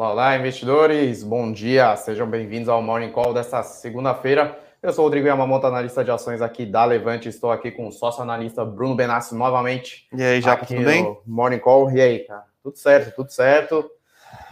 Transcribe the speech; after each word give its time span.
Olá, 0.00 0.12
olá, 0.12 0.36
investidores. 0.38 1.22
Bom 1.22 1.52
dia. 1.52 1.94
Sejam 1.94 2.26
bem-vindos 2.26 2.70
ao 2.70 2.80
Morning 2.80 3.12
Call 3.12 3.34
desta 3.34 3.62
segunda-feira. 3.62 4.58
Eu 4.82 4.94
sou 4.94 5.04
o 5.04 5.06
Rodrigo 5.08 5.26
Yamamoto, 5.26 5.66
analista 5.66 6.02
de 6.02 6.10
ações 6.10 6.40
aqui 6.40 6.64
da 6.64 6.86
Levante. 6.86 7.28
Estou 7.28 7.50
aqui 7.50 7.70
com 7.70 7.86
o 7.86 7.92
sócio 7.92 8.22
analista 8.22 8.64
Bruno 8.64 8.94
Benassi 8.94 9.34
novamente. 9.34 10.08
E 10.14 10.22
aí, 10.22 10.40
já 10.40 10.56
tudo 10.56 10.82
bem? 10.82 11.18
Morning 11.26 11.58
Call. 11.58 11.90
E 11.90 12.00
aí, 12.00 12.18
cara? 12.20 12.46
Tudo 12.62 12.78
certo, 12.78 13.14
tudo 13.14 13.30
certo. 13.30 13.90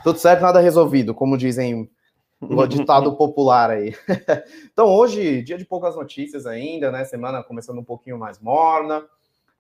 Tudo 0.05 0.19
certo, 0.19 0.43
nada 0.43 0.61
resolvido, 0.61 1.15
como 1.15 1.39
dizem 1.39 1.91
o 2.43 2.67
ditado 2.69 3.17
popular 3.17 3.71
aí. 3.71 3.95
então, 4.71 4.85
hoje, 4.89 5.41
dia 5.41 5.57
de 5.57 5.65
poucas 5.65 5.97
notícias 5.97 6.45
ainda, 6.45 6.91
né? 6.93 7.07
Semana 7.07 7.43
começando 7.43 7.79
um 7.79 7.85
pouquinho 7.85 8.19
mais 8.19 8.39
morna. 8.39 9.03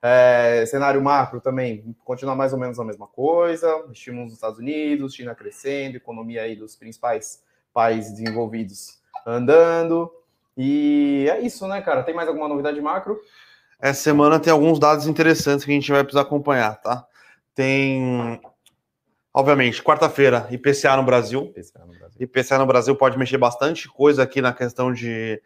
É, 0.00 0.64
cenário 0.66 1.02
macro 1.02 1.40
também 1.40 1.96
continua 2.04 2.36
mais 2.36 2.52
ou 2.52 2.58
menos 2.58 2.78
a 2.78 2.84
mesma 2.84 3.06
coisa. 3.06 3.84
Estímulos 3.92 4.26
nos 4.26 4.34
Estados 4.34 4.58
Unidos, 4.58 5.14
China 5.14 5.34
crescendo, 5.34 5.96
economia 5.96 6.42
aí 6.42 6.54
dos 6.54 6.76
principais 6.76 7.42
países 7.72 8.12
desenvolvidos 8.12 9.00
andando. 9.26 10.10
E 10.56 11.28
é 11.30 11.40
isso, 11.40 11.66
né, 11.66 11.80
cara? 11.80 12.02
Tem 12.02 12.14
mais 12.14 12.28
alguma 12.28 12.48
novidade 12.48 12.80
macro? 12.80 13.20
Essa 13.80 14.02
semana 14.02 14.40
tem 14.40 14.52
alguns 14.52 14.78
dados 14.78 15.06
interessantes 15.06 15.64
que 15.64 15.70
a 15.70 15.74
gente 15.74 15.90
vai 15.90 16.02
precisar 16.02 16.22
acompanhar, 16.22 16.80
tá? 16.80 17.06
Tem, 17.54 18.40
obviamente, 19.32 19.82
quarta-feira, 19.82 20.48
IPCA 20.50 20.96
no 20.96 21.04
Brasil. 21.04 21.52
IPCA 21.56 21.86
no 21.86 21.92
Brasil. 21.92 22.16
IPCA 22.18 22.58
no 22.58 22.66
Brasil 22.66 22.96
pode 22.96 23.18
mexer 23.18 23.38
bastante 23.38 23.88
coisa 23.88 24.22
aqui 24.22 24.40
na 24.40 24.52
questão 24.52 24.92
de 24.92 25.40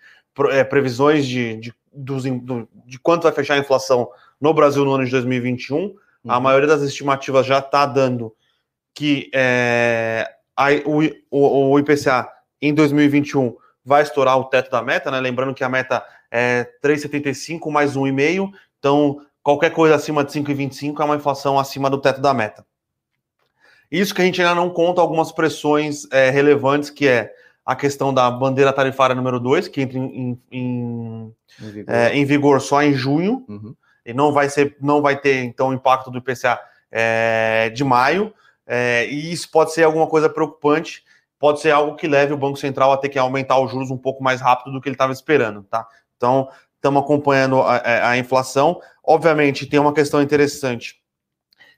é, 0.51 0.65
previsões 0.65 1.27
de, 1.27 1.57
de, 1.57 1.75
dos, 1.93 2.25
de 2.25 2.99
quanto 2.99 3.25
vai 3.25 3.33
fechar 3.33 3.55
a 3.55 3.59
inflação 3.59 4.09
no 4.43 4.53
Brasil 4.53 4.85
no 4.85 4.93
ano 4.93 5.05
de 5.05 5.11
2021. 5.13 5.79
Uhum. 5.79 5.95
A 6.29 6.41
maioria 6.41 6.67
das 6.67 6.83
estimativas 6.83 7.47
já 7.47 7.61
está 7.61 7.87
dando 7.87 8.35
que 8.93 9.31
é, 9.33 10.29
a, 10.57 10.67
o, 10.85 11.01
o, 11.31 11.71
o, 11.71 11.79
IPCA 11.79 12.29
em 12.61 12.75
2021 12.75 13.57
vai 13.85 14.03
estourar 14.03 14.37
o 14.37 14.45
teto 14.45 14.71
da 14.71 14.83
meta, 14.83 15.11
né? 15.11 15.21
Lembrando 15.21 15.55
que 15.55 15.65
a 15.65 15.69
meta 15.69 16.05
é 16.31 16.69
3,75 16.85 17.71
mais 17.71 17.97
1,5. 17.97 18.51
Então, 18.79 19.25
qualquer 19.43 19.71
coisa 19.71 19.95
acima 19.95 20.25
de 20.25 20.33
5,25 20.33 21.01
é 21.01 21.05
uma 21.05 21.17
inflação 21.17 21.59
acima 21.59 21.89
do 21.89 21.99
teto 21.99 22.21
da 22.21 22.35
meta. 22.35 22.67
Isso 23.91 24.15
que 24.15 24.23
a 24.23 24.25
gente 24.25 24.41
ainda 24.43 24.55
não 24.55 24.71
conta 24.71 25.01
algumas 25.01 25.31
pressões 25.31 26.07
é, 26.11 26.31
relevantes, 26.31 26.91
que 26.91 27.07
é 27.07 27.33
a 27.65 27.77
questão 27.77 28.13
da 28.13 28.31
bandeira 28.31 28.73
tarifária 28.73 29.15
número 29.15 29.39
2, 29.39 29.69
que 29.69 29.83
entra 29.83 29.99
em, 29.99 30.39
em, 30.51 31.35
em, 31.61 31.71
vigor. 31.71 31.95
É, 31.95 32.17
em 32.17 32.25
vigor. 32.25 32.61
só 32.61 32.83
em 32.83 32.93
junho. 32.93 33.45
Uhum 33.49 33.75
e 34.05 34.13
não 34.13 34.33
vai 34.33 34.49
ser, 34.49 34.77
não 34.81 35.01
vai 35.01 35.19
ter 35.19 35.45
então 35.45 35.73
impacto 35.73 36.11
do 36.11 36.19
IPCA 36.19 36.61
é, 36.91 37.71
de 37.71 37.85
maio, 37.85 38.33
é, 38.67 39.07
e 39.07 39.33
isso 39.33 39.51
pode 39.51 39.73
ser 39.73 39.85
alguma 39.85 40.07
coisa 40.07 40.29
preocupante, 40.29 41.05
pode 41.39 41.61
ser 41.61 41.71
algo 41.71 41.97
que 41.97 42.07
leve 42.07 42.33
o 42.33 42.37
Banco 42.37 42.57
Central 42.57 42.93
a 42.93 42.97
ter 42.97 43.09
que 43.09 43.19
aumentar 43.19 43.59
os 43.59 43.71
juros 43.71 43.91
um 43.91 43.99
pouco 43.99 44.23
mais 44.23 44.41
rápido 44.41 44.73
do 44.73 44.81
que 44.81 44.89
ele 44.89 44.95
estava 44.95 45.13
esperando, 45.13 45.63
tá? 45.65 45.87
Então, 46.17 46.49
estamos 46.77 47.03
acompanhando 47.03 47.61
a, 47.61 47.77
a, 47.77 48.11
a, 48.11 48.19
inflação. 48.19 48.81
Obviamente, 49.05 49.67
tem 49.67 49.81
uma 49.81 49.93
questão 49.93 50.23
interessante, 50.23 51.03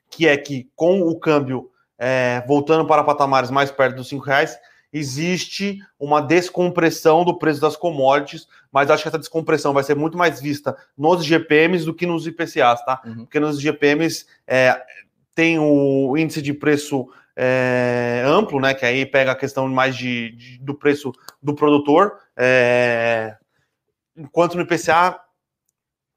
que 0.09 0.27
é 0.27 0.37
que 0.37 0.69
com 0.75 1.01
o 1.01 1.19
câmbio 1.19 1.71
é, 1.97 2.43
voltando 2.47 2.85
para 2.85 3.03
patamares 3.03 3.49
mais 3.49 3.71
perto 3.71 3.95
dos 3.95 4.07
cinco 4.07 4.25
reais, 4.25 4.57
existe 4.97 5.79
uma 5.99 6.21
descompressão 6.21 7.25
do 7.25 7.37
preço 7.37 7.59
das 7.59 7.75
commodities, 7.75 8.47
mas 8.71 8.89
acho 8.89 9.03
que 9.03 9.09
essa 9.09 9.19
descompressão 9.19 9.73
vai 9.73 9.83
ser 9.83 9.93
muito 9.93 10.17
mais 10.17 10.39
vista 10.39 10.77
nos 10.97 11.25
GPMs 11.25 11.83
do 11.83 11.93
que 11.93 12.05
nos 12.05 12.25
IPCAs, 12.25 12.83
tá? 12.85 13.01
Uhum. 13.05 13.25
Porque 13.25 13.37
nos 13.37 13.59
GPMs 13.59 14.25
é, 14.47 14.81
tem 15.35 15.59
o 15.59 16.15
índice 16.17 16.41
de 16.41 16.53
preço 16.53 17.09
é, 17.35 18.23
amplo, 18.25 18.61
né? 18.61 18.73
Que 18.73 18.85
aí 18.85 19.05
pega 19.05 19.33
a 19.33 19.35
questão 19.35 19.67
mais 19.67 19.97
de, 19.97 20.31
de 20.31 20.59
do 20.59 20.73
preço 20.73 21.11
do 21.43 21.53
produtor, 21.53 22.13
é, 22.37 23.35
enquanto 24.15 24.55
no 24.55 24.61
IPCA 24.61 25.19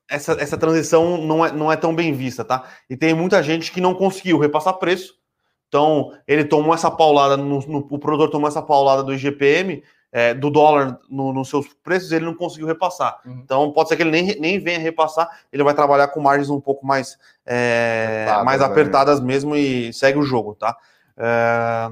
essa, 0.09 0.35
essa 0.35 0.57
transição 0.57 1.19
não 1.19 1.45
é, 1.45 1.51
não 1.51 1.73
é 1.73 1.77
tão 1.77 1.93
bem 1.93 2.13
vista, 2.13 2.45
tá? 2.45 2.65
E 2.89 2.97
tem 2.97 3.13
muita 3.13 3.43
gente 3.43 3.73
que 3.73 3.81
não 3.81 3.93
conseguiu 3.93 4.39
repassar 4.39 4.75
preço 4.75 5.19
então, 5.69 6.13
ele 6.27 6.45
tomou 6.45 6.75
essa 6.75 6.91
paulada, 6.91 7.37
no, 7.37 7.61
no, 7.61 7.87
o 7.91 7.99
produtor 7.99 8.31
tomou 8.31 8.49
essa 8.49 8.63
paulada 8.63 9.03
do 9.03 9.13
IGPM, 9.13 9.83
é, 10.11 10.33
do 10.33 10.49
dólar 10.49 10.99
no, 11.11 11.33
nos 11.35 11.51
seus 11.51 11.69
preços, 11.85 12.11
ele 12.11 12.25
não 12.25 12.35
conseguiu 12.35 12.67
repassar. 12.67 13.21
Uhum. 13.25 13.41
Então, 13.45 13.73
pode 13.73 13.91
ser 13.91 13.97
que 13.97 14.03
ele 14.03 14.11
nem, 14.11 14.41
nem 14.41 14.59
venha 14.59 14.79
repassar, 14.79 15.29
ele 15.53 15.63
vai 15.63 15.75
trabalhar 15.75 16.09
com 16.09 16.21
margens 16.21 16.49
um 16.49 16.61
pouco 16.61 16.87
mais, 16.87 17.19
é, 17.45 18.25
apertadas, 18.25 18.45
mais 18.45 18.63
apertadas 18.63 19.21
né? 19.21 19.27
mesmo 19.27 19.55
e 19.55 19.93
segue 19.93 20.19
o 20.19 20.23
jogo, 20.23 20.55
tá? 20.55 20.75
É... 21.17 21.91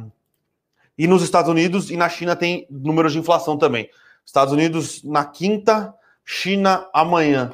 E 0.99 1.07
nos 1.07 1.23
Estados 1.23 1.51
Unidos 1.51 1.91
e 1.91 1.97
na 1.97 2.09
China 2.09 2.35
tem 2.35 2.67
números 2.71 3.13
de 3.13 3.19
inflação 3.19 3.59
também. 3.59 3.91
Estados 4.25 4.55
Unidos 4.55 5.05
na 5.05 5.27
quinta, 5.27 5.95
China 6.25 6.89
amanhã 6.95 7.53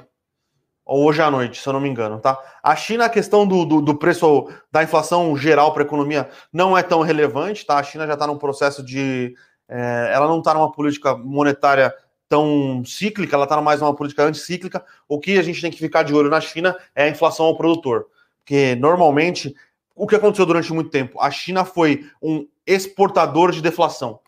hoje 0.84 1.22
à 1.22 1.31
noite, 1.31 1.60
se 1.60 1.69
eu 1.69 1.72
não 1.72 1.81
me 1.81 1.88
engano, 1.88 2.20
tá? 2.20 2.38
A 2.62 2.75
China, 2.76 3.06
a 3.06 3.09
questão 3.09 3.47
do, 3.47 3.65
do, 3.65 3.81
do 3.81 3.94
preço 3.94 4.48
da 4.70 4.82
inflação 4.82 5.37
geral 5.37 5.72
para 5.72 5.82
a 5.82 5.87
economia 5.87 6.28
não 6.53 6.76
é 6.76 6.82
tão 6.82 7.00
relevante, 7.03 7.65
tá? 7.65 7.78
A 7.78 7.82
China 7.82 8.06
já 8.06 8.15
está 8.15 8.26
num 8.26 8.38
processo 8.38 8.82
de. 8.82 9.34
É, 9.69 10.10
ela 10.12 10.26
não 10.26 10.38
está 10.38 10.53
numa 10.53 10.70
política 10.70 11.16
monetária 11.16 11.94
tão 12.28 12.82
cíclica, 12.84 13.37
ela 13.37 13.44
está 13.44 13.60
mais 13.60 13.81
numa 13.81 13.94
política 13.94 14.25
anticíclica. 14.25 14.84
O 15.09 15.20
que 15.20 15.38
a 15.38 15.43
gente 15.43 15.60
tem 15.60 15.70
que 15.70 15.78
ficar 15.78 16.03
de 16.03 16.15
olho 16.15 16.31
na 16.31 16.41
China 16.41 16.76
é 16.94 17.04
a 17.04 17.09
inflação 17.09 17.47
ao 17.47 17.56
produtor. 17.56 18.06
Porque 18.38 18.75
normalmente, 18.75 19.54
o 19.94 20.06
que 20.06 20.16
aconteceu 20.16 20.47
durante 20.47 20.72
muito 20.72 20.91
tempo? 20.91 21.20
A 21.20 21.31
China 21.31 21.64
foi 21.64 22.06
um 22.20 22.47
exportador 22.66 23.53
de 23.53 23.62
deflação. 23.62 24.19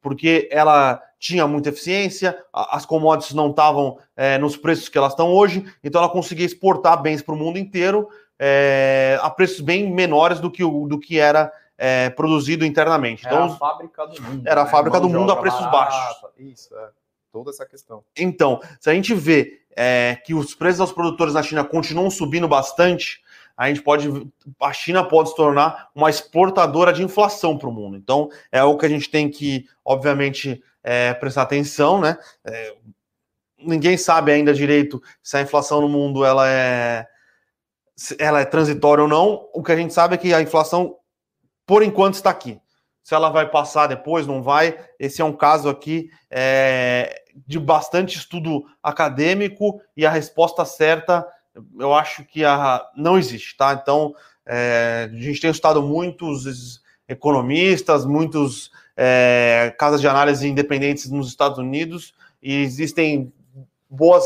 Porque 0.00 0.48
ela 0.50 1.02
tinha 1.22 1.46
muita 1.46 1.68
eficiência, 1.68 2.36
as 2.52 2.84
commodities 2.84 3.32
não 3.32 3.50
estavam 3.50 3.96
é, 4.16 4.38
nos 4.38 4.56
preços 4.56 4.88
que 4.88 4.98
elas 4.98 5.12
estão 5.12 5.32
hoje, 5.32 5.64
então 5.82 6.02
ela 6.02 6.10
conseguia 6.10 6.44
exportar 6.44 7.00
bens 7.00 7.22
para 7.22 7.32
o 7.32 7.38
mundo 7.38 7.60
inteiro 7.60 8.08
é, 8.36 9.16
a 9.22 9.30
preços 9.30 9.60
bem 9.60 9.88
menores 9.88 10.40
do 10.40 10.50
que, 10.50 10.64
o, 10.64 10.88
do 10.88 10.98
que 10.98 11.20
era 11.20 11.52
é, 11.78 12.10
produzido 12.10 12.66
internamente. 12.66 13.24
Então, 13.24 13.44
era 13.44 13.52
a 13.52 13.56
fábrica 13.56 14.06
do 14.08 14.20
mundo. 14.20 14.48
Era 14.48 14.60
a 14.62 14.64
né? 14.64 14.70
fábrica 14.70 15.00
do 15.00 15.08
mundo 15.08 15.30
a 15.30 15.36
preços 15.36 15.60
barata, 15.60 15.94
baixos. 15.94 16.30
Isso, 16.36 16.76
é. 16.76 16.88
Toda 17.30 17.50
essa 17.50 17.64
questão. 17.64 18.02
Então, 18.18 18.60
se 18.80 18.90
a 18.90 18.92
gente 18.92 19.14
vê 19.14 19.60
é, 19.76 20.18
que 20.26 20.34
os 20.34 20.56
preços 20.56 20.80
aos 20.80 20.92
produtores 20.92 21.34
na 21.34 21.42
China 21.42 21.62
continuam 21.62 22.10
subindo 22.10 22.48
bastante, 22.48 23.22
a 23.56 23.68
gente 23.68 23.80
pode, 23.80 24.08
a 24.60 24.72
China 24.72 25.04
pode 25.04 25.28
se 25.28 25.36
tornar 25.36 25.88
uma 25.94 26.10
exportadora 26.10 26.92
de 26.92 27.04
inflação 27.04 27.56
para 27.56 27.68
o 27.68 27.72
mundo. 27.72 27.96
Então, 27.96 28.28
é 28.50 28.58
algo 28.58 28.76
que 28.76 28.86
a 28.86 28.88
gente 28.88 29.08
tem 29.08 29.30
que, 29.30 29.66
obviamente, 29.84 30.60
é, 30.82 31.14
prestar 31.14 31.42
atenção, 31.42 32.00
né? 32.00 32.18
É, 32.44 32.74
ninguém 33.58 33.96
sabe 33.96 34.32
ainda 34.32 34.52
direito 34.52 35.02
se 35.22 35.36
a 35.36 35.40
inflação 35.40 35.80
no 35.80 35.88
mundo 35.88 36.24
ela 36.24 36.48
é, 36.48 37.06
ela 38.18 38.40
é 38.40 38.44
transitória 38.44 39.02
ou 39.02 39.08
não. 39.08 39.48
O 39.54 39.62
que 39.62 39.72
a 39.72 39.76
gente 39.76 39.94
sabe 39.94 40.14
é 40.14 40.18
que 40.18 40.34
a 40.34 40.42
inflação, 40.42 40.96
por 41.66 41.82
enquanto, 41.82 42.14
está 42.14 42.30
aqui. 42.30 42.60
Se 43.02 43.14
ela 43.14 43.30
vai 43.30 43.48
passar 43.50 43.88
depois, 43.88 44.26
não 44.26 44.42
vai. 44.42 44.78
Esse 44.98 45.22
é 45.22 45.24
um 45.24 45.32
caso 45.32 45.68
aqui 45.68 46.08
é, 46.30 47.22
de 47.46 47.58
bastante 47.58 48.16
estudo 48.16 48.64
acadêmico 48.82 49.80
e 49.96 50.06
a 50.06 50.10
resposta 50.10 50.64
certa, 50.64 51.26
eu 51.78 51.92
acho 51.92 52.24
que 52.24 52.44
a, 52.44 52.84
não 52.96 53.18
existe, 53.18 53.56
tá? 53.56 53.78
Então, 53.80 54.14
é, 54.46 55.08
a 55.10 55.16
gente 55.16 55.40
tem 55.40 55.50
estudado 55.50 55.82
muitos 55.82 56.80
economistas, 57.08 58.04
muitos 58.04 58.70
é, 58.96 59.74
casas 59.78 60.00
de 60.00 60.08
análise 60.08 60.46
independentes 60.48 61.10
nos 61.10 61.28
Estados 61.28 61.58
Unidos 61.58 62.14
e 62.42 62.62
existem 62.62 63.32
boas 63.88 64.24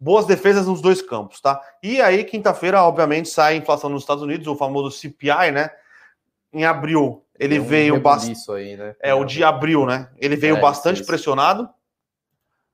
boas 0.00 0.24
defesas 0.24 0.66
nos 0.66 0.80
dois 0.80 1.02
campos, 1.02 1.42
tá? 1.42 1.60
E 1.82 2.00
aí, 2.00 2.24
quinta-feira, 2.24 2.82
obviamente, 2.82 3.28
sai 3.28 3.52
a 3.52 3.56
inflação 3.56 3.90
nos 3.90 4.02
Estados 4.02 4.22
Unidos, 4.22 4.46
o 4.46 4.56
famoso 4.56 4.90
CPI, 4.90 5.50
né? 5.52 5.70
Em 6.50 6.64
abril, 6.64 7.22
ele 7.38 7.60
um 7.60 7.64
veio 7.64 8.00
bastante. 8.00 8.76
Né? 8.76 8.96
É, 9.00 9.12
o 9.12 9.24
de 9.24 9.44
abril, 9.44 9.84
né? 9.84 10.08
Ele 10.16 10.36
veio 10.36 10.56
é, 10.56 10.60
bastante 10.60 11.04
pressionado. 11.04 11.68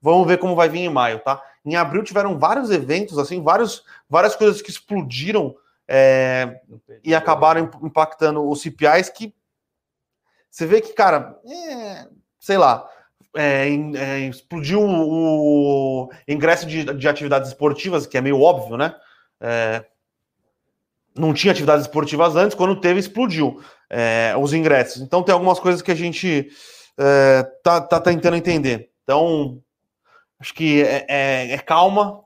Vamos 0.01 0.27
ver 0.29 0.39
como 0.39 0.55
vai 0.55 0.69
vir 0.69 0.81
em 0.81 0.89
maio, 0.89 1.19
tá? 1.19 1.43
Em 1.65 1.75
abril 1.75 2.05
tiveram 2.05 2.39
vários 2.39 2.71
eventos, 2.71 3.19
assim, 3.19 3.43
vários, 3.43 3.85
várias 4.09 4.37
coisas 4.37 4.63
que 4.63 4.71
explodiram 4.71 5.57
é, 5.89 6.61
e 7.03 7.13
acabaram 7.13 7.69
impactando 7.83 8.49
os 8.49 8.61
CPIs 8.63 9.09
que 9.09 9.35
você 10.57 10.65
vê 10.65 10.81
que, 10.81 10.95
cara, 10.95 11.39
é, 11.47 12.07
sei 12.41 12.57
lá, 12.57 12.89
é, 13.37 13.69
é, 13.69 14.21
explodiu 14.21 14.81
o, 14.83 16.09
ingresso 16.27 16.65
de, 16.65 16.83
de, 16.83 17.07
atividades 17.07 17.51
esportivas, 17.51 18.07
que 18.07 18.17
é 18.17 18.23
meio 18.23 18.41
óbvio, 18.41 18.79
né? 18.79 18.95
É, 19.39 19.85
não 21.15 21.35
tinha 21.35 21.53
atividades 21.53 21.85
esportivas 21.85 22.37
antes, 22.37 22.57
quando 22.57 22.81
teve, 22.81 22.99
explodiu 22.99 23.63
é, 23.91 24.35
os 24.41 24.55
ingressos. 24.55 25.03
Então 25.03 25.23
tem 25.23 25.35
algumas 25.35 25.61
coisas 25.61 25.83
que 25.83 25.93
a 25.93 25.95
gente 25.95 26.49
é, 26.99 27.43
tá, 27.63 27.79
tá 27.83 28.01
tentando 28.01 28.39
entender. 28.39 28.89
Então, 29.03 29.61
acho 30.41 30.55
que 30.55 30.83
é, 30.83 31.53
é 31.53 31.59
calma, 31.59 32.25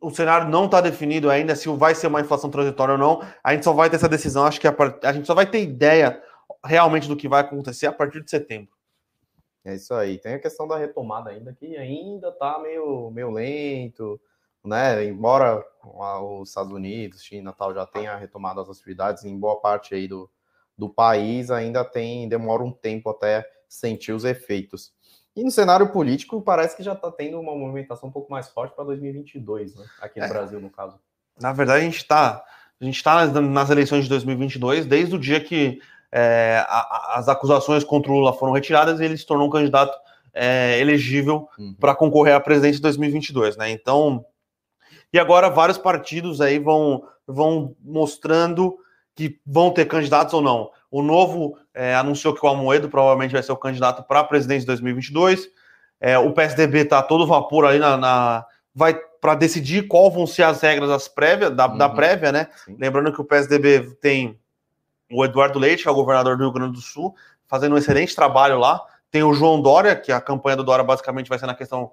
o 0.00 0.10
cenário 0.10 0.48
não 0.48 0.66
está 0.66 0.80
definido 0.80 1.30
ainda 1.30 1.54
se 1.54 1.68
vai 1.68 1.94
ser 1.94 2.06
uma 2.06 2.20
inflação 2.20 2.50
transitória 2.50 2.92
ou 2.92 2.98
não. 2.98 3.22
A 3.42 3.52
gente 3.52 3.64
só 3.64 3.72
vai 3.72 3.90
ter 3.90 3.96
essa 3.96 4.08
decisão, 4.08 4.44
acho 4.44 4.60
que 4.60 4.68
a, 4.68 4.74
a 5.02 5.12
gente 5.12 5.26
só 5.26 5.34
vai 5.34 5.46
ter 5.46 5.62
ideia 5.62 6.22
realmente 6.64 7.08
do 7.08 7.16
que 7.16 7.28
vai 7.28 7.40
acontecer 7.40 7.86
a 7.86 7.92
partir 7.92 8.22
de 8.22 8.30
setembro. 8.30 8.72
É 9.64 9.74
isso 9.74 9.94
aí. 9.94 10.18
Tem 10.18 10.34
a 10.34 10.38
questão 10.38 10.68
da 10.68 10.76
retomada 10.76 11.30
ainda, 11.30 11.52
que 11.52 11.76
ainda 11.76 12.28
está 12.28 12.58
meio, 12.58 13.10
meio 13.10 13.30
lento, 13.30 14.20
né? 14.62 15.04
Embora 15.04 15.64
os 16.22 16.48
Estados 16.50 16.72
Unidos, 16.72 17.22
China 17.22 17.52
tal, 17.52 17.74
já 17.74 17.86
tenha 17.86 18.16
retomado 18.16 18.60
as 18.60 18.68
atividades 18.68 19.24
em 19.24 19.38
boa 19.38 19.60
parte 19.60 19.94
aí 19.94 20.06
do, 20.06 20.30
do 20.76 20.88
país, 20.88 21.50
ainda 21.50 21.84
tem, 21.84 22.28
demora 22.28 22.62
um 22.62 22.72
tempo 22.72 23.08
até 23.08 23.46
sentir 23.68 24.12
os 24.12 24.24
efeitos. 24.24 24.92
E 25.36 25.42
no 25.42 25.50
cenário 25.50 25.88
político, 25.88 26.40
parece 26.40 26.76
que 26.76 26.82
já 26.82 26.92
está 26.92 27.10
tendo 27.10 27.40
uma 27.40 27.54
movimentação 27.54 28.08
um 28.08 28.12
pouco 28.12 28.30
mais 28.30 28.48
forte 28.48 28.74
para 28.74 28.84
2022, 28.84 29.74
né? 29.74 29.84
aqui 30.00 30.20
no 30.20 30.26
é. 30.26 30.28
Brasil, 30.28 30.60
no 30.60 30.70
caso. 30.70 30.98
Na 31.40 31.52
verdade, 31.52 31.80
a 31.80 31.84
gente 31.84 31.96
está 31.96 32.44
a 32.80 32.84
gente 32.84 32.96
está 32.96 33.26
nas, 33.26 33.70
eleições 33.70 34.04
de 34.04 34.10
2022 34.10 34.84
desde 34.84 35.14
o 35.14 35.18
dia 35.18 35.40
que 35.40 35.80
é, 36.12 36.64
a, 36.68 37.14
as 37.18 37.28
acusações 37.28 37.82
contra 37.82 38.10
o 38.10 38.14
Lula 38.14 38.32
foram 38.32 38.52
retiradas 38.52 39.00
e 39.00 39.04
ele 39.04 39.16
se 39.16 39.26
tornou 39.26 39.46
um 39.46 39.50
candidato 39.50 39.96
é, 40.32 40.78
elegível 40.80 41.48
uhum. 41.58 41.74
para 41.78 41.94
concorrer 41.94 42.34
à 42.34 42.40
presidência 42.40 42.76
de 42.76 42.82
2022, 42.82 43.56
né? 43.56 43.70
Então, 43.70 44.24
e 45.12 45.18
agora 45.18 45.48
vários 45.48 45.78
partidos 45.78 46.40
aí 46.40 46.58
vão, 46.58 47.04
vão 47.26 47.74
mostrando 47.80 48.76
que 49.14 49.40
vão 49.46 49.70
ter 49.70 49.86
candidatos 49.86 50.34
ou 50.34 50.40
não. 50.40 50.70
O 50.94 51.02
Novo 51.02 51.58
é, 51.74 51.92
anunciou 51.92 52.32
que 52.32 52.46
o 52.46 52.48
Almoedo 52.48 52.88
provavelmente 52.88 53.32
vai 53.32 53.42
ser 53.42 53.50
o 53.50 53.56
candidato 53.56 54.04
para 54.04 54.20
a 54.20 54.24
presidência 54.24 54.60
de 54.60 54.66
2022. 54.66 55.48
É, 56.00 56.16
o 56.16 56.32
PSDB 56.32 56.82
está 56.82 57.02
todo 57.02 57.26
vapor 57.26 57.64
ali 57.64 57.80
na, 57.80 57.96
na 57.96 58.46
vai 58.72 58.94
para 59.20 59.34
decidir 59.34 59.88
qual 59.88 60.08
vão 60.08 60.24
ser 60.24 60.44
as 60.44 60.60
regras 60.60 60.88
das 60.88 61.08
prévias, 61.08 61.50
da, 61.50 61.66
uhum. 61.66 61.76
da 61.76 61.88
prévia, 61.88 62.30
né? 62.30 62.46
Sim. 62.64 62.76
Lembrando 62.78 63.12
que 63.12 63.20
o 63.20 63.24
PSDB 63.24 63.96
tem 64.00 64.38
o 65.10 65.24
Eduardo 65.24 65.58
Leite, 65.58 65.82
que 65.82 65.88
é 65.88 65.90
o 65.90 65.96
governador 65.96 66.36
do 66.36 66.44
Rio 66.44 66.52
Grande 66.52 66.74
do 66.74 66.80
Sul, 66.80 67.12
fazendo 67.48 67.74
um 67.74 67.78
excelente 67.78 68.14
trabalho 68.14 68.60
lá. 68.60 68.80
Tem 69.10 69.24
o 69.24 69.34
João 69.34 69.60
Dória, 69.60 69.96
que 69.96 70.12
a 70.12 70.20
campanha 70.20 70.58
do 70.58 70.62
Dória 70.62 70.84
basicamente 70.84 71.28
vai 71.28 71.40
ser 71.40 71.46
na 71.46 71.56
questão 71.56 71.90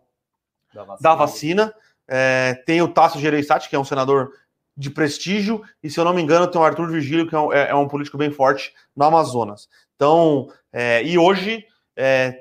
da 0.76 0.84
vacina. 0.84 1.10
Da 1.10 1.16
vacina. 1.16 1.74
É, 2.08 2.54
tem 2.68 2.84
o 2.84 2.88
Tasso 2.88 3.18
Gereissati, 3.18 3.68
que 3.68 3.76
é 3.76 3.80
um 3.80 3.84
senador 3.84 4.32
de 4.76 4.90
prestígio, 4.90 5.62
e 5.84 5.90
se 5.90 6.00
eu 6.00 6.06
não 6.06 6.14
me 6.14 6.22
engano, 6.22 6.48
tem 6.48 6.60
o 6.60 6.64
Arthur 6.64 6.90
Virgílio, 6.90 7.28
que 7.28 7.36
é 7.36 7.40
um, 7.40 7.54
é, 7.54 7.70
é 7.70 7.76
um 7.76 7.88
político 7.88 8.18
bem 8.18 8.32
forte 8.32 8.74
no 8.96 9.06
Amazonas. 9.06 9.68
Então, 9.96 10.48
é, 10.72 11.04
e 11.04 11.18
hoje 11.18 11.66
é, 11.96 12.40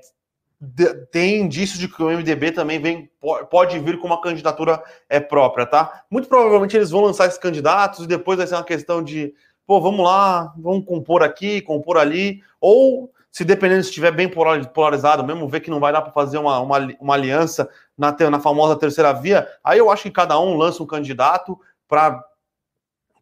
de, 0.61 0.94
tem 1.06 1.41
indícios 1.41 1.79
de 1.79 1.88
que 1.88 2.03
o 2.03 2.11
MDB 2.11 2.53
também 2.53 2.81
vem, 2.81 3.11
pode 3.50 3.79
vir 3.79 3.99
com 3.99 4.06
uma 4.06 4.21
candidatura 4.21 4.82
é, 5.09 5.19
própria, 5.19 5.67
tá? 5.67 6.03
Muito 6.11 6.29
provavelmente 6.29 6.77
eles 6.77 6.91
vão 6.91 7.00
lançar 7.00 7.27
esses 7.27 7.38
candidatos 7.38 8.05
e 8.05 8.09
depois 8.09 8.38
vai 8.38 8.47
ser 8.47 8.55
uma 8.55 8.65
questão 8.65 9.03
de, 9.03 9.35
pô, 9.67 9.81
vamos 9.81 10.05
lá, 10.05 10.53
vamos 10.59 10.85
compor 10.85 11.23
aqui, 11.23 11.61
compor 11.62 11.97
ali, 11.97 12.43
ou 12.61 13.11
se 13.31 13.44
dependendo 13.44 13.83
se 13.83 13.91
estiver 13.91 14.11
bem 14.11 14.29
polarizado 14.29 15.25
mesmo, 15.25 15.49
ver 15.49 15.61
que 15.61 15.71
não 15.71 15.79
vai 15.79 15.93
dar 15.93 16.03
para 16.03 16.12
fazer 16.12 16.37
uma, 16.37 16.59
uma, 16.59 16.79
uma 17.00 17.15
aliança 17.15 17.69
na, 17.97 18.15
na 18.29 18.41
famosa 18.41 18.76
terceira 18.76 19.12
via, 19.12 19.47
aí 19.62 19.79
eu 19.79 19.91
acho 19.91 20.03
que 20.03 20.11
cada 20.11 20.38
um 20.41 20.56
lança 20.56 20.83
um 20.83 20.87
candidato 20.87 21.59
para 21.91 22.25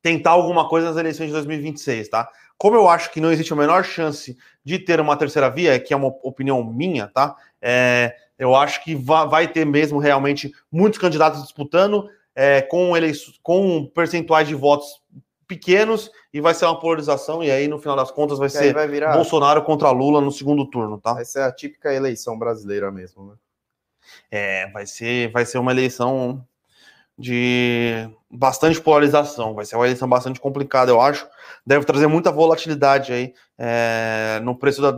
tentar 0.03 0.31
alguma 0.31 0.69
coisa 0.69 0.89
nas 0.89 0.97
eleições 0.97 1.29
de 1.29 1.33
2026, 1.33 2.09
tá? 2.09 2.31
Como 2.59 2.77
eu 2.77 2.89
acho 2.89 3.11
que 3.11 3.21
não 3.21 3.33
existe 3.33 3.53
a 3.53 3.57
menor 3.57 3.83
chance 3.83 4.37
de 4.65 4.79
ter 4.79 5.01
uma 5.01 5.17
terceira 5.17 5.49
via, 5.49 5.81
que 5.81 5.95
é 5.95 5.97
uma 5.97 6.09
opinião 6.23 6.63
minha, 6.63 7.09
tá? 7.09 7.35
É, 7.63 8.15
eu 8.39 8.55
acho 8.55 8.85
que 8.85 8.95
vai 8.95 9.49
ter 9.49 9.65
mesmo 9.65 9.99
realmente 9.99 10.53
muitos 10.71 10.99
candidatos 10.99 11.43
disputando 11.43 12.09
é, 12.35 12.63
com, 12.63 12.93
com 13.43 13.87
percentuais 13.87 14.47
de 14.47 14.55
votos 14.55 15.01
pequenos 15.47 16.11
e 16.33 16.41
vai 16.41 16.53
ser 16.53 16.67
uma 16.67 16.79
polarização 16.79 17.43
e 17.43 17.51
aí 17.51 17.67
no 17.67 17.79
final 17.79 17.97
das 17.97 18.11
contas 18.11 18.39
vai 18.39 18.51
ser 18.51 18.75
vai 18.75 18.87
virar... 18.87 19.15
Bolsonaro 19.15 19.65
contra 19.65 19.91
Lula 19.91 20.21
no 20.21 20.31
segundo 20.31 20.69
turno, 20.69 21.01
tá? 21.01 21.15
Vai 21.15 21.25
ser 21.25 21.41
a 21.41 21.51
típica 21.51 21.93
eleição 21.93 22.39
brasileira 22.39 22.93
mesmo, 22.93 23.25
né? 23.25 23.35
É, 24.31 24.71
vai 24.71 24.87
ser, 24.87 25.31
vai 25.33 25.47
ser 25.47 25.59
uma 25.59 25.73
eleição 25.73 26.47
de 27.19 28.09
bastante 28.31 28.81
polarização. 28.81 29.55
Vai 29.55 29.65
ser 29.65 29.77
uma 29.77 29.87
eleição 29.87 30.09
bastante 30.09 30.41
complicada, 30.41 30.91
eu 30.91 31.01
acho. 31.01 31.29
Deve 31.67 31.85
trazer 31.85 32.07
muita 32.07 32.31
volatilidade 32.31 33.13
aí 33.13 33.35
é, 33.57 34.41
no 34.43 34.57
preço 34.57 34.83
da, 34.83 34.93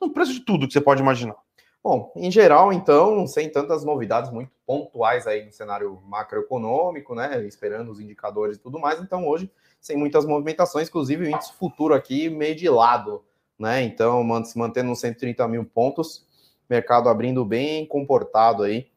no 0.00 0.10
preço 0.12 0.32
de 0.32 0.40
tudo 0.40 0.66
que 0.66 0.72
você 0.72 0.80
pode 0.80 1.00
imaginar. 1.00 1.36
Bom, 1.82 2.12
em 2.14 2.30
geral, 2.30 2.72
então, 2.74 3.26
sem 3.26 3.48
tantas 3.48 3.84
novidades 3.84 4.30
muito 4.30 4.50
pontuais 4.66 5.26
aí 5.26 5.46
no 5.46 5.52
cenário 5.52 5.98
macroeconômico, 6.06 7.14
né? 7.14 7.42
Esperando 7.46 7.90
os 7.90 8.00
indicadores 8.00 8.58
e 8.58 8.60
tudo 8.60 8.78
mais. 8.78 9.00
Então, 9.00 9.26
hoje, 9.26 9.50
sem 9.80 9.96
muitas 9.96 10.26
movimentações, 10.26 10.88
inclusive 10.88 11.24
o 11.24 11.30
índice 11.30 11.54
futuro 11.54 11.94
aqui 11.94 12.28
meio 12.28 12.54
de 12.54 12.68
lado, 12.68 13.24
né? 13.58 13.82
Então, 13.82 14.44
se 14.44 14.58
mantendo 14.58 14.90
nos 14.90 15.00
130 15.00 15.48
mil 15.48 15.64
pontos, 15.64 16.26
mercado 16.68 17.08
abrindo 17.08 17.44
bem 17.46 17.86
comportado 17.86 18.62
aí 18.62 18.90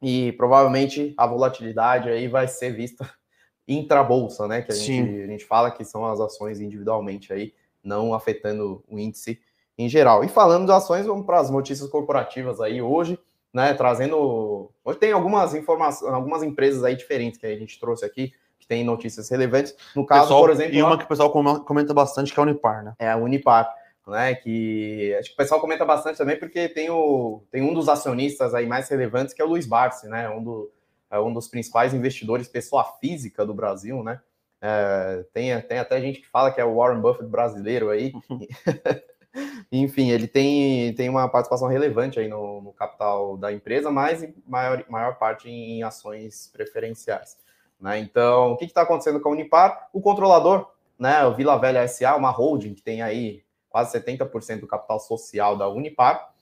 e 0.00 0.32
provavelmente 0.32 1.14
a 1.16 1.26
volatilidade 1.26 2.08
aí 2.08 2.28
vai 2.28 2.46
ser 2.46 2.70
vista 2.70 3.08
intra-bolsa, 3.66 4.46
né? 4.46 4.62
Que 4.62 4.72
a 4.72 4.74
gente, 4.74 5.22
a 5.22 5.26
gente 5.26 5.44
fala 5.44 5.70
que 5.70 5.84
são 5.84 6.06
as 6.06 6.20
ações 6.20 6.60
individualmente 6.60 7.32
aí, 7.32 7.52
não 7.82 8.14
afetando 8.14 8.82
o 8.88 8.98
índice 8.98 9.40
em 9.76 9.88
geral. 9.88 10.24
E 10.24 10.28
falando 10.28 10.66
de 10.66 10.72
ações, 10.72 11.06
vamos 11.06 11.26
para 11.26 11.40
as 11.40 11.50
notícias 11.50 11.88
corporativas 11.88 12.60
aí 12.60 12.80
hoje, 12.80 13.18
né? 13.52 13.74
Trazendo. 13.74 14.70
Hoje 14.84 14.98
tem 14.98 15.12
algumas 15.12 15.54
informações, 15.54 16.12
algumas 16.12 16.42
empresas 16.42 16.82
aí 16.84 16.96
diferentes 16.96 17.38
que 17.38 17.46
a 17.46 17.56
gente 17.56 17.78
trouxe 17.78 18.04
aqui, 18.04 18.32
que 18.58 18.66
tem 18.66 18.84
notícias 18.84 19.28
relevantes. 19.28 19.74
No 19.94 20.04
caso, 20.04 20.22
pessoal, 20.22 20.40
por 20.40 20.50
exemplo. 20.50 20.74
E 20.74 20.82
uma 20.82 20.98
que 20.98 21.04
o 21.04 21.08
pessoal 21.08 21.30
comenta 21.30 21.94
bastante, 21.94 22.32
que 22.32 22.38
é 22.38 22.42
a 22.42 22.46
Unipar, 22.46 22.84
né? 22.84 22.94
É 22.98 23.10
a 23.10 23.16
Unipar 23.16 23.72
né? 24.08 24.34
Que 24.34 25.14
acho 25.18 25.28
que 25.28 25.34
o 25.34 25.36
pessoal 25.36 25.60
comenta 25.60 25.84
bastante 25.84 26.18
também, 26.18 26.38
porque 26.38 26.68
tem, 26.68 26.90
o, 26.90 27.42
tem 27.50 27.62
um 27.62 27.74
dos 27.74 27.88
acionistas 27.88 28.54
aí 28.54 28.66
mais 28.66 28.88
relevantes, 28.88 29.34
que 29.34 29.42
é 29.42 29.44
o 29.44 29.48
Luiz 29.48 29.66
Barsi, 29.66 30.08
né? 30.08 30.28
Um, 30.28 30.42
do, 30.42 30.72
é 31.10 31.18
um 31.18 31.32
dos 31.32 31.48
principais 31.48 31.94
investidores, 31.94 32.48
pessoa 32.48 32.84
física 33.00 33.44
do 33.44 33.54
Brasil, 33.54 34.02
né? 34.02 34.20
É, 34.60 35.24
tem, 35.32 35.60
tem 35.62 35.78
até 35.78 36.00
gente 36.00 36.20
que 36.20 36.28
fala 36.28 36.50
que 36.50 36.60
é 36.60 36.64
o 36.64 36.76
Warren 36.76 37.00
Buffett 37.00 37.28
brasileiro 37.28 37.90
aí. 37.90 38.12
Uhum. 38.28 38.46
Enfim, 39.70 40.10
ele 40.10 40.26
tem, 40.26 40.94
tem 40.94 41.08
uma 41.08 41.28
participação 41.28 41.68
relevante 41.68 42.18
aí 42.18 42.28
no, 42.28 42.60
no 42.60 42.72
capital 42.72 43.36
da 43.36 43.52
empresa, 43.52 43.90
mas 43.90 44.26
maior, 44.46 44.84
maior 44.88 45.18
parte 45.18 45.48
em 45.48 45.82
ações 45.82 46.50
preferenciais. 46.52 47.36
Né? 47.80 47.98
Então, 48.00 48.52
o 48.52 48.56
que 48.56 48.64
está 48.64 48.82
acontecendo 48.82 49.20
com 49.20 49.28
a 49.28 49.32
Unipar? 49.32 49.88
O 49.92 50.00
controlador, 50.00 50.70
né, 50.98 51.24
o 51.24 51.34
Vila 51.34 51.58
Velha 51.58 51.86
SA, 51.86 52.16
uma 52.16 52.30
holding 52.30 52.74
que 52.74 52.82
tem 52.82 53.02
aí 53.02 53.42
quase 53.68 53.98
70% 53.98 54.60
do 54.60 54.66
capital 54.66 54.98
social 55.00 55.56
da 55.56 55.68
Unipar, 55.68 56.32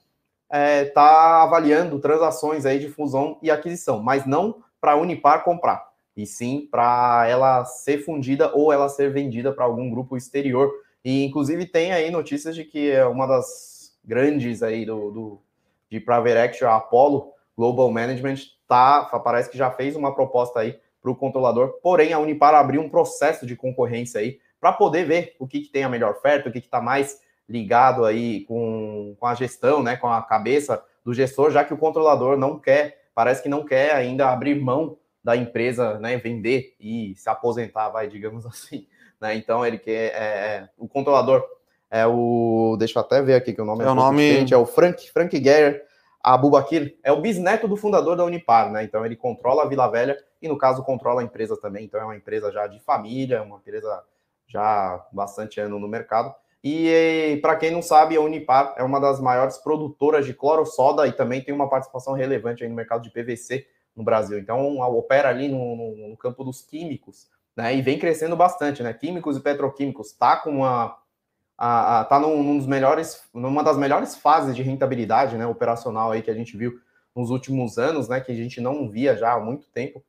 está 0.47 0.59
é, 0.59 0.85
tá 0.85 1.43
avaliando 1.43 1.99
transações 1.99 2.65
aí 2.65 2.79
de 2.79 2.89
fusão 2.89 3.39
e 3.43 3.50
aquisição, 3.50 4.03
mas 4.03 4.27
não 4.27 4.62
para 4.81 4.93
a 4.93 4.97
Unipar 4.97 5.43
comprar, 5.43 5.89
e 6.17 6.25
sim 6.25 6.69
para 6.71 7.27
ela 7.29 7.65
ser 7.65 8.05
fundida 8.05 8.55
ou 8.55 8.73
ela 8.73 8.89
ser 8.89 9.12
vendida 9.12 9.53
para 9.53 9.65
algum 9.65 9.91
grupo 9.91 10.17
exterior. 10.17 10.73
E 11.05 11.25
inclusive 11.25 11.67
tem 11.67 11.93
aí 11.93 12.11
notícias 12.11 12.55
de 12.55 12.65
que 12.65 12.91
é 12.91 13.05
uma 13.05 13.27
das 13.27 13.97
grandes 14.05 14.62
aí 14.62 14.85
do, 14.85 15.11
do 15.11 15.43
de 15.91 16.00
private 16.00 16.65
a 16.65 16.77
Apollo 16.77 17.33
Global 17.57 17.91
Management, 17.91 18.37
tá, 18.69 19.05
parece 19.25 19.50
que 19.50 19.57
já 19.57 19.71
fez 19.71 19.97
uma 19.97 20.15
proposta 20.15 20.61
aí 20.61 20.79
para 21.00 21.11
o 21.11 21.17
controlador, 21.17 21.79
porém 21.83 22.12
a 22.12 22.19
Unipar 22.19 22.55
abriu 22.55 22.81
um 22.81 22.89
processo 22.89 23.47
de 23.47 23.57
concorrência 23.57 24.21
aí 24.21 24.41
para 24.61 24.73
poder 24.73 25.05
ver 25.05 25.37
o 25.39 25.47
que, 25.47 25.61
que 25.61 25.69
tem 25.69 25.85
a 25.85 25.89
melhor 25.89 26.12
oferta, 26.12 26.49
o 26.49 26.53
que 26.53 26.59
está 26.59 26.81
mais 26.81 27.21
ligado 27.49 28.05
aí 28.05 28.45
com, 28.45 29.17
com 29.19 29.26
a 29.26 29.35
gestão, 29.35 29.83
né, 29.83 29.97
com 29.97 30.09
a 30.09 30.23
cabeça 30.23 30.83
do 31.05 31.15
gestor, 31.15 31.50
já 31.50 31.65
que 31.65 31.73
o 31.73 31.79
controlador 31.79 32.37
não 32.37 32.59
quer, 32.59 33.07
parece 33.15 33.43
que 33.43 33.49
não 33.49 33.65
quer 33.65 33.95
ainda 33.95 34.29
abrir 34.29 34.61
mão 34.61 34.99
da 35.23 35.37
empresa, 35.37 35.99
né, 35.99 36.17
vender 36.17 36.75
e 36.81 37.15
se 37.17 37.29
aposentar, 37.29 37.88
vai, 37.88 38.09
digamos 38.09 38.45
assim. 38.47 38.87
Né? 39.21 39.35
Então 39.37 39.65
ele 39.65 39.79
quer, 39.79 40.12
é, 40.15 40.17
é, 40.17 40.69
o 40.76 40.88
controlador 40.88 41.45
é 41.91 42.07
o, 42.07 42.76
deixa 42.79 42.99
eu 42.99 43.03
até 43.03 43.23
ver 43.23 43.35
aqui 43.35 43.53
que 43.53 43.62
o 43.62 43.65
nome 43.65 43.85
é, 43.85 43.87
é 43.87 43.91
o 43.91 43.95
nome 43.95 44.53
é 44.53 44.57
o 44.57 44.67
Frank, 44.67 45.11
Frank 45.12 45.38
Guerra 45.38 45.81
Abubakir, 46.23 46.99
é 47.05 47.12
o 47.12 47.21
bisneto 47.21 47.69
do 47.69 47.76
fundador 47.76 48.17
da 48.17 48.25
Unipar, 48.25 48.73
né? 48.73 48.83
Então 48.83 49.07
ele 49.07 49.15
controla 49.15 49.62
a 49.62 49.69
Vila 49.69 49.87
Velha 49.88 50.19
e 50.43 50.49
no 50.49 50.59
caso 50.59 50.83
controla 50.83 51.21
a 51.21 51.25
empresa 51.25 51.57
também. 51.57 51.85
Então 51.85 52.00
é 52.00 52.05
uma 52.05 52.17
empresa 52.17 52.50
já 52.50 52.67
de 52.67 52.81
família, 52.81 53.45
uma 53.45 53.59
empresa 53.59 54.03
já 54.49 55.07
bastante 55.12 55.61
ano 55.61 55.79
no 55.79 55.87
mercado. 55.87 56.35
E 56.69 57.39
para 57.43 57.55
quem 57.55 57.71
não 57.71 57.81
sabe, 57.81 58.17
a 58.17 58.21
Unipar 58.21 58.75
é 58.77 58.83
uma 58.83 59.01
das 59.01 59.21
maiores 59.21 59.57
produtoras 59.57 60.27
de 60.27 60.35
cloro-soda 60.35 61.07
e 61.07 61.13
também 61.13 61.41
tem 61.41 61.55
uma 61.55 61.69
participação 61.69 62.13
relevante 62.13 62.67
no 62.67 62.75
mercado 62.75 63.03
de 63.03 63.11
PVC 63.11 63.69
no 63.95 64.03
Brasil. 64.03 64.37
Então, 64.37 64.81
opera 64.81 65.29
ali 65.29 65.47
no, 65.49 65.77
no, 65.77 66.09
no 66.09 66.17
campo 66.17 66.43
dos 66.43 66.63
químicos, 66.63 67.29
né? 67.57 67.77
E 67.77 67.83
vem 67.83 68.01
crescendo 68.01 68.35
bastante, 68.35 68.83
né? 68.83 68.93
Químicos 68.93 69.37
e 69.37 69.41
petroquímicos 69.41 70.09
está 70.09 70.39
com 70.39 70.51
uma 70.51 70.99
a, 71.57 72.01
a, 72.01 72.05
tá 72.05 72.19
num, 72.19 72.43
num, 72.43 72.59
dos 72.59 72.67
melhores, 72.67 73.23
numa 73.33 73.63
das 73.63 73.79
melhores 73.79 74.17
fases 74.17 74.57
de 74.57 74.63
rentabilidade, 74.65 75.39
né, 75.39 75.47
operacional 75.47 76.11
aí 76.11 76.21
que 76.21 76.31
a 76.33 76.35
gente 76.35 76.57
viu 76.57 76.81
nos 77.15 77.31
últimos 77.31 77.79
anos, 77.79 78.09
né, 78.09 78.21
que 78.21 78.33
a 78.33 78.35
gente 78.35 78.61
não 78.61 78.91
via 78.91 79.17
já 79.17 79.35
há 79.35 79.41
muito 79.41 79.69
tempo. 79.69 80.05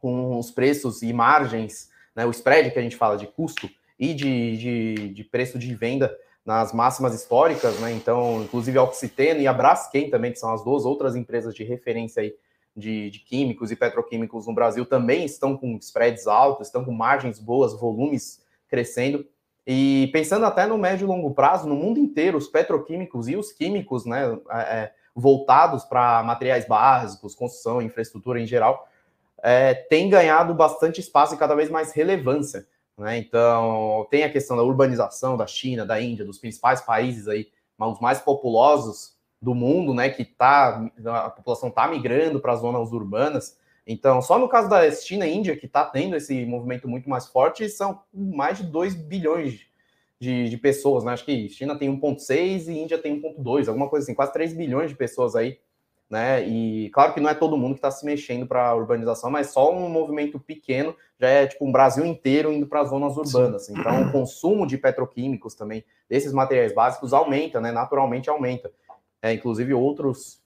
com 0.00 0.38
os 0.38 0.50
preços 0.50 1.02
e 1.02 1.12
margens, 1.12 1.90
né, 2.14 2.24
o 2.24 2.30
spread 2.30 2.70
que 2.70 2.78
a 2.78 2.82
gente 2.82 2.96
fala 2.96 3.18
de 3.18 3.26
custo 3.26 3.68
e 3.98 4.14
de, 4.14 4.56
de, 4.56 5.08
de 5.14 5.24
preço 5.24 5.58
de 5.58 5.74
venda 5.74 6.14
nas 6.44 6.72
máximas 6.72 7.12
históricas, 7.12 7.78
né? 7.80 7.92
Então, 7.92 8.42
inclusive 8.42 8.78
a 8.78 8.82
Oxiteno 8.82 9.40
e 9.40 9.48
a 9.48 9.52
Braskem 9.52 10.08
também, 10.08 10.32
que 10.32 10.38
são 10.38 10.52
as 10.52 10.62
duas 10.62 10.84
outras 10.84 11.16
empresas 11.16 11.54
de 11.54 11.64
referência 11.64 12.22
aí 12.22 12.34
de, 12.76 13.10
de, 13.10 13.18
químicos 13.20 13.72
e 13.72 13.76
petroquímicos 13.76 14.46
no 14.46 14.54
Brasil, 14.54 14.86
também 14.86 15.24
estão 15.24 15.56
com 15.56 15.76
spreads 15.78 16.26
altos, 16.26 16.68
estão 16.68 16.84
com 16.84 16.92
margens 16.92 17.40
boas, 17.40 17.78
volumes 17.78 18.42
crescendo. 18.68 19.26
E 19.66 20.08
pensando 20.12 20.46
até 20.46 20.66
no 20.66 20.78
médio 20.78 21.06
e 21.06 21.08
longo 21.08 21.34
prazo, 21.34 21.68
no 21.68 21.74
mundo 21.74 21.98
inteiro, 21.98 22.38
os 22.38 22.46
petroquímicos 22.46 23.26
e 23.28 23.34
os 23.34 23.50
químicos, 23.50 24.06
né, 24.06 24.38
é, 24.50 24.58
é 24.58 24.92
voltados 25.16 25.84
para 25.84 26.22
materiais 26.22 26.68
básicos, 26.68 27.34
construção, 27.34 27.82
infraestrutura 27.82 28.38
em 28.38 28.46
geral, 28.46 28.86
é, 29.42 29.74
têm 29.74 30.08
ganhado 30.08 30.54
bastante 30.54 31.00
espaço 31.00 31.34
e 31.34 31.38
cada 31.38 31.54
vez 31.54 31.70
mais 31.70 31.92
relevância. 31.92 32.66
Né? 32.98 33.18
Então, 33.18 34.06
tem 34.10 34.24
a 34.24 34.30
questão 34.30 34.56
da 34.56 34.62
urbanização 34.62 35.36
da 35.36 35.46
China, 35.46 35.84
da 35.84 36.00
Índia, 36.00 36.24
dos 36.24 36.38
principais 36.38 36.80
países 36.80 37.28
aí, 37.28 37.48
os 37.78 38.00
mais 38.00 38.20
populosos 38.20 39.14
do 39.40 39.54
mundo, 39.54 39.92
né? 39.92 40.08
Que 40.08 40.24
tá, 40.24 40.90
a 41.04 41.30
população 41.30 41.68
está 41.68 41.86
migrando 41.88 42.40
para 42.40 42.52
as 42.52 42.60
zonas 42.60 42.90
urbanas. 42.90 43.58
Então, 43.86 44.20
só 44.22 44.38
no 44.38 44.48
caso 44.48 44.68
da 44.68 44.90
China 44.90 45.26
e 45.26 45.34
Índia, 45.34 45.56
que 45.56 45.66
está 45.66 45.84
tendo 45.84 46.16
esse 46.16 46.44
movimento 46.46 46.88
muito 46.88 47.08
mais 47.08 47.26
forte, 47.26 47.68
são 47.68 48.00
mais 48.12 48.58
de 48.58 48.64
2 48.64 48.94
bilhões 48.94 49.60
de, 50.18 50.48
de 50.48 50.56
pessoas, 50.56 51.04
né? 51.04 51.12
Acho 51.12 51.24
que 51.24 51.48
China 51.50 51.78
tem 51.78 51.88
1,6 52.00 52.68
e 52.68 52.78
Índia 52.78 52.98
tem 52.98 53.20
1,2, 53.20 53.68
alguma 53.68 53.88
coisa 53.88 54.04
assim, 54.04 54.14
quase 54.14 54.32
3 54.32 54.54
bilhões 54.54 54.90
de 54.90 54.96
pessoas 54.96 55.36
aí 55.36 55.58
né? 56.08 56.46
E 56.46 56.88
claro 56.90 57.12
que 57.12 57.20
não 57.20 57.28
é 57.28 57.34
todo 57.34 57.56
mundo 57.56 57.74
que 57.74 57.78
está 57.78 57.90
se 57.90 58.04
mexendo 58.06 58.46
para 58.46 58.68
a 58.68 58.74
urbanização, 58.74 59.30
mas 59.30 59.50
só 59.50 59.74
um 59.74 59.88
movimento 59.88 60.38
pequeno 60.38 60.94
já 61.18 61.28
é 61.28 61.46
tipo 61.46 61.66
um 61.66 61.72
Brasil 61.72 62.04
inteiro 62.06 62.52
indo 62.52 62.66
para 62.66 62.80
as 62.80 62.90
zonas 62.90 63.16
urbanas. 63.16 63.66
Sim. 63.66 63.74
Então, 63.78 64.02
o 64.02 64.12
consumo 64.12 64.66
de 64.66 64.78
petroquímicos 64.78 65.54
também, 65.54 65.84
desses 66.08 66.32
materiais 66.32 66.72
básicos, 66.72 67.12
aumenta, 67.12 67.60
né? 67.60 67.72
Naturalmente 67.72 68.30
aumenta. 68.30 68.70
É, 69.20 69.32
inclusive 69.32 69.74
outros, 69.74 70.40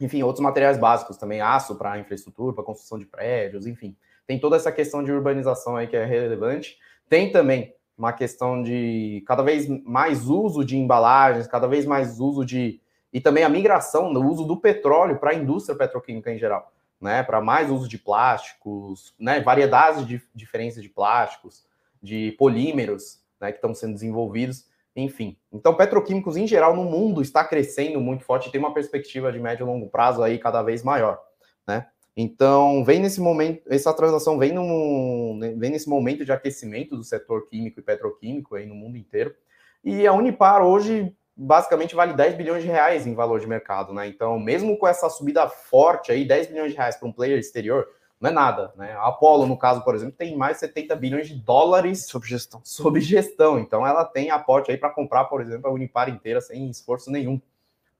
enfim, 0.00 0.22
outros 0.22 0.42
materiais 0.42 0.78
básicos 0.78 1.16
também, 1.16 1.40
aço 1.40 1.76
para 1.76 1.98
infraestrutura, 1.98 2.54
para 2.54 2.64
construção 2.64 2.98
de 2.98 3.04
prédios, 3.04 3.66
enfim. 3.66 3.96
Tem 4.26 4.40
toda 4.40 4.56
essa 4.56 4.72
questão 4.72 5.04
de 5.04 5.12
urbanização 5.12 5.76
aí 5.76 5.86
que 5.86 5.96
é 5.96 6.04
relevante. 6.04 6.78
Tem 7.08 7.30
também 7.30 7.74
uma 7.96 8.12
questão 8.12 8.62
de 8.62 9.22
cada 9.26 9.42
vez 9.42 9.66
mais 9.84 10.28
uso 10.28 10.64
de 10.64 10.76
embalagens, 10.76 11.46
cada 11.46 11.66
vez 11.66 11.86
mais 11.86 12.20
uso 12.20 12.44
de 12.44 12.80
e 13.16 13.20
também 13.20 13.44
a 13.44 13.48
migração 13.48 14.12
no 14.12 14.28
uso 14.30 14.44
do 14.44 14.58
petróleo 14.58 15.16
para 15.16 15.30
a 15.30 15.34
indústria 15.34 15.74
petroquímica 15.74 16.30
em 16.30 16.38
geral, 16.38 16.70
né? 17.00 17.22
Para 17.22 17.40
mais 17.40 17.70
uso 17.70 17.88
de 17.88 17.96
plásticos, 17.96 19.14
né? 19.18 19.40
Variedades 19.40 20.06
de 20.06 20.20
diferenças 20.34 20.82
de 20.82 20.90
plásticos, 20.90 21.64
de 22.02 22.32
polímeros, 22.32 23.22
né? 23.40 23.52
Que 23.52 23.56
estão 23.56 23.74
sendo 23.74 23.94
desenvolvidos, 23.94 24.66
enfim. 24.94 25.34
Então, 25.50 25.74
petroquímicos 25.74 26.36
em 26.36 26.46
geral 26.46 26.76
no 26.76 26.84
mundo 26.84 27.22
está 27.22 27.42
crescendo 27.42 28.02
muito 28.02 28.22
forte 28.22 28.50
e 28.50 28.52
tem 28.52 28.58
uma 28.58 28.74
perspectiva 28.74 29.32
de 29.32 29.40
médio 29.40 29.64
e 29.64 29.66
longo 29.66 29.88
prazo 29.88 30.22
aí 30.22 30.38
cada 30.38 30.62
vez 30.62 30.82
maior, 30.82 31.18
né? 31.66 31.86
Então, 32.14 32.84
vem 32.84 33.00
nesse 33.00 33.22
momento, 33.22 33.62
essa 33.66 33.94
transação 33.94 34.38
vem, 34.38 34.52
num, 34.52 35.38
vem 35.56 35.70
nesse 35.70 35.88
momento 35.88 36.22
de 36.22 36.32
aquecimento 36.32 36.94
do 36.94 37.02
setor 37.02 37.48
químico 37.48 37.80
e 37.80 37.82
petroquímico 37.82 38.56
aí 38.56 38.66
no 38.66 38.74
mundo 38.74 38.98
inteiro. 38.98 39.34
E 39.82 40.06
a 40.06 40.12
Unipar 40.12 40.62
hoje 40.62 41.16
basicamente 41.36 41.94
vale 41.94 42.14
10 42.14 42.34
bilhões 42.34 42.62
de 42.62 42.68
reais 42.68 43.06
em 43.06 43.14
valor 43.14 43.38
de 43.40 43.46
mercado, 43.46 43.92
né? 43.92 44.06
Então, 44.08 44.38
mesmo 44.38 44.78
com 44.78 44.88
essa 44.88 45.10
subida 45.10 45.46
forte 45.48 46.10
aí, 46.10 46.24
10 46.24 46.46
bilhões 46.46 46.70
de 46.70 46.76
reais 46.76 46.96
para 46.96 47.06
um 47.06 47.12
player 47.12 47.38
exterior, 47.38 47.86
não 48.18 48.30
é 48.30 48.32
nada, 48.32 48.72
né? 48.76 48.92
A 48.92 49.08
Apollo, 49.08 49.46
no 49.46 49.58
caso, 49.58 49.82
por 49.82 49.94
exemplo, 49.94 50.14
tem 50.16 50.34
mais 50.34 50.54
de 50.54 50.60
70 50.60 50.96
bilhões 50.96 51.28
de 51.28 51.34
dólares 51.34 52.06
sob 52.06 52.26
gestão. 52.26 52.60
Sob 52.64 52.98
gestão. 53.00 53.58
Então, 53.58 53.86
ela 53.86 54.04
tem 54.06 54.30
aporte 54.30 54.70
aí 54.70 54.78
para 54.78 54.88
comprar, 54.88 55.26
por 55.26 55.42
exemplo, 55.42 55.68
a 55.68 55.72
Unipar 55.72 56.08
inteira 56.08 56.40
sem 56.40 56.70
esforço 56.70 57.10
nenhum, 57.10 57.38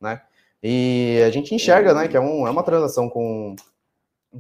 né? 0.00 0.22
E 0.62 1.22
a 1.24 1.30
gente 1.30 1.54
enxerga, 1.54 1.92
né, 1.92 2.08
que 2.08 2.16
é, 2.16 2.20
um, 2.20 2.46
é 2.46 2.50
uma 2.50 2.62
transação 2.62 3.10
com, 3.10 3.54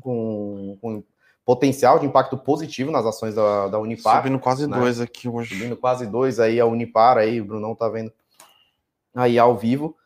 com, 0.00 0.78
com 0.80 1.04
potencial 1.44 1.98
de 1.98 2.06
impacto 2.06 2.38
positivo 2.38 2.90
nas 2.90 3.04
ações 3.04 3.34
da, 3.34 3.68
da 3.68 3.78
Unipar. 3.78 4.16
Subindo 4.16 4.38
quase 4.38 4.66
né? 4.66 4.78
dois 4.78 5.00
aqui 5.00 5.28
hoje. 5.28 5.54
Subindo 5.54 5.76
quase 5.76 6.06
dois 6.06 6.40
aí 6.40 6.58
a 6.58 6.64
Unipar 6.64 7.18
aí, 7.18 7.38
o 7.38 7.44
Brunão 7.44 7.74
tá 7.74 7.88
vendo 7.88 8.10
aí 9.16 9.38
ao 9.38 9.56
vivo. 9.56 9.96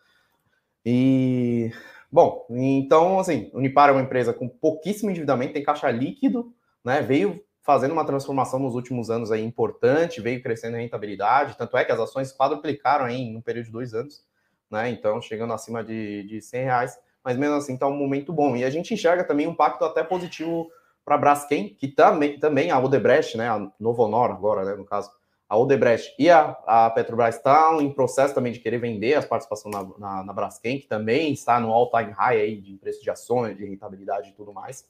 E 0.87 1.71
bom, 2.11 2.47
então 2.51 3.19
assim, 3.19 3.51
Unipar 3.53 3.91
é 3.91 3.93
uma 3.93 4.01
empresa 4.01 4.33
com 4.33 4.49
pouquíssimo 4.49 5.11
endividamento, 5.11 5.53
tem 5.53 5.63
caixa 5.63 5.91
líquido, 5.91 6.55
né? 6.85 7.03
Veio 7.03 7.45
fazendo 7.63 7.93
uma 7.93 8.05
transformação 8.05 8.59
nos 8.59 8.75
últimos 8.75 9.11
anos 9.11 9.31
aí 9.31 9.45
importante, 9.45 10.21
veio 10.21 10.43
crescendo 10.43 10.77
a 10.77 10.81
rentabilidade, 10.81 11.57
tanto 11.59 11.77
é 11.77 11.85
que 11.85 11.93
as 11.93 12.01
ações 12.01 12.33
quadruplicaram 12.33 13.05
aí 13.05 13.17
em 13.17 13.37
um 13.37 13.41
período 13.43 13.67
de 13.67 13.73
dois 13.73 13.93
anos, 13.93 14.25
né? 14.71 14.89
Então, 14.91 15.21
chegando 15.21 15.53
acima 15.53 15.85
de, 15.85 16.25
de 16.25 16.41
100 16.41 16.65
reais, 16.65 16.99
mas 17.23 17.37
mesmo 17.37 17.57
assim 17.57 17.75
está 17.75 17.87
um 17.87 17.97
momento 17.97 18.33
bom. 18.33 18.57
E 18.57 18.65
a 18.65 18.71
gente 18.71 18.95
enxerga 18.95 19.25
também 19.25 19.47
um 19.47 19.55
pacto 19.55 19.85
até 19.85 20.03
positivo 20.03 20.71
para 21.05 21.17
a 21.17 21.19
Braskem, 21.19 21.75
que 21.75 21.89
também, 21.89 22.39
também 22.39 22.71
a 22.71 22.79
Odebrecht, 22.79 23.37
né? 23.37 23.49
A 23.49 23.71
Novo 23.79 24.03
Honor 24.03 24.31
agora, 24.31 24.65
né? 24.65 24.75
No 24.75 24.85
caso, 24.85 25.11
a 25.51 25.57
Odebrecht 25.57 26.15
e 26.17 26.31
a, 26.31 26.57
a 26.65 26.91
Petrobras 26.91 27.35
estão 27.35 27.81
em 27.81 27.93
processo 27.93 28.33
também 28.33 28.53
de 28.53 28.61
querer 28.61 28.79
vender 28.79 29.15
as 29.15 29.27
participações 29.27 29.75
na, 29.75 29.85
na, 29.99 30.25
na 30.25 30.33
Braskem, 30.33 30.79
que 30.79 30.87
também 30.87 31.33
está 31.33 31.59
no 31.59 31.73
all-time 31.73 32.13
high 32.13 32.41
aí 32.41 32.61
de 32.61 32.77
preço 32.77 33.03
de 33.03 33.11
ações, 33.11 33.57
de 33.57 33.65
rentabilidade 33.65 34.29
e 34.29 34.33
tudo 34.33 34.53
mais. 34.53 34.89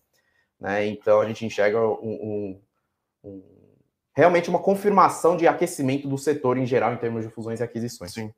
Né? 0.61 0.87
Então 0.87 1.19
a 1.19 1.27
gente 1.27 1.47
enxerga 1.47 1.81
um, 1.81 1.95
um, 2.03 2.61
um, 3.25 3.43
realmente 4.15 4.51
uma 4.51 4.59
confirmação 4.59 5.35
de 5.35 5.49
aquecimento 5.49 6.07
do 6.07 6.19
setor 6.19 6.59
em 6.59 6.67
geral 6.67 6.93
em 6.93 6.99
termos 6.99 7.25
de 7.25 7.31
fusões 7.31 7.61
e 7.61 7.63
aquisições. 7.63 8.13
Sim. 8.13 8.31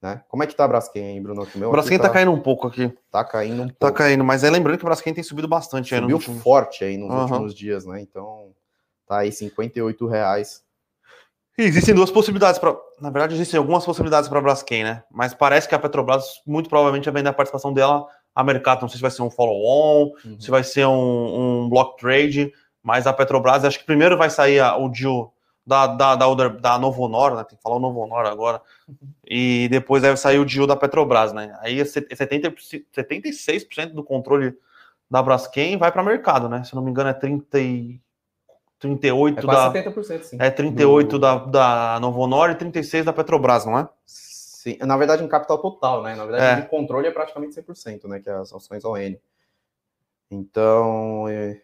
Né? 0.00 0.22
Como 0.28 0.42
é 0.42 0.46
que 0.46 0.56
tá 0.56 0.64
a 0.64 0.68
Braskem 0.68 1.04
aí, 1.04 1.20
Bruno? 1.20 1.42
O 1.42 1.70
Braskem 1.70 1.98
tá... 1.98 2.04
tá... 2.04 2.10
caindo 2.10 2.32
um 2.32 2.40
pouco 2.40 2.66
aqui. 2.66 2.90
Tá 3.10 3.22
caindo 3.22 3.62
um 3.62 3.68
tá 3.68 3.74
pouco. 3.78 3.92
Tá 3.94 4.04
caindo, 4.04 4.24
mas 4.24 4.44
é 4.44 4.48
lembrando 4.48 4.78
que 4.78 4.84
o 4.84 4.86
Braskem 4.86 5.12
tem 5.12 5.22
subido 5.22 5.46
bastante. 5.46 5.90
Subiu 5.90 6.06
aí 6.06 6.14
último... 6.14 6.40
forte 6.40 6.84
aí 6.84 6.96
nos 6.96 7.10
uhum. 7.10 7.20
últimos 7.20 7.54
dias, 7.54 7.84
né? 7.84 8.00
Então 8.00 8.54
tá 9.06 9.18
aí 9.18 9.30
58 9.30 10.06
reais 10.06 10.64
Existem 11.58 11.94
duas 11.94 12.10
possibilidades 12.10 12.58
para. 12.58 12.76
Na 13.00 13.08
verdade, 13.08 13.34
existem 13.34 13.56
algumas 13.56 13.84
possibilidades 13.84 14.28
para 14.28 14.38
a 14.38 14.42
Braskem, 14.42 14.84
né? 14.84 15.02
Mas 15.10 15.32
parece 15.32 15.66
que 15.66 15.74
a 15.74 15.78
Petrobras 15.78 16.42
muito 16.46 16.68
provavelmente 16.68 17.06
vai 17.06 17.14
vender 17.14 17.30
a 17.30 17.32
participação 17.32 17.72
dela 17.72 18.06
a 18.34 18.44
mercado. 18.44 18.82
Não 18.82 18.88
sei 18.88 18.96
se 18.96 19.02
vai 19.02 19.10
ser 19.10 19.22
um 19.22 19.30
follow-on, 19.30 20.12
uhum. 20.24 20.38
se 20.38 20.50
vai 20.50 20.62
ser 20.62 20.86
um, 20.86 21.62
um, 21.64 21.68
block 21.68 21.98
trade, 21.98 22.52
mas 22.82 23.06
a 23.06 23.12
Petrobras, 23.12 23.64
acho 23.64 23.78
que 23.78 23.86
primeiro 23.86 24.18
vai 24.18 24.28
sair 24.28 24.60
a, 24.60 24.76
o 24.76 24.90
deal 24.90 25.32
da, 25.66 25.86
da, 25.86 26.14
da, 26.14 26.48
da 26.48 26.78
Novo 26.78 27.02
Honor, 27.02 27.34
né? 27.34 27.44
Tem 27.44 27.56
que 27.56 27.62
falar 27.62 27.76
o 27.76 27.80
Novo 27.80 28.00
Honor 28.00 28.26
agora. 28.26 28.60
Uhum. 28.86 29.08
E 29.26 29.66
depois 29.70 30.02
deve 30.02 30.18
sair 30.18 30.38
o 30.38 30.44
deal 30.44 30.66
da 30.66 30.76
Petrobras, 30.76 31.32
né? 31.32 31.56
Aí 31.62 31.82
70, 31.82 32.54
76% 32.94 33.94
do 33.94 34.04
controle 34.04 34.54
da 35.10 35.22
Braskem 35.22 35.78
vai 35.78 35.90
para 35.90 36.02
mercado, 36.02 36.50
né? 36.50 36.62
Se 36.64 36.74
não 36.74 36.82
me 36.82 36.90
engano, 36.90 37.08
é 37.08 37.14
30 37.14 37.58
e 37.60 38.00
38 38.78 39.38
é 39.38 39.42
da. 39.42 39.72
70%, 39.72 40.22
sim. 40.22 40.36
É 40.40 40.50
38 40.50 41.08
do... 41.10 41.18
da, 41.18 41.36
da 41.36 42.00
Novo 42.00 42.20
Honor 42.20 42.50
e 42.50 42.54
36 42.54 43.04
da 43.04 43.12
Petrobras, 43.12 43.64
não 43.64 43.78
é? 43.78 43.88
Sim, 44.04 44.76
na 44.80 44.96
verdade, 44.96 45.22
em 45.22 45.28
capital 45.28 45.58
total, 45.58 46.02
né? 46.02 46.14
Na 46.14 46.24
verdade, 46.24 46.62
é. 46.62 46.64
o 46.64 46.68
controle 46.68 47.06
é 47.06 47.10
praticamente 47.10 47.54
100%, 47.54 48.04
né? 48.04 48.20
Que 48.20 48.28
é 48.28 48.32
as 48.32 48.52
ações 48.52 48.84
ON. 48.84 49.16
Então, 50.30 51.28
é... 51.28 51.60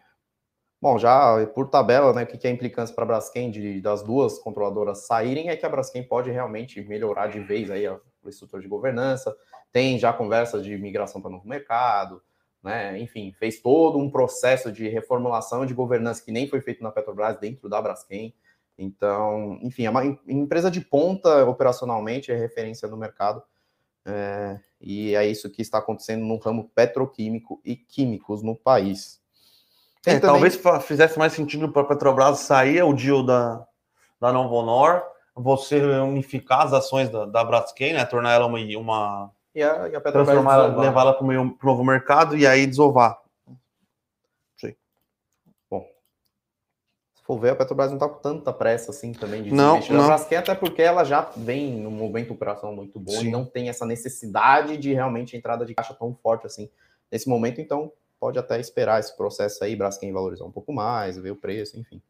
bom, 0.81 0.97
já 0.97 1.45
por 1.47 1.69
tabela, 1.69 2.13
né? 2.13 2.23
O 2.23 2.27
que 2.27 2.47
é 2.47 2.49
a 2.49 2.53
implicância 2.53 2.95
para 2.95 3.03
a 3.03 3.07
Braskem 3.07 3.51
de, 3.51 3.81
das 3.81 4.01
duas 4.01 4.39
controladoras 4.39 5.05
saírem 5.05 5.49
é 5.49 5.55
que 5.55 5.65
a 5.65 5.69
Braskem 5.69 6.03
pode 6.03 6.31
realmente 6.31 6.81
melhorar 6.81 7.27
de 7.27 7.39
vez 7.41 7.69
aí 7.69 7.85
a, 7.85 7.99
o 8.23 8.29
estrutura 8.29 8.61
de 8.61 8.67
governança. 8.67 9.35
Tem 9.71 9.99
já 9.99 10.13
conversas 10.13 10.63
de 10.63 10.77
migração 10.77 11.21
para 11.21 11.31
novo 11.31 11.47
mercado 11.47 12.21
né? 12.63 12.97
Enfim, 12.99 13.33
fez 13.33 13.59
todo 13.59 13.97
um 13.99 14.09
processo 14.09 14.71
de 14.71 14.87
reformulação 14.87 15.65
de 15.65 15.73
governança 15.73 16.23
que 16.23 16.31
nem 16.31 16.47
foi 16.47 16.61
feito 16.61 16.81
na 16.81 16.91
Petrobras 16.91 17.37
dentro 17.37 17.67
da 17.67 17.81
Braskem. 17.81 18.33
Então, 18.77 19.59
enfim, 19.61 19.85
é 19.85 19.89
uma 19.89 20.05
empresa 20.27 20.71
de 20.71 20.81
ponta 20.81 21.45
operacionalmente, 21.45 22.31
é 22.31 22.35
referência 22.35 22.87
no 22.87 22.97
mercado. 22.97 23.43
É, 24.05 24.59
e 24.81 25.15
é 25.15 25.25
isso 25.25 25.49
que 25.49 25.61
está 25.61 25.77
acontecendo 25.77 26.25
no 26.25 26.37
ramo 26.37 26.69
petroquímico 26.73 27.61
e 27.63 27.75
químicos 27.75 28.41
no 28.41 28.55
país. 28.55 29.21
É, 30.05 30.19
também... 30.19 30.51
Talvez 30.51 30.59
fizesse 30.85 31.19
mais 31.19 31.33
sentido 31.33 31.71
para 31.71 31.83
a 31.83 31.85
Petrobras 31.85 32.39
sair 32.39 32.81
o 32.83 32.93
deal 32.93 33.23
da, 33.23 33.65
da 34.19 34.33
Novo 34.33 34.55
Honor, 34.55 35.03
você 35.35 35.81
unificar 35.81 36.61
as 36.61 36.73
ações 36.73 37.09
da, 37.09 37.25
da 37.25 37.43
Braskem, 37.43 37.93
né, 37.93 38.05
tornar 38.05 38.33
ela 38.33 38.45
uma, 38.45 38.59
uma 38.77 39.31
e 39.55 39.61
a, 39.61 39.89
e 39.89 39.95
a 39.95 40.01
Petrobras 40.01 40.35
levar 40.35 41.01
ela 41.01 41.13
para 41.13 41.25
o 41.25 41.57
novo 41.63 41.83
mercado 41.83 42.35
e 42.35 42.45
aí 42.45 42.65
desovar. 42.65 43.21
Sim. 44.57 44.75
Bom, 45.69 45.87
se 47.13 47.23
for 47.23 47.39
ver, 47.39 47.51
a 47.51 47.55
Petrobras 47.55 47.89
não 47.89 47.97
está 47.97 48.09
com 48.09 48.19
tanta 48.19 48.51
pressa 48.51 48.91
assim 48.91 49.13
também 49.13 49.43
de 49.43 49.53
não, 49.53 49.81
se 49.81 49.93
não. 49.93 50.05
Braskem, 50.07 50.37
até 50.37 50.55
porque 50.55 50.81
ela 50.81 51.03
já 51.03 51.21
vem 51.37 51.73
num 51.73 51.91
momento 51.91 52.33
operacional 52.33 52.75
muito 52.75 52.99
bom 52.99 53.11
Sim. 53.11 53.27
e 53.27 53.31
não 53.31 53.45
tem 53.45 53.69
essa 53.69 53.85
necessidade 53.85 54.77
de 54.77 54.93
realmente 54.93 55.37
entrada 55.37 55.65
de 55.65 55.75
caixa 55.75 55.93
tão 55.93 56.15
forte 56.15 56.47
assim 56.47 56.69
nesse 57.11 57.29
momento, 57.29 57.61
então 57.61 57.91
pode 58.19 58.39
até 58.39 58.59
esperar 58.59 58.99
esse 58.99 59.15
processo 59.15 59.63
aí, 59.63 59.75
Braskem 59.75 60.11
valorizar 60.11 60.45
um 60.45 60.51
pouco 60.51 60.73
mais, 60.73 61.17
ver 61.17 61.31
o 61.31 61.35
preço, 61.35 61.79
enfim, 61.79 62.01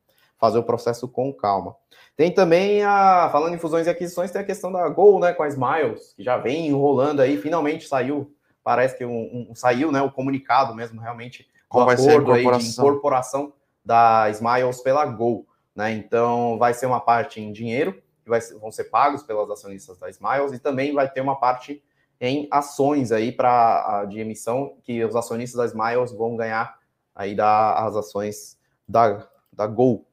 fazer 0.43 0.57
o 0.57 0.63
processo 0.63 1.07
com 1.07 1.31
calma. 1.31 1.73
Tem 2.17 2.29
também 2.29 2.83
a, 2.83 3.29
falando 3.31 3.55
em 3.55 3.57
fusões 3.57 3.88
e 3.88 3.89
aquisições, 3.89 4.29
tem 4.29 4.41
a 4.41 4.45
questão 4.45 4.73
da 4.73 4.89
Gol, 4.89 5.17
né, 5.17 5.31
com 5.31 5.41
a 5.41 5.47
Smiles, 5.47 6.13
que 6.17 6.21
já 6.21 6.35
vem 6.35 6.67
enrolando 6.67 7.21
aí, 7.21 7.38
finalmente 7.38 7.88
saiu, 7.88 8.35
parece 8.62 8.97
que 8.97 9.05
um, 9.05 9.47
um 9.50 9.55
saiu, 9.55 9.89
né, 9.89 10.01
o 10.01 10.12
comunicado 10.12 10.75
mesmo, 10.75 11.00
realmente, 11.00 11.50
Qual 11.69 11.85
vai 11.85 11.95
ser 11.95 12.09
a 12.09 12.15
incorporação? 12.15 12.59
de 12.59 12.71
incorporação 12.73 13.53
da 13.85 14.29
Smiles 14.31 14.81
pela 14.81 15.05
Gol, 15.05 15.47
né, 15.73 15.93
então 15.93 16.57
vai 16.59 16.73
ser 16.73 16.88
uma 16.88 17.00
parte 17.00 17.39
em 17.39 17.53
dinheiro, 17.53 17.93
que 18.21 18.29
vai, 18.29 18.41
vão 18.59 18.69
ser 18.69 18.85
pagos 18.85 19.23
pelas 19.23 19.50
acionistas 19.50 19.97
da 19.97 20.09
Smiles, 20.09 20.51
e 20.51 20.59
também 20.59 20.93
vai 20.93 21.09
ter 21.09 21.21
uma 21.21 21.38
parte 21.38 21.81
em 22.19 22.50
ações 22.51 23.13
aí 23.13 23.31
para 23.31 24.03
de 24.09 24.19
emissão 24.19 24.75
que 24.83 25.05
os 25.05 25.15
acionistas 25.15 25.57
da 25.57 25.65
Smiles 25.67 26.12
vão 26.12 26.35
ganhar 26.35 26.77
aí 27.15 27.33
das 27.33 27.95
ações 27.95 28.57
da, 28.85 29.25
da 29.53 29.67
Gol, 29.67 30.05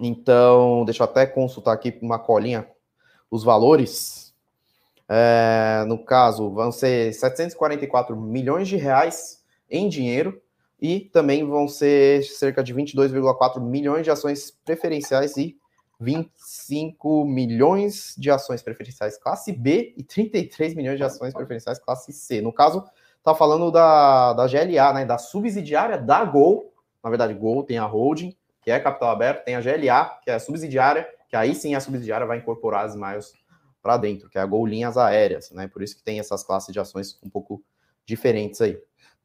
então, 0.00 0.82
deixa 0.86 1.02
eu 1.02 1.04
até 1.04 1.26
consultar 1.26 1.74
aqui 1.74 1.98
uma 2.00 2.18
colinha 2.18 2.66
os 3.30 3.44
valores. 3.44 4.34
É, 5.06 5.84
no 5.86 6.02
caso, 6.02 6.50
vão 6.50 6.72
ser 6.72 7.12
744 7.12 8.16
milhões 8.16 8.66
de 8.66 8.76
reais 8.76 9.44
em 9.68 9.88
dinheiro 9.88 10.40
e 10.80 11.00
também 11.00 11.46
vão 11.46 11.68
ser 11.68 12.22
cerca 12.24 12.62
de 12.62 12.74
22,4 12.74 13.60
milhões 13.60 14.04
de 14.04 14.10
ações 14.10 14.50
preferenciais 14.64 15.36
e 15.36 15.58
25 16.00 17.26
milhões 17.26 18.14
de 18.16 18.30
ações 18.30 18.62
preferenciais 18.62 19.18
classe 19.18 19.52
B 19.52 19.92
e 19.98 20.02
33 20.02 20.74
milhões 20.74 20.96
de 20.96 21.04
ações 21.04 21.34
preferenciais 21.34 21.78
classe 21.78 22.10
C. 22.12 22.40
No 22.40 22.52
caso, 22.54 22.84
tá 23.22 23.34
falando 23.34 23.70
da, 23.70 24.32
da 24.32 24.46
GLA, 24.46 24.94
né, 24.94 25.04
da 25.04 25.18
subsidiária 25.18 25.98
da 25.98 26.24
Gol. 26.24 26.72
Na 27.04 27.10
verdade, 27.10 27.34
Gol 27.34 27.64
tem 27.64 27.76
a 27.76 27.84
holding 27.84 28.34
que 28.62 28.70
é 28.70 28.78
capital 28.78 29.10
aberto, 29.10 29.44
tem 29.44 29.54
a 29.54 29.60
GLA, 29.60 30.18
que 30.22 30.30
é 30.30 30.34
a 30.34 30.40
subsidiária, 30.40 31.08
que 31.28 31.36
aí 31.36 31.54
sim 31.54 31.74
a 31.74 31.80
subsidiária 31.80 32.26
vai 32.26 32.38
incorporar 32.38 32.84
as 32.84 32.92
Smiles 32.92 33.32
para 33.82 33.96
dentro, 33.96 34.28
que 34.28 34.36
é 34.36 34.40
a 34.40 34.46
Gol 34.46 34.66
Linhas 34.66 34.96
Aéreas, 34.96 35.50
né? 35.52 35.66
Por 35.68 35.82
isso 35.82 35.96
que 35.96 36.02
tem 36.02 36.18
essas 36.18 36.42
classes 36.42 36.72
de 36.72 36.78
ações 36.78 37.18
um 37.22 37.30
pouco 37.30 37.62
diferentes 38.04 38.60
aí. 38.60 38.78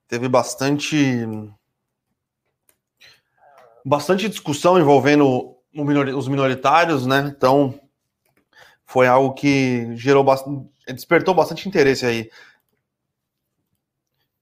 Teve 0.08 0.30
bastante 0.30 1.28
bastante 3.84 4.30
discussão 4.30 4.80
envolvendo 4.80 5.56
os 5.74 6.28
minoritários, 6.28 7.06
né? 7.06 7.34
Então 7.36 7.80
foi 8.86 9.08
algo 9.08 9.34
que 9.34 9.96
gerou 9.96 10.24
bastante, 10.24 10.70
despertou 10.88 11.34
bastante 11.34 11.68
interesse 11.68 12.06
aí. 12.06 12.30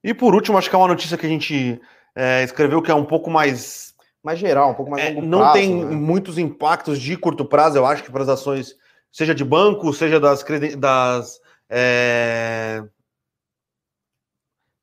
E 0.04 0.14
por 0.14 0.36
último, 0.36 0.58
acho 0.58 0.70
que 0.70 0.76
é 0.76 0.78
uma 0.78 0.88
notícia 0.88 1.18
que 1.18 1.26
a 1.26 1.30
gente 1.30 1.82
é, 2.14 2.44
escreveu 2.44 2.82
que 2.82 2.92
é 2.92 2.96
um 2.96 3.06
pouco 3.06 3.30
mais 3.30 3.93
mais 4.24 4.40
geral, 4.40 4.72
um 4.72 4.74
pouco 4.74 4.90
mais 4.90 5.04
é, 5.04 5.10
longo 5.10 5.28
não 5.28 5.40
prazo. 5.40 5.54
Não 5.54 5.62
tem 5.62 5.86
né? 5.86 5.96
muitos 5.96 6.38
impactos 6.38 7.00
de 7.00 7.18
curto 7.18 7.44
prazo, 7.44 7.78
eu 7.78 7.86
acho 7.86 8.04
que 8.04 8.12
para 8.12 8.24
as 8.24 8.30
ações, 8.30 8.76
seja 9.12 9.36
de 9.36 9.44
banco, 9.44 9.94
seja 9.94 10.20
das, 10.20 10.44
das 10.78 11.42
é... 11.70 12.84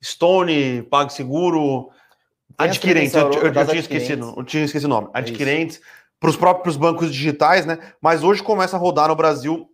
Stone, 0.04 0.82
PagSeguro, 0.82 1.90
adquirentes, 2.56 3.14
eu, 3.14 3.30
eu, 3.32 3.52
eu, 3.52 3.66
tinha 3.66 3.80
esquecido, 3.80 4.34
eu 4.36 4.44
tinha 4.44 4.64
esquecido 4.64 4.86
o 4.86 4.94
nome, 4.94 5.08
adquirentes, 5.12 5.80
para 6.18 6.30
os 6.30 6.36
próprios 6.36 6.76
bancos 6.76 7.10
digitais, 7.10 7.64
né? 7.64 7.78
Mas 8.00 8.22
hoje 8.22 8.42
começa 8.42 8.76
a 8.76 8.80
rodar 8.80 9.08
no 9.08 9.16
Brasil 9.16 9.70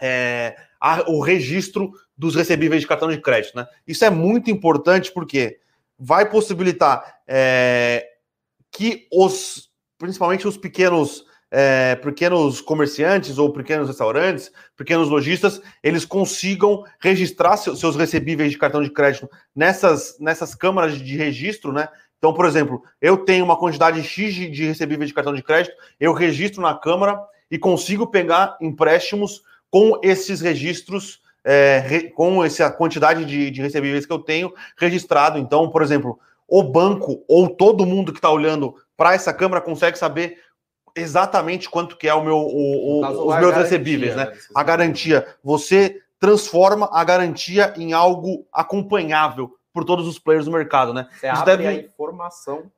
é, 0.00 0.56
a, 0.80 1.08
o 1.08 1.20
registro 1.20 1.92
dos 2.16 2.34
recebíveis 2.34 2.82
de 2.82 2.88
cartão 2.88 3.08
de 3.08 3.20
crédito, 3.20 3.56
né? 3.56 3.66
Isso 3.86 4.04
é 4.04 4.10
muito 4.10 4.50
importante 4.50 5.12
porque 5.12 5.58
vai 5.98 6.28
possibilitar 6.28 7.20
é, 7.26 8.13
que 8.74 9.06
os, 9.10 9.70
principalmente 9.96 10.46
os 10.48 10.58
pequenos, 10.58 11.24
é, 11.50 11.94
pequenos 11.94 12.60
comerciantes 12.60 13.38
ou 13.38 13.52
pequenos 13.52 13.86
restaurantes, 13.86 14.50
pequenos 14.76 15.08
lojistas, 15.08 15.62
eles 15.82 16.04
consigam 16.04 16.84
registrar 16.98 17.56
seus 17.56 17.94
recebíveis 17.94 18.50
de 18.50 18.58
cartão 18.58 18.82
de 18.82 18.90
crédito 18.90 19.30
nessas, 19.54 20.18
nessas 20.18 20.54
câmaras 20.54 20.98
de 20.98 21.16
registro, 21.16 21.72
né? 21.72 21.88
Então, 22.18 22.34
por 22.34 22.46
exemplo, 22.46 22.82
eu 23.00 23.18
tenho 23.18 23.44
uma 23.44 23.56
quantidade 23.56 24.02
X 24.02 24.34
de 24.34 24.64
recebíveis 24.64 25.08
de 25.08 25.14
cartão 25.14 25.34
de 25.34 25.42
crédito, 25.42 25.76
eu 26.00 26.12
registro 26.12 26.60
na 26.60 26.74
Câmara 26.74 27.20
e 27.50 27.58
consigo 27.58 28.06
pegar 28.06 28.56
empréstimos 28.60 29.42
com 29.70 30.00
esses 30.02 30.40
registros, 30.40 31.20
é, 31.44 32.10
com 32.14 32.42
essa 32.42 32.70
quantidade 32.70 33.24
de, 33.24 33.50
de 33.50 33.60
recebíveis 33.60 34.06
que 34.06 34.12
eu 34.12 34.18
tenho 34.18 34.52
registrado. 34.76 35.38
Então, 35.38 35.68
por 35.68 35.82
exemplo, 35.82 36.18
o 36.48 36.62
banco 36.62 37.24
ou 37.28 37.48
todo 37.48 37.86
mundo 37.86 38.12
que 38.12 38.18
está 38.18 38.30
olhando 38.30 38.74
para 38.96 39.14
essa 39.14 39.32
câmera 39.32 39.60
consegue 39.60 39.98
saber 39.98 40.38
exatamente 40.96 41.68
quanto 41.68 41.96
que 41.96 42.08
é 42.08 42.14
o 42.14 42.22
meu, 42.22 42.36
o, 42.36 43.02
o, 43.02 43.28
os 43.28 43.38
meus 43.38 43.54
recebíveis, 43.54 44.14
né? 44.14 44.32
A 44.54 44.62
garantia. 44.62 45.26
Você 45.42 46.00
transforma 46.20 46.88
a 46.92 47.02
garantia 47.02 47.74
em 47.76 47.92
algo 47.92 48.46
acompanhável 48.52 49.56
por 49.72 49.84
todos 49.84 50.06
os 50.06 50.18
players 50.18 50.44
do 50.44 50.52
mercado, 50.52 50.94
né? 50.94 51.08
Você 51.10 51.26
Isso 51.26 51.40
abre 51.42 51.56
deve... 51.56 51.68
a 51.68 51.72
informação 51.74 52.70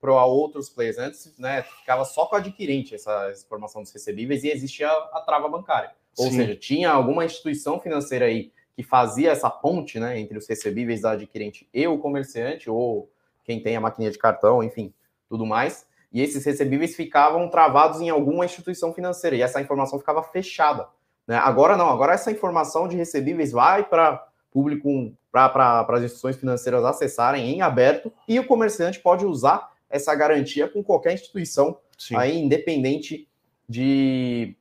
para 0.00 0.24
outros 0.24 0.68
players. 0.68 0.98
Antes, 0.98 1.36
né, 1.38 1.62
ficava 1.62 2.04
só 2.04 2.26
com 2.26 2.36
o 2.36 2.38
adquirente 2.38 2.94
essa, 2.94 3.32
informação 3.32 3.82
dos 3.82 3.92
recebíveis 3.92 4.44
e 4.44 4.50
existia 4.50 4.88
a, 4.88 5.18
a 5.18 5.20
trava 5.20 5.48
bancária. 5.48 5.90
Ou 6.16 6.30
Sim. 6.30 6.36
seja, 6.36 6.56
tinha 6.56 6.90
alguma 6.90 7.24
instituição 7.24 7.80
financeira 7.80 8.26
aí 8.26 8.52
que 8.76 8.82
fazia 8.82 9.32
essa 9.32 9.48
ponte 9.48 9.98
né, 9.98 10.20
entre 10.20 10.36
os 10.36 10.46
recebíveis 10.46 11.00
da 11.00 11.12
adquirente 11.12 11.66
e 11.72 11.88
o 11.88 11.96
comerciante, 11.96 12.68
ou 12.68 13.10
quem 13.42 13.58
tem 13.62 13.74
a 13.74 13.80
maquininha 13.80 14.10
de 14.10 14.18
cartão, 14.18 14.62
enfim, 14.62 14.92
tudo 15.28 15.46
mais. 15.46 15.86
E 16.12 16.20
esses 16.20 16.44
recebíveis 16.44 16.94
ficavam 16.94 17.48
travados 17.48 18.02
em 18.02 18.10
alguma 18.10 18.44
instituição 18.44 18.92
financeira, 18.92 19.34
e 19.34 19.40
essa 19.40 19.60
informação 19.62 19.98
ficava 19.98 20.22
fechada. 20.22 20.88
Né? 21.26 21.36
Agora 21.36 21.74
não, 21.74 21.88
agora 21.88 22.12
essa 22.12 22.30
informação 22.30 22.86
de 22.86 22.96
recebíveis 22.96 23.50
vai 23.50 23.82
para 23.82 24.28
público, 24.50 25.12
para 25.32 25.86
as 25.88 26.02
instituições 26.02 26.36
financeiras 26.36 26.84
acessarem 26.84 27.50
em 27.50 27.62
aberto, 27.62 28.12
e 28.28 28.38
o 28.38 28.46
comerciante 28.46 29.00
pode 29.00 29.24
usar 29.24 29.70
essa 29.88 30.14
garantia 30.14 30.68
com 30.68 30.84
qualquer 30.84 31.14
instituição, 31.14 31.78
aí 32.14 32.38
independente 32.38 33.26
de 33.66 34.54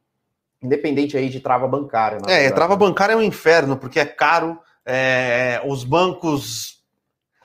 independente 0.65 1.15
aí 1.17 1.29
de 1.29 1.39
trava 1.39 1.67
bancária. 1.67 2.17
É, 2.17 2.19
verdade. 2.27 2.55
trava 2.55 2.75
bancária 2.75 3.13
é 3.13 3.15
um 3.15 3.21
inferno, 3.21 3.77
porque 3.77 3.99
é 3.99 4.05
caro, 4.05 4.59
é, 4.85 5.61
os 5.65 5.83
bancos. 5.83 6.83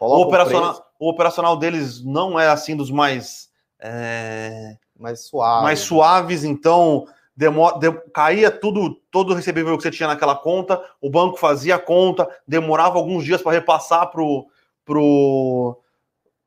o 0.00 0.22
operacional, 0.22 0.86
o, 0.98 1.08
operacional 1.08 1.56
deles 1.56 2.02
não 2.04 2.38
é 2.38 2.48
assim 2.48 2.76
dos 2.76 2.90
mais. 2.90 3.48
É, 3.78 4.76
mais 4.98 5.26
suaves. 5.26 5.62
Mais 5.62 5.78
suaves, 5.80 6.44
então. 6.44 7.06
Demora, 7.36 7.78
de, 7.78 7.90
caía 8.12 8.50
tudo, 8.50 8.96
todo 9.10 9.30
o 9.30 9.34
recebível 9.34 9.74
que 9.74 9.82
você 9.82 9.90
tinha 9.90 10.08
naquela 10.08 10.36
conta, 10.36 10.82
o 11.00 11.08
banco 11.08 11.38
fazia 11.38 11.76
a 11.76 11.78
conta, 11.78 12.28
demorava 12.46 12.98
alguns 12.98 13.24
dias 13.24 13.40
para 13.40 13.52
repassar 13.52 14.10
para 14.10 14.20
o 14.20 14.46
pro, 14.84 15.80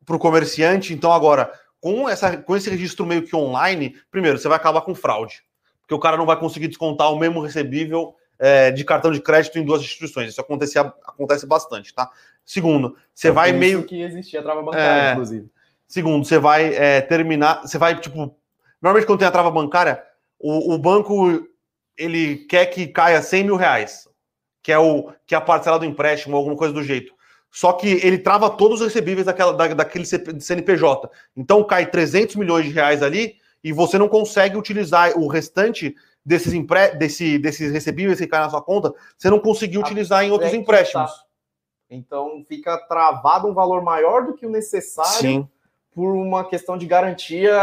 pro 0.06 0.20
comerciante. 0.20 0.94
Então, 0.94 1.12
agora, 1.12 1.52
com, 1.82 2.08
essa, 2.08 2.38
com 2.38 2.56
esse 2.56 2.70
registro 2.70 3.08
meio 3.08 3.24
que 3.24 3.36
online, 3.36 3.96
primeiro, 4.12 4.38
você 4.38 4.48
vai 4.48 4.58
acabar 4.58 4.82
com 4.82 4.94
fraude 4.94 5.42
porque 5.84 5.94
o 5.94 6.00
cara 6.00 6.18
não 6.18 6.26
vai 6.26 6.40
conseguir 6.40 6.68
descontar 6.68 7.12
o 7.12 7.20
mesmo 7.20 7.42
recebível 7.42 8.16
é, 8.40 8.72
de 8.72 8.84
cartão 8.84 9.12
de 9.12 9.22
crédito 9.22 9.60
em 9.60 9.64
duas 9.64 9.82
instituições. 9.82 10.30
Isso 10.30 10.42
acontecia, 10.42 10.82
acontece 10.82 11.46
bastante, 11.46 11.94
tá? 11.94 12.10
Segundo, 12.46 12.98
você 13.14 13.32
vai 13.32 13.52
meio. 13.52 13.84
que 13.84 14.02
existia 14.02 14.40
a 14.40 14.44
trava 14.44 14.62
bancária, 14.62 15.10
é... 15.10 15.12
inclusive. 15.12 15.50
Segundo, 15.88 16.26
você 16.26 16.40
vai 16.40 16.74
é, 16.74 17.02
terminar. 17.02 17.62
Você 17.62 17.78
vai, 17.78 18.00
tipo. 18.00 18.36
Normalmente, 18.82 19.08
quando 19.08 19.20
tem 19.20 19.28
a 19.28 19.32
trava 19.32 19.52
bancária, 19.52 20.04
o, 20.40 20.74
o, 20.74 20.78
banco 20.78 21.48
ele 21.98 22.38
quer 22.38 22.66
que 22.66 22.88
caia 22.88 23.22
100 23.22 23.44
mil 23.44 23.56
reais, 23.56 24.10
que 24.62 24.72
é, 24.72 24.78
o, 24.78 25.12
que 25.26 25.36
é 25.36 25.38
a 25.38 25.42
parcela 25.42 25.80
do 25.80 25.86
empréstimo, 25.86 26.36
ou 26.36 26.40
alguma 26.40 26.58
coisa 26.58 26.74
do 26.74 26.84
jeito. 26.84 27.14
Só 27.50 27.72
que 27.74 27.88
ele 28.04 28.18
trava 28.18 28.50
todos 28.50 28.82
os 28.82 28.88
recebíveis 28.88 29.28
daquela, 29.28 29.54
da, 29.54 29.68
daquele 29.68 30.06
CNPJ. 30.06 31.10
Então 31.38 31.64
cai 31.64 31.86
300 31.86 32.36
milhões 32.36 32.66
de 32.66 32.72
reais 32.72 33.04
ali, 33.04 33.36
e 33.64 33.72
você 33.72 33.98
não 33.98 34.10
consegue 34.10 34.58
utilizar 34.58 35.18
o 35.18 35.28
restante 35.28 35.96
desses, 36.26 36.54
empre... 36.54 36.96
Desse, 36.96 37.38
desses 37.38 37.72
recebíveis 37.72 38.20
que 38.20 38.28
caem 38.28 38.44
na 38.44 38.50
sua 38.50 38.62
conta, 38.62 38.94
você 39.18 39.30
não 39.30 39.40
conseguiu 39.40 39.82
utilizar 39.82 40.24
em 40.24 40.32
outros 40.32 40.54
empréstimos. 40.54 41.12
Tá. 41.12 41.24
Então 41.90 42.44
fica 42.48 42.78
travado 42.88 43.48
um 43.48 43.54
valor 43.54 43.84
maior 43.84 44.26
do 44.26 44.34
que 44.34 44.46
o 44.46 44.50
necessário 44.50 45.20
Sim. 45.20 45.50
por 45.94 46.14
uma 46.14 46.44
questão 46.48 46.78
de 46.78 46.86
garantia, 46.86 47.56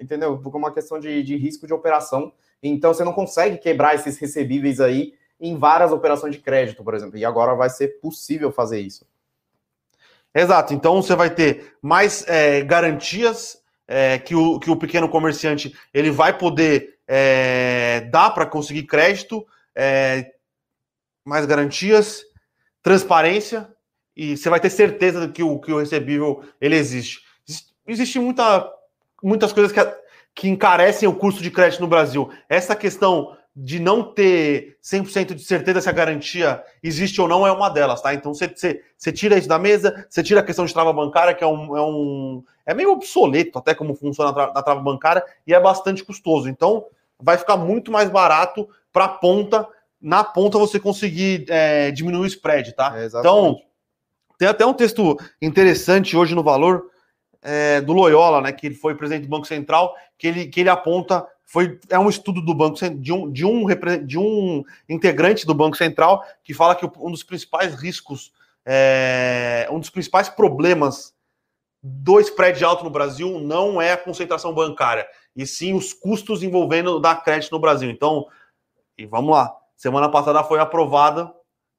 entendeu? 0.00 0.38
Por 0.38 0.54
uma 0.56 0.72
questão 0.72 0.98
de, 0.98 1.22
de 1.22 1.36
risco 1.36 1.66
de 1.66 1.74
operação. 1.74 2.32
Então 2.62 2.94
você 2.94 3.04
não 3.04 3.12
consegue 3.12 3.58
quebrar 3.58 3.94
esses 3.94 4.18
recebíveis 4.18 4.80
aí 4.80 5.14
em 5.38 5.56
várias 5.56 5.92
operações 5.92 6.34
de 6.34 6.40
crédito, 6.40 6.82
por 6.82 6.94
exemplo. 6.94 7.18
E 7.18 7.24
agora 7.24 7.54
vai 7.54 7.68
ser 7.68 8.00
possível 8.00 8.50
fazer 8.50 8.80
isso. 8.80 9.06
Exato. 10.34 10.72
Então 10.72 11.02
você 11.02 11.14
vai 11.14 11.30
ter 11.30 11.76
mais 11.82 12.26
é, 12.26 12.62
garantias 12.62 13.62
é, 13.88 14.18
que, 14.18 14.34
o, 14.34 14.58
que 14.58 14.70
o 14.70 14.76
pequeno 14.76 15.08
comerciante 15.08 15.74
ele 15.92 16.10
vai 16.10 16.36
poder 16.36 16.98
é, 17.06 18.08
dar 18.10 18.30
para 18.30 18.46
conseguir 18.46 18.84
crédito, 18.84 19.46
é, 19.74 20.32
mais 21.24 21.46
garantias, 21.46 22.22
transparência 22.82 23.68
e 24.16 24.36
você 24.36 24.48
vai 24.48 24.60
ter 24.60 24.70
certeza 24.70 25.26
de 25.26 25.32
que 25.32 25.42
o, 25.42 25.58
que 25.58 25.72
o 25.72 25.78
recebível 25.78 26.42
ele 26.60 26.76
existe. 26.76 27.20
Existe 27.86 28.18
muita, 28.18 28.68
muitas 29.22 29.52
coisas 29.52 29.70
que, 29.70 29.80
que 30.34 30.48
encarecem 30.48 31.08
o 31.08 31.14
custo 31.14 31.42
de 31.42 31.50
crédito 31.50 31.80
no 31.80 31.88
Brasil. 31.88 32.30
Essa 32.48 32.74
questão 32.74 33.36
de 33.54 33.80
não 33.80 34.02
ter 34.02 34.76
100% 34.84 35.34
de 35.34 35.42
certeza 35.42 35.80
se 35.80 35.88
a 35.88 35.92
garantia 35.92 36.62
existe 36.82 37.20
ou 37.20 37.26
não 37.26 37.46
é 37.46 37.50
uma 37.50 37.70
delas, 37.70 38.02
tá? 38.02 38.12
Então 38.12 38.34
você, 38.34 38.48
você, 38.48 38.82
você 38.98 39.10
tira 39.10 39.38
isso 39.38 39.48
da 39.48 39.58
mesa, 39.58 40.06
você 40.10 40.22
tira 40.22 40.40
a 40.40 40.42
questão 40.42 40.66
de 40.66 40.74
trava 40.74 40.92
bancária, 40.92 41.34
que 41.34 41.42
é 41.42 41.46
um, 41.46 41.76
é 41.76 41.80
um. 41.80 42.44
É 42.66 42.74
meio 42.74 42.90
obsoleto 42.90 43.58
até 43.58 43.74
como 43.74 43.94
funciona 43.94 44.30
a, 44.30 44.32
tra 44.32 44.44
a 44.44 44.62
trava 44.62 44.80
bancária 44.80 45.24
e 45.46 45.54
é 45.54 45.60
bastante 45.60 46.04
custoso. 46.04 46.48
Então 46.48 46.84
vai 47.18 47.38
ficar 47.38 47.56
muito 47.56 47.90
mais 47.90 48.10
barato 48.10 48.68
para 48.92 49.04
a 49.04 49.08
ponta, 49.08 49.66
na 50.00 50.24
ponta 50.24 50.58
você 50.58 50.78
conseguir 50.78 51.46
é, 51.48 51.90
diminuir 51.90 52.24
o 52.24 52.26
spread, 52.26 52.74
tá? 52.74 52.92
É 52.96 53.06
então, 53.06 53.60
tem 54.36 54.48
até 54.48 54.66
um 54.66 54.74
texto 54.74 55.16
interessante 55.40 56.16
hoje 56.16 56.34
no 56.34 56.42
valor 56.42 56.90
é, 57.40 57.80
do 57.80 57.92
Loyola, 57.92 58.40
né? 58.40 58.52
Que 58.52 58.66
ele 58.66 58.74
foi 58.74 58.94
presidente 58.94 59.22
do 59.22 59.30
Banco 59.30 59.46
Central, 59.46 59.94
que 60.18 60.26
ele, 60.26 60.46
que 60.46 60.60
ele 60.60 60.68
aponta 60.68 61.26
foi 61.46 61.78
é 61.88 61.98
um 61.98 62.08
estudo 62.08 62.42
do 62.42 62.52
banco 62.52 62.76
de 62.96 63.12
um, 63.12 63.30
de 63.30 63.46
um, 63.46 63.66
de 64.04 64.18
um 64.18 64.64
integrante 64.88 65.46
do 65.46 65.54
banco 65.54 65.76
central 65.76 66.26
que 66.42 66.52
fala 66.52 66.74
que 66.74 66.84
um 66.84 67.10
dos 67.10 67.22
principais 67.22 67.74
riscos 67.74 68.32
é, 68.66 69.68
um 69.70 69.78
dos 69.78 69.88
principais 69.88 70.28
problemas 70.28 71.14
do 71.88 72.20
spread 72.20 72.64
alto 72.64 72.84
no 72.84 72.90
Brasil 72.90 73.38
não 73.40 73.80
é 73.80 73.92
a 73.92 73.96
concentração 73.96 74.52
bancária 74.52 75.06
e 75.34 75.46
sim 75.46 75.74
os 75.74 75.92
custos 75.92 76.42
envolvendo 76.42 76.98
da 76.98 77.14
crédito 77.14 77.52
no 77.52 77.60
Brasil 77.60 77.90
então 77.90 78.26
e 78.98 79.06
vamos 79.06 79.30
lá 79.30 79.54
semana 79.76 80.08
passada 80.08 80.42
foi 80.42 80.58
aprovada 80.58 81.32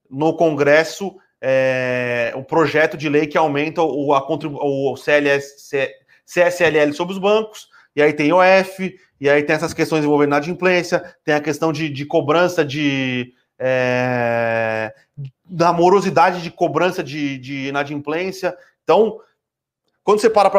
no 0.09 0.35
Congresso 0.35 1.15
é, 1.41 2.31
o 2.35 2.43
projeto 2.43 2.95
de 2.95 3.09
lei 3.09 3.27
que 3.27 3.37
aumenta 3.37 3.81
o, 3.81 4.13
a, 4.13 4.25
o 4.27 4.95
CLS, 4.95 5.69
CSLL 6.25 6.93
sobre 6.93 7.13
os 7.13 7.19
bancos 7.19 7.67
e 7.97 8.01
aí 8.03 8.13
tem 8.13 8.31
OF, 8.31 8.95
e 9.19 9.27
aí 9.27 9.41
tem 9.41 9.55
essas 9.55 9.73
questões 9.73 10.05
envolvendo 10.05 10.29
inadimplência, 10.29 11.03
tem 11.23 11.33
a 11.33 11.41
questão 11.41 11.73
de, 11.73 11.89
de 11.89 12.05
cobrança 12.05 12.63
de. 12.63 13.33
É, 13.57 14.93
da 15.43 15.73
morosidade 15.73 16.43
de 16.43 16.51
cobrança 16.51 17.03
de, 17.03 17.39
de 17.39 17.69
inadimplência. 17.69 18.55
Então, 18.83 19.19
quando 20.07 20.21
você 20.21 20.29
para 20.29 20.49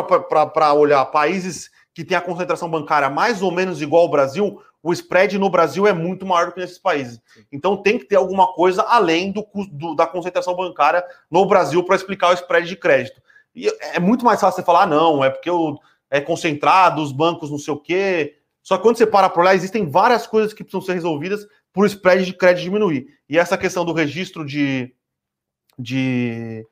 para 0.45 0.75
olhar 0.75 1.03
países 1.07 1.71
que 1.95 2.05
têm 2.05 2.15
a 2.15 2.21
concentração 2.21 2.69
bancária 2.69 3.09
mais 3.09 3.41
ou 3.41 3.51
menos 3.51 3.81
igual 3.81 4.03
ao 4.03 4.11
Brasil, 4.11 4.61
o 4.83 4.93
spread 4.93 5.39
no 5.39 5.49
Brasil 5.49 5.87
é 5.87 5.93
muito 5.95 6.27
maior 6.27 6.49
do 6.49 6.53
que 6.53 6.61
nesses 6.61 6.77
países. 6.77 7.19
Então 7.51 7.75
tem 7.75 7.99
que 7.99 8.05
ter 8.05 8.17
alguma 8.17 8.53
coisa 8.53 8.83
além 8.83 9.33
do, 9.33 9.49
do 9.73 9.95
da 9.95 10.07
concentração 10.07 10.55
bancária 10.55 11.03
no 11.31 11.47
Brasil 11.47 11.83
para 11.83 11.97
explicar 11.97 12.29
o 12.29 12.35
spread 12.35 12.69
de 12.69 12.77
crédito. 12.77 13.23
E 13.55 13.69
é 13.95 13.99
muito 13.99 14.23
mais 14.23 14.39
fácil 14.39 14.57
você 14.57 14.67
falar, 14.67 14.83
ah, 14.83 14.87
não, 14.87 15.25
é 15.25 15.31
porque 15.31 15.51
o 15.51 15.81
é 16.11 16.21
concentrado, 16.21 17.01
os 17.01 17.11
bancos 17.11 17.51
não 17.51 17.59
sei 17.59 17.73
o 17.73 17.81
quê. 17.81 18.37
Só 18.63 18.77
que 18.77 18.83
quando 18.83 18.99
você 18.99 19.07
para 19.07 19.31
por 19.31 19.43
lá, 19.43 19.55
existem 19.55 19.89
várias 19.89 20.27
coisas 20.27 20.53
que 20.53 20.63
precisam 20.63 20.83
ser 20.83 20.93
resolvidas 20.93 21.47
por 21.73 21.87
spread 21.87 22.27
de 22.27 22.35
crédito 22.35 22.65
diminuir. 22.65 23.07
E 23.27 23.39
essa 23.39 23.57
questão 23.57 23.83
do 23.83 23.95
registro 23.95 24.45
de, 24.45 24.95
de, 25.79 26.67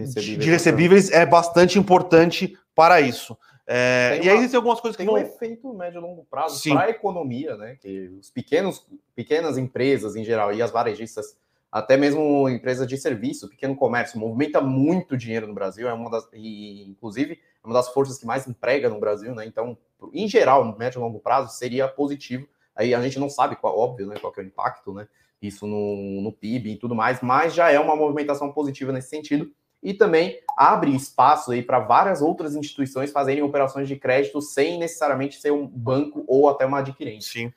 recebíveis, 0.00 0.44
de 0.44 0.50
recebíveis 0.50 1.10
é 1.10 1.26
bastante 1.26 1.78
importante 1.78 2.56
para 2.74 3.00
isso. 3.00 3.36
É, 3.66 4.18
e 4.22 4.30
aí 4.30 4.36
existem 4.38 4.56
algumas 4.56 4.80
coisas 4.80 4.96
que 4.96 5.04
tem 5.04 5.12
vão... 5.12 5.16
um 5.16 5.18
efeito 5.18 5.72
médio 5.74 5.98
e 5.98 6.00
longo 6.00 6.26
prazo 6.30 6.58
para 6.70 6.86
a 6.86 6.90
economia, 6.90 7.54
né? 7.56 7.76
Que 7.78 8.08
os 8.18 8.30
pequenos, 8.30 8.86
pequenas 9.14 9.58
empresas 9.58 10.16
em 10.16 10.24
geral 10.24 10.54
e 10.54 10.62
as 10.62 10.70
varejistas 10.70 11.36
até 11.70 11.96
mesmo 11.96 12.48
empresas 12.48 12.86
de 12.86 12.96
serviço, 12.96 13.48
pequeno 13.48 13.76
comércio, 13.76 14.18
movimenta 14.18 14.60
muito 14.60 15.16
dinheiro 15.16 15.46
no 15.46 15.54
Brasil, 15.54 15.86
é 15.86 15.92
uma 15.92 16.10
das, 16.10 16.26
e, 16.32 16.88
inclusive, 16.88 17.34
é 17.62 17.66
uma 17.66 17.74
das 17.74 17.90
forças 17.90 18.18
que 18.18 18.26
mais 18.26 18.48
emprega 18.48 18.88
no 18.88 18.98
Brasil, 18.98 19.34
né? 19.34 19.44
Então, 19.44 19.76
em 20.12 20.26
geral, 20.26 20.64
no 20.64 20.76
médio 20.76 20.98
e 20.98 21.02
longo 21.02 21.20
prazo, 21.20 21.54
seria 21.54 21.86
positivo. 21.86 22.48
Aí 22.74 22.94
a 22.94 23.02
gente 23.02 23.18
não 23.18 23.28
sabe 23.28 23.56
qual, 23.56 23.78
óbvio, 23.78 24.06
né, 24.06 24.16
qual 24.18 24.32
é 24.36 24.40
o 24.40 24.44
impacto, 24.44 24.94
né? 24.94 25.06
Isso 25.42 25.66
no, 25.66 26.22
no 26.22 26.32
PIB 26.32 26.72
e 26.72 26.76
tudo 26.76 26.94
mais, 26.94 27.20
mas 27.20 27.54
já 27.54 27.70
é 27.70 27.78
uma 27.78 27.94
movimentação 27.94 28.50
positiva 28.50 28.90
nesse 28.90 29.10
sentido. 29.10 29.52
E 29.82 29.94
também 29.94 30.40
abre 30.56 30.94
espaço 30.94 31.52
aí 31.52 31.62
para 31.62 31.78
várias 31.78 32.20
outras 32.20 32.56
instituições 32.56 33.12
fazerem 33.12 33.42
operações 33.42 33.86
de 33.86 33.96
crédito 33.96 34.40
sem 34.40 34.78
necessariamente 34.78 35.40
ser 35.40 35.52
um 35.52 35.66
banco 35.66 36.24
ou 36.26 36.48
até 36.48 36.66
uma 36.66 36.80
adquirente. 36.80 37.24
Sim. 37.24 37.52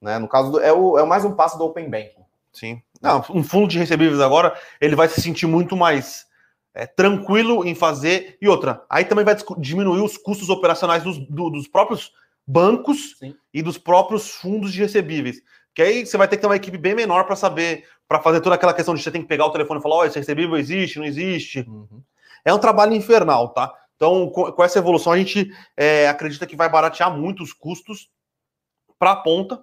Né? 0.00 0.18
No 0.18 0.28
caso, 0.28 0.52
do, 0.52 0.60
é, 0.60 0.72
o, 0.72 0.98
é 0.98 1.04
mais 1.04 1.24
um 1.24 1.34
passo 1.34 1.58
do 1.58 1.64
Open 1.64 1.90
Banking. 1.90 2.24
Sim. 2.52 2.82
Não, 3.02 3.22
um 3.30 3.44
fundo 3.44 3.68
de 3.68 3.78
recebíveis 3.78 4.20
agora, 4.20 4.58
ele 4.80 4.96
vai 4.96 5.08
se 5.08 5.20
sentir 5.20 5.46
muito 5.46 5.76
mais 5.76 6.26
é, 6.74 6.86
tranquilo 6.86 7.66
em 7.66 7.74
fazer. 7.74 8.38
E 8.40 8.48
outra, 8.48 8.82
aí 8.88 9.04
também 9.04 9.24
vai 9.24 9.36
diminuir 9.58 10.00
os 10.00 10.16
custos 10.16 10.48
operacionais 10.48 11.02
dos, 11.02 11.18
do, 11.18 11.50
dos 11.50 11.68
próprios 11.68 12.12
bancos 12.46 13.16
Sim. 13.18 13.34
e 13.52 13.62
dos 13.62 13.76
próprios 13.76 14.30
fundos 14.30 14.72
de 14.72 14.80
recebíveis. 14.80 15.42
Que 15.76 15.82
aí 15.82 16.06
você 16.06 16.16
vai 16.16 16.26
ter 16.26 16.36
que 16.36 16.40
ter 16.40 16.46
uma 16.46 16.56
equipe 16.56 16.78
bem 16.78 16.94
menor 16.94 17.24
para 17.24 17.36
saber, 17.36 17.84
para 18.08 18.18
fazer 18.18 18.40
toda 18.40 18.54
aquela 18.54 18.72
questão 18.72 18.94
de 18.94 19.02
você 19.02 19.10
tem 19.10 19.20
que 19.20 19.28
pegar 19.28 19.44
o 19.44 19.52
telefone 19.52 19.78
e 19.78 19.82
falar: 19.82 19.96
olha, 19.96 20.08
esse 20.08 20.18
recebível 20.18 20.56
existe, 20.56 20.98
não 20.98 21.04
existe. 21.04 21.66
Uhum. 21.68 22.00
É 22.42 22.54
um 22.54 22.58
trabalho 22.58 22.94
infernal, 22.94 23.50
tá? 23.50 23.70
Então, 23.94 24.30
com, 24.30 24.50
com 24.50 24.64
essa 24.64 24.78
evolução, 24.78 25.12
a 25.12 25.18
gente 25.18 25.52
é, 25.76 26.08
acredita 26.08 26.46
que 26.46 26.56
vai 26.56 26.70
baratear 26.70 27.14
muito 27.14 27.42
os 27.42 27.52
custos 27.52 28.08
para 28.98 29.10
a 29.10 29.16
ponta, 29.16 29.62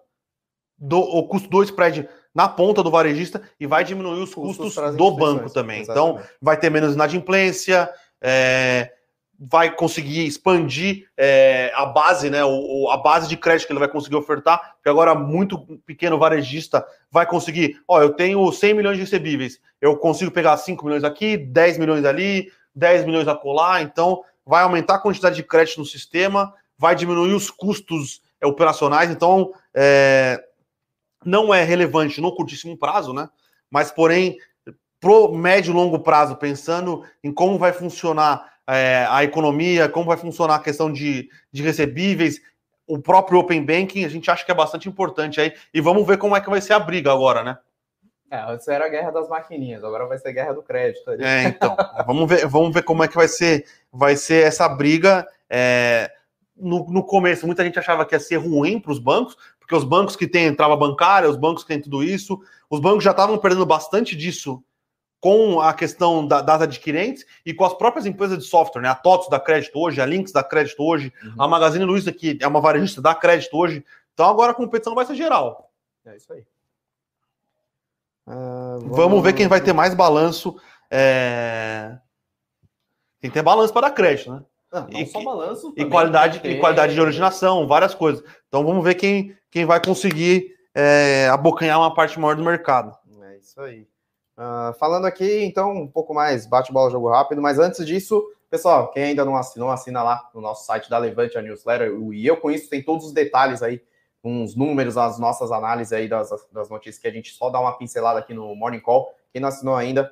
do, 0.78 0.99
o 0.99 1.28
custo 1.28 1.49
do 1.49 1.63
spread 1.63 2.08
na 2.34 2.47
ponta 2.47 2.84
do 2.84 2.91
varejista 2.91 3.41
e 3.60 3.65
vai 3.65 3.84
diminuir 3.84 4.21
os 4.21 4.36
custos, 4.36 4.76
custos 4.76 4.95
do 4.95 5.12
banco 5.12 5.52
também. 5.52 5.82
Então, 5.82 6.10
Exatamente. 6.10 6.19
Então, 6.19 6.38
vai 6.39 6.58
ter 6.58 6.69
menos 6.69 6.93
inadimplência, 6.93 7.89
é, 8.21 8.91
vai 9.39 9.76
conseguir 9.76 10.26
expandir 10.26 11.08
é, 11.17 11.72
a 11.76 11.86
base, 11.86 12.30
né, 12.30 12.43
o, 12.46 12.89
a 12.89 12.98
base 12.98 13.28
de 13.28 13.36
crédito 13.36 13.67
que 13.67 13.74
ele 13.74 13.80
vai 13.80 13.88
conseguir 13.88 14.15
ofertar, 14.15 14.76
porque 14.76 14.89
agora 14.89 15.15
muito 15.15 15.60
pequeno 15.86 16.17
varejista 16.17 16.86
vai 17.12 17.26
conseguir, 17.26 17.82
ó, 17.88 18.02
eu 18.02 18.13
tenho 18.13 18.52
100 18.52 18.74
milhões 18.74 18.96
de 18.96 19.04
recebíveis, 19.04 19.60
eu 19.82 19.98
consigo 19.98 20.32
pegar 20.32 20.56
5 20.56 20.84
milhões 20.86 21.04
aqui, 21.04 21.36
10 21.36 21.78
milhões 21.78 22.06
ali, 22.06 22.52
10 22.76 23.06
milhões 23.06 23.28
a 23.28 23.36
colar, 23.36 23.82
então 23.82 24.24
vai 24.46 24.63
aumentar 24.63 24.96
a 24.96 25.00
quantidade 25.00 25.36
de 25.36 25.43
crédito 25.43 25.80
no 25.80 25.86
sistema, 25.86 26.54
vai 26.78 26.96
diminuir 26.96 27.34
os 27.34 27.50
custos 27.50 28.22
é, 28.39 28.48
operacionais, 28.48 29.10
então 29.10 29.54
é, 29.74 30.41
não 31.26 31.54
é 31.54 31.63
relevante 31.63 32.22
no 32.22 32.36
curtíssimo 32.36 32.78
prazo, 32.78 33.13
né? 33.13 33.30
Mas, 33.69 33.91
porém, 33.91 34.38
pro 35.00 35.34
médio 35.34 35.72
e 35.72 35.76
longo 35.76 36.00
prazo, 36.00 36.36
pensando 36.36 37.04
em 37.24 37.34
como 37.34 37.58
vai 37.58 37.74
funcionar 37.74 38.53
é, 38.67 39.06
a 39.10 39.23
economia, 39.23 39.89
como 39.89 40.06
vai 40.06 40.17
funcionar 40.17 40.56
a 40.56 40.60
questão 40.60 40.91
de, 40.91 41.30
de 41.52 41.63
recebíveis, 41.63 42.41
o 42.88 42.99
próprio 42.99 43.39
Open 43.39 43.65
Banking, 43.65 44.06
a 44.06 44.10
gente 44.10 44.30
acha 44.30 44.45
que 44.45 44.52
é 44.52 44.56
bastante 44.56 44.88
importante 44.88 45.39
aí. 45.39 45.54
E 45.73 45.82
vamos 45.82 46.06
ver 46.06 46.17
como 46.17 46.36
é 46.36 46.41
que 46.41 46.49
vai 46.49 46.62
ser 46.62 46.73
a 46.73 46.80
briga 46.80 47.12
agora, 47.12 47.43
né? 47.43 47.58
É, 48.30 48.39
antes 48.52 48.67
era 48.67 48.86
a 48.86 48.89
guerra 48.89 49.12
das 49.12 49.30
maquininhas, 49.30 49.84
agora 49.84 50.08
vai 50.08 50.17
ser 50.17 50.30
a 50.30 50.32
guerra 50.32 50.54
do 50.54 50.63
crédito. 50.63 51.10
Ali. 51.10 51.23
É, 51.23 51.43
então, 51.43 51.76
vamos 52.06 52.28
ver, 52.28 52.47
vamos 52.47 52.73
ver 52.73 52.84
como 52.84 53.04
é 53.04 53.08
que 53.08 53.15
vai 53.15 53.28
ser, 53.28 53.65
vai 53.91 54.15
ser 54.15 54.45
essa 54.45 54.67
briga. 54.67 55.28
É, 55.49 56.12
no, 56.56 56.86
no 56.89 57.04
começo, 57.04 57.45
muita 57.45 57.63
gente 57.63 57.78
achava 57.78 58.06
que 58.06 58.15
ia 58.15 58.19
ser 58.19 58.38
ruim 58.38 58.80
para 58.80 58.91
os 58.91 58.99
bancos, 58.99 59.38
porque 59.60 59.76
os 59.76 59.84
bancos 59.84 60.15
que 60.15 60.28
têm 60.28 60.45
entrava 60.45 60.76
bancária, 60.76 61.30
os 61.30 61.38
bancos 61.38 61.63
que 61.63 61.69
têm 61.69 61.82
tudo 61.82 62.04
isso, 62.04 62.41
os 62.69 62.80
bancos 62.80 63.04
já 63.04 63.12
estavam 63.12 63.38
perdendo 63.38 63.65
bastante 63.65 64.15
disso 64.15 64.63
com 65.23 65.62
a 65.62 65.73
questão 65.73 66.27
da, 66.27 66.41
das 66.41 66.63
adquirentes 66.63 67.25
e 67.45 67.53
com 67.53 67.63
as 67.63 67.73
próprias 67.73 68.05
empresas 68.05 68.38
de 68.38 68.43
software, 68.43 68.81
né? 68.81 68.89
A 68.89 68.95
TOTS 68.95 69.29
da 69.29 69.39
crédito 69.39 69.79
hoje, 69.79 70.01
a 70.01 70.05
Lynx 70.05 70.33
da 70.33 70.43
crédito 70.43 70.83
hoje, 70.83 71.13
uhum. 71.23 71.41
a 71.41 71.47
Magazine 71.47 71.86
Luiza, 71.86 72.12
que 72.12 72.38
é 72.41 72.45
uma 72.45 72.59
varejista 72.59 73.01
da 73.01 73.15
crédito 73.15 73.55
hoje. 73.55 73.86
Então 74.13 74.29
agora 74.29 74.51
a 74.51 74.53
competição 74.53 74.93
vai 74.93 75.05
ser 75.05 75.15
geral. 75.15 75.71
É 76.05 76.17
isso 76.17 76.33
aí. 76.33 76.41
Uh, 78.27 78.79
vamos... 78.81 78.97
vamos... 78.97 79.23
ver 79.23 79.31
quem 79.31 79.47
vai 79.47 79.62
ter 79.62 79.71
mais 79.71 79.93
balanço. 79.93 80.59
É... 80.91 81.97
Tem 83.21 83.31
que 83.31 83.33
ter 83.33 83.43
balanço 83.43 83.71
para 83.71 83.88
dar 83.88 83.93
crédito, 83.93 84.29
né? 84.29 84.43
Não, 84.73 84.89
e, 84.89 85.05
só 85.05 85.23
balanço. 85.23 85.73
E 85.77 85.86
qualidade, 85.86 86.41
e 86.43 86.59
qualidade 86.59 86.93
de 86.93 86.99
originação, 86.99 87.65
várias 87.65 87.95
coisas. 87.95 88.21
Então 88.49 88.65
vamos 88.65 88.83
ver 88.83 88.95
quem, 88.95 89.33
quem 89.49 89.63
vai 89.63 89.81
conseguir 89.81 90.53
é, 90.75 91.29
abocanhar 91.31 91.79
uma 91.79 91.93
parte 91.93 92.19
maior 92.19 92.36
do 92.36 92.43
mercado. 92.43 92.93
É 93.21 93.38
isso 93.38 93.62
aí. 93.62 93.88
Uh, 94.36 94.74
falando 94.80 95.06
aqui, 95.06 95.43
então, 95.43 95.72
um 95.72 95.88
pouco 95.88 96.13
mais 96.13 96.48
bate-bola, 96.48 96.89
jogo 96.89 97.10
rápido, 97.10 97.41
mas 97.41 97.60
antes 97.60 97.86
disso, 97.86 98.24
pessoal, 98.50 98.91
quem 98.91 99.04
ainda 99.04 99.24
não 99.24 99.36
assinou, 99.36 99.69
assina 99.69 100.02
lá 100.02 100.30
no 100.34 100.41
nosso 100.41 100.65
site 100.65 100.89
da 100.89 100.98
Levante, 100.98 101.38
a 101.38 101.41
newsletter, 101.41 101.93
e 102.12 102.26
eu 102.26 102.38
com 102.38 102.50
isso 102.50 102.69
tem 102.69 102.82
todos 102.82 103.06
os 103.06 103.13
detalhes 103.13 103.62
aí, 103.62 103.82
os 104.24 104.56
números, 104.56 104.98
as 104.98 105.19
nossas 105.19 105.52
análises 105.52 105.93
aí 105.93 106.08
das, 106.08 106.30
das 106.52 106.69
notícias 106.69 106.98
que 106.98 107.08
a 107.08 107.12
gente 107.12 107.32
só 107.34 107.50
dá 107.50 107.60
uma 107.60 107.78
pincelada 107.78 108.19
aqui 108.19 108.34
no 108.34 108.56
Morning 108.56 108.80
Call. 108.80 109.13
Quem 109.32 109.41
não 109.41 109.50
assinou 109.50 109.76
ainda, 109.76 110.10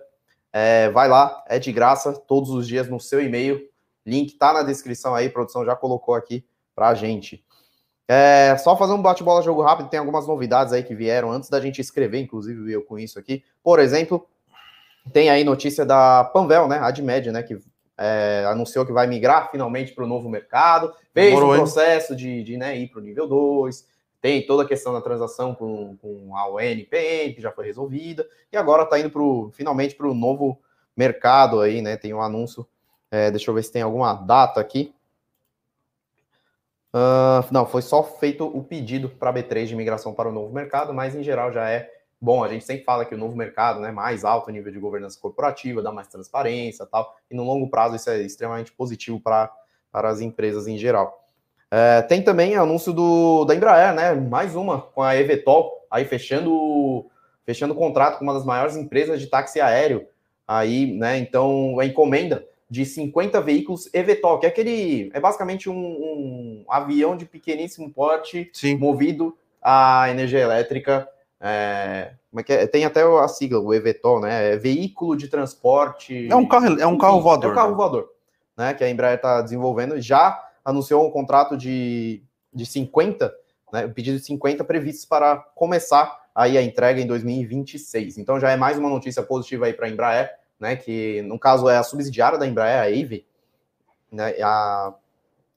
é, 0.51 0.89
vai 0.89 1.07
lá, 1.07 1.43
é 1.47 1.57
de 1.57 1.71
graça, 1.71 2.13
todos 2.13 2.49
os 2.49 2.67
dias 2.67 2.89
no 2.89 2.99
seu 2.99 3.21
e-mail, 3.21 3.69
Link 4.05 4.37
tá 4.37 4.53
na 4.53 4.63
descrição 4.63 5.15
aí, 5.15 5.29
produção 5.29 5.65
já 5.65 5.75
colocou 5.75 6.13
aqui 6.13 6.45
pra 6.75 6.93
gente. 6.93 7.45
É, 8.07 8.57
só 8.57 8.75
fazer 8.75 8.93
um 8.93 9.01
bate-bola 9.01 9.41
jogo 9.41 9.61
rápido, 9.61 9.89
tem 9.89 9.99
algumas 9.99 10.27
novidades 10.27 10.73
aí 10.73 10.83
que 10.83 10.93
vieram 10.93 11.31
antes 11.31 11.49
da 11.49 11.61
gente 11.61 11.79
escrever, 11.79 12.19
inclusive 12.19 12.71
eu 12.71 12.83
com 12.83 12.99
isso 12.99 13.17
aqui. 13.17 13.43
Por 13.63 13.79
exemplo, 13.79 14.27
Tem 15.11 15.29
aí 15.29 15.43
notícia 15.43 15.85
da 15.85 16.23
Panvel, 16.23 16.67
né? 16.67 16.77
Admed, 16.79 17.31
né? 17.31 17.41
Que 17.41 17.57
é, 17.97 18.45
anunciou 18.47 18.85
que 18.85 18.91
vai 18.91 19.07
migrar 19.07 19.49
finalmente 19.51 19.93
para 19.93 20.03
o 20.03 20.07
novo 20.07 20.29
mercado, 20.29 20.93
fez 21.13 21.39
o 21.39 21.47
processo 21.47 22.15
de, 22.15 22.43
de 22.43 22.57
né, 22.57 22.75
ir 22.75 22.87
para 22.87 22.99
o 22.99 23.03
nível 23.03 23.27
2, 23.27 23.85
tem 24.19 24.45
toda 24.45 24.63
a 24.63 24.67
questão 24.67 24.91
da 24.93 25.01
transação 25.01 25.53
com, 25.53 25.95
com 25.97 26.35
a 26.35 26.47
ONPM, 26.47 27.33
que 27.33 27.41
já 27.41 27.51
foi 27.51 27.65
resolvida, 27.65 28.27
e 28.51 28.57
agora 28.57 28.83
está 28.83 28.99
indo 28.99 29.09
pro, 29.09 29.51
finalmente 29.53 29.95
para 29.95 30.07
o 30.07 30.13
novo 30.13 30.59
mercado 30.95 31.61
aí, 31.61 31.81
né? 31.81 31.97
Tem 31.97 32.13
um 32.13 32.21
anúncio. 32.21 32.67
É, 33.09 33.29
deixa 33.29 33.49
eu 33.49 33.55
ver 33.55 33.63
se 33.63 33.71
tem 33.71 33.81
alguma 33.81 34.13
data 34.13 34.59
aqui. 34.59 34.93
Uh, 36.93 37.47
não, 37.51 37.65
foi 37.65 37.81
só 37.81 38.03
feito 38.03 38.45
o 38.45 38.61
pedido 38.63 39.07
para 39.07 39.29
a 39.29 39.33
B3 39.33 39.65
de 39.65 39.75
migração 39.75 40.13
para 40.13 40.27
o 40.27 40.31
novo 40.31 40.53
mercado, 40.53 40.93
mas 40.93 41.15
em 41.15 41.23
geral 41.23 41.51
já 41.51 41.69
é 41.69 41.89
bom. 42.19 42.43
A 42.43 42.49
gente 42.49 42.65
sempre 42.65 42.83
fala 42.83 43.05
que 43.05 43.15
o 43.15 43.17
novo 43.17 43.35
mercado, 43.35 43.79
né, 43.79 43.91
mais 43.91 44.25
alto 44.25 44.51
nível 44.51 44.71
de 44.71 44.79
governança 44.79 45.19
corporativa, 45.19 45.81
dá 45.81 45.91
mais 45.91 46.07
transparência 46.07 46.85
tal, 46.85 47.15
e 47.29 47.35
no 47.35 47.43
longo 47.43 47.69
prazo 47.69 47.95
isso 47.95 48.09
é 48.09 48.21
extremamente 48.21 48.71
positivo 48.73 49.19
para, 49.19 49.51
para 49.91 50.09
as 50.09 50.19
empresas 50.19 50.67
em 50.67 50.77
geral. 50.77 51.25
É, 51.71 52.01
tem 52.01 52.21
também 52.21 52.57
anúncio 52.57 52.91
do, 52.91 53.45
da 53.45 53.55
Embraer, 53.55 53.95
né? 53.95 54.13
Mais 54.13 54.55
uma 54.57 54.81
com 54.81 55.01
a 55.01 55.15
Evetol, 55.15 55.87
aí 55.89 56.03
fechando 56.03 57.09
fechando 57.45 57.73
contrato 57.73 58.17
com 58.17 58.23
uma 58.23 58.33
das 58.33 58.45
maiores 58.45 58.75
empresas 58.75 59.19
de 59.19 59.27
táxi 59.27 59.59
aéreo. 59.59 60.05
Aí, 60.47 60.93
né? 60.97 61.17
Então, 61.17 61.79
a 61.79 61.85
encomenda 61.85 62.45
de 62.71 62.85
50 62.85 63.41
veículos 63.41 63.93
Evetol, 63.93 64.39
que 64.39 64.45
é 64.45 64.49
aquele. 64.49 65.11
É 65.13 65.19
basicamente 65.19 65.69
um, 65.69 65.75
um 65.75 66.65
avião 66.69 67.17
de 67.17 67.25
pequeníssimo 67.25 67.91
porte 67.91 68.49
Sim. 68.53 68.77
movido 68.77 69.37
a 69.61 70.09
energia 70.09 70.39
elétrica. 70.39 71.05
É, 71.41 72.13
como 72.29 72.39
é 72.39 72.43
que 72.43 72.53
é? 72.53 72.65
Tem 72.65 72.85
até 72.85 73.01
a 73.03 73.27
sigla, 73.27 73.59
o 73.59 73.73
Evetol, 73.73 74.21
né? 74.21 74.53
É 74.53 74.57
veículo 74.57 75.17
de 75.17 75.27
transporte. 75.27 76.29
É 76.31 76.35
um 76.37 76.47
carro, 76.47 76.79
é 76.79 76.87
um 76.87 76.97
carro 76.97 77.19
voador. 77.19 77.49
É 77.49 77.51
um 77.51 77.55
carro 77.55 77.71
né? 77.71 77.75
voador, 77.75 78.09
né? 78.57 78.73
Que 78.73 78.85
a 78.85 78.89
Embraer 78.89 79.17
está 79.17 79.41
desenvolvendo. 79.41 79.99
Já 79.99 80.41
anunciou 80.63 81.05
um 81.05 81.11
contrato 81.11 81.57
de, 81.57 82.23
de 82.53 82.65
50, 82.65 83.33
né, 83.73 83.85
um 83.85 83.91
pedido 83.91 84.17
de 84.17 84.23
50 84.23 84.63
previstos 84.63 85.03
para 85.03 85.35
começar 85.35 86.21
aí 86.33 86.57
a 86.57 86.63
entrega 86.63 87.01
em 87.01 87.07
2026. 87.07 88.17
Então 88.17 88.39
já 88.39 88.49
é 88.49 88.55
mais 88.55 88.77
uma 88.77 88.87
notícia 88.87 89.21
positiva 89.21 89.65
aí 89.65 89.73
para 89.73 89.87
a 89.87 89.89
Embraer, 89.89 90.31
né, 90.61 90.75
que 90.75 91.23
no 91.23 91.39
caso 91.39 91.67
é 91.67 91.77
a 91.77 91.83
subsidiária 91.83 92.37
da 92.37 92.45
Embraer, 92.45 92.79
a 92.79 92.85
AVE, 92.85 93.25
né, 94.11 94.35
a 94.41 94.93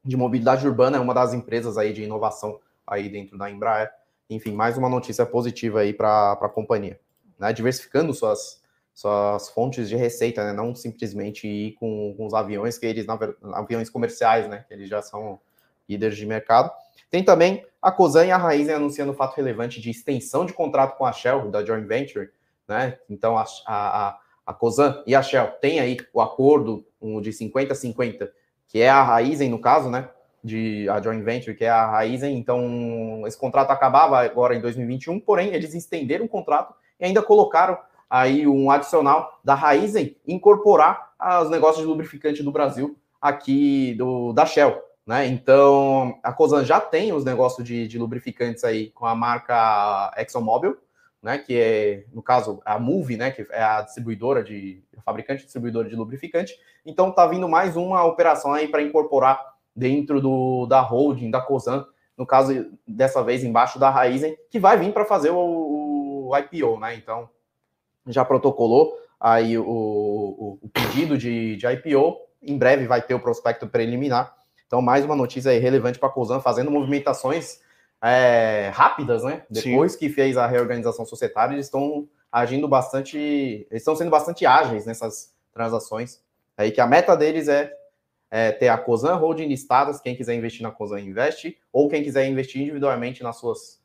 de 0.03 0.17
mobilidade 0.17 0.67
urbana 0.67 0.97
é 0.97 1.01
uma 1.01 1.15
das 1.15 1.33
empresas 1.33 1.79
aí 1.79 1.93
de 1.93 2.03
inovação 2.03 2.59
aí 2.87 3.09
dentro 3.09 3.39
da 3.39 3.51
Embraer. 3.51 3.91
Enfim, 4.29 4.53
mais 4.53 4.77
uma 4.77 4.89
notícia 4.89 5.25
positiva 5.25 5.81
aí 5.81 5.93
para 5.93 6.33
a 6.33 6.49
companhia, 6.49 6.99
né, 7.39 7.53
diversificando 7.53 8.13
suas 8.15 8.65
suas 8.95 9.51
fontes 9.51 9.89
de 9.89 9.97
receita, 9.97 10.45
né? 10.45 10.53
Não 10.53 10.73
simplesmente 10.73 11.49
ir 11.49 11.73
com, 11.73 12.15
com 12.17 12.27
os 12.27 12.33
aviões 12.33 12.79
que 12.79 12.87
eles, 12.87 13.05
aviões 13.53 13.91
comerciais, 13.91 14.49
né? 14.49 14.65
Que 14.69 14.75
eles 14.75 14.89
já 14.89 15.03
são 15.03 15.41
líderes 15.89 16.17
de 16.17 16.25
mercado. 16.25 16.71
Tem 17.11 17.25
também 17.25 17.67
a 17.83 17.91
Cosan 17.91 18.27
e 18.27 18.31
a 18.31 18.37
Raizen 18.37 18.77
anunciando 18.77 19.11
o 19.11 19.17
fato 19.17 19.35
relevante 19.35 19.81
de 19.81 19.91
extensão 19.91 20.47
de 20.47 20.53
contrato 20.53 20.97
com 20.97 21.05
a 21.05 21.11
Shell, 21.11 21.51
da 21.51 21.65
joint 21.65 21.85
venture, 21.89 22.31
né? 22.69 22.97
Então 23.11 23.37
a, 23.37 23.45
a, 23.67 24.19
a 24.47 24.53
Cosan 24.53 25.03
e 25.07 25.15
a 25.15 25.23
Shell 25.23 25.49
têm 25.61 25.81
aí 25.81 25.97
o 26.13 26.21
acordo 26.21 26.87
um, 27.01 27.21
de 27.21 27.31
50-50, 27.31 28.29
que 28.69 28.81
é 28.81 28.89
a 28.89 29.03
Raizen, 29.03 29.51
no 29.51 29.59
caso, 29.59 29.91
né? 29.91 30.09
De 30.43 30.89
a 30.89 31.01
joint 31.01 31.23
venture, 31.23 31.57
que 31.57 31.65
é 31.65 31.71
a 31.71 31.87
Raizen. 31.87 32.37
Então, 32.37 33.23
esse 33.27 33.39
contrato 33.39 33.71
acabava 33.71 34.21
agora 34.21 34.55
em 34.55 34.61
2021, 34.61 35.21
porém, 35.21 35.55
eles 35.55 35.75
estenderam 35.75 36.27
o 36.27 36.29
contrato 36.29 36.75
e 37.01 37.05
ainda 37.05 37.23
colocaram 37.23 37.79
aí 38.09 38.47
um 38.47 38.71
adicional 38.71 39.41
da 39.43 39.55
Raizen 39.55 40.17
incorporar 40.27 41.13
os 41.43 41.51
negócios 41.51 41.83
de 41.83 41.89
lubrificante 41.89 42.43
do 42.43 42.53
Brasil 42.53 42.97
aqui 43.21 43.95
do, 43.95 44.33
da 44.33 44.45
Shell. 44.45 44.83
Né? 45.07 45.27
Então, 45.27 46.19
a 46.23 46.33
Cosan 46.33 46.65
já 46.65 46.81
tem 46.81 47.13
os 47.13 47.25
negócios 47.25 47.67
de, 47.67 47.87
de 47.89 47.99
lubrificantes 47.99 48.65
aí 48.65 48.91
com 48.91 49.07
a 49.07 49.15
marca 49.15 50.13
ExxonMobil, 50.17 50.77
né? 51.25 51.39
que 51.39 51.59
é, 51.59 52.05
no 52.13 52.23
caso, 52.23 52.61
a 52.67 52.79
Move, 52.79 53.17
né? 53.17 53.31
que 53.31 53.47
é 53.51 53.63
a 53.63 53.81
distribuidora 53.81 54.45
de, 54.45 54.85
a 54.95 55.01
fabricante 55.01 55.45
distribuidora 55.45 55.89
de 55.89 55.97
lubrificante. 55.97 56.55
Então, 56.85 57.11
tá 57.11 57.27
vindo 57.27 57.49
mais 57.49 57.79
uma 57.79 58.05
operação 58.05 58.53
aí 58.53 58.69
para 58.69 58.83
incorporar 58.83 59.43
dentro 59.75 60.21
do, 60.21 60.67
da 60.67 60.83
holding, 60.83 61.31
da 61.31 61.41
Cosan, 61.41 61.87
no 62.17 62.27
caso, 62.27 62.71
dessa 62.87 63.25
vez 63.25 63.43
embaixo 63.43 63.79
da 63.79 63.89
Raizen, 63.89 64.37
que 64.51 64.61
vai 64.61 64.77
vir 64.77 64.93
para 64.93 65.07
fazer 65.07 65.31
o, 65.31 66.29
o 66.29 66.37
IPO, 66.37 66.79
né? 66.79 66.95
Então, 66.95 67.29
já 68.07 68.23
protocolou 68.23 68.95
aí 69.19 69.57
o, 69.57 69.65
o, 69.65 70.59
o 70.61 70.69
pedido 70.69 71.17
de, 71.17 71.57
de, 71.57 71.67
IPO. 71.67 72.19
Em 72.43 72.59
breve 72.59 72.87
vai 72.87 73.01
ter 73.01 73.15
o 73.15 73.21
prospecto 73.21 73.67
preliminar. 73.67 74.37
Então, 74.67 74.83
mais 74.83 75.05
uma 75.07 75.17
notícia 75.17 75.59
relevante 75.59 75.99
para 75.99 76.11
a 76.11 76.13
Cosan, 76.13 76.41
fazendo 76.41 76.71
movimentações 76.71 77.61
é, 78.05 78.71
rápidas, 78.75 79.25
né? 79.25 79.45
Depois 79.49 79.93
Sim. 79.93 79.99
que 79.99 80.09
fez 80.11 80.37
a 80.37 80.47
reorganização 80.47 81.07
societária, 81.07 81.55
eles 81.55 81.67
estão 81.67 82.07
agindo 82.31 82.69
bastante, 82.69 83.17
eles 83.17 83.81
estão 83.81 83.97
sendo 83.97 84.11
bastante 84.11 84.45
ágeis 84.45 84.85
nessas 84.85 85.35
transações. 85.53 86.21
Aí 86.57 86.71
que 86.71 86.83
a 86.83 86.87
meta 86.87 87.17
deles 87.17 87.49
é, 87.49 87.73
é 88.31 88.53
ter 88.53 88.69
a 88.69 88.77
Cosan 88.77 89.15
Holding 89.15 89.47
listadas, 89.47 90.01
quem 90.01 90.15
quiser 90.15 90.35
investir 90.35 90.63
na 90.63 90.71
Cosan 90.71 91.01
investe, 91.01 91.57
ou 91.73 91.89
quem 91.89 92.03
quiser 92.03 92.27
investir 92.29 92.61
individualmente 92.61 93.23
nas 93.23 93.37
suas 93.37 93.83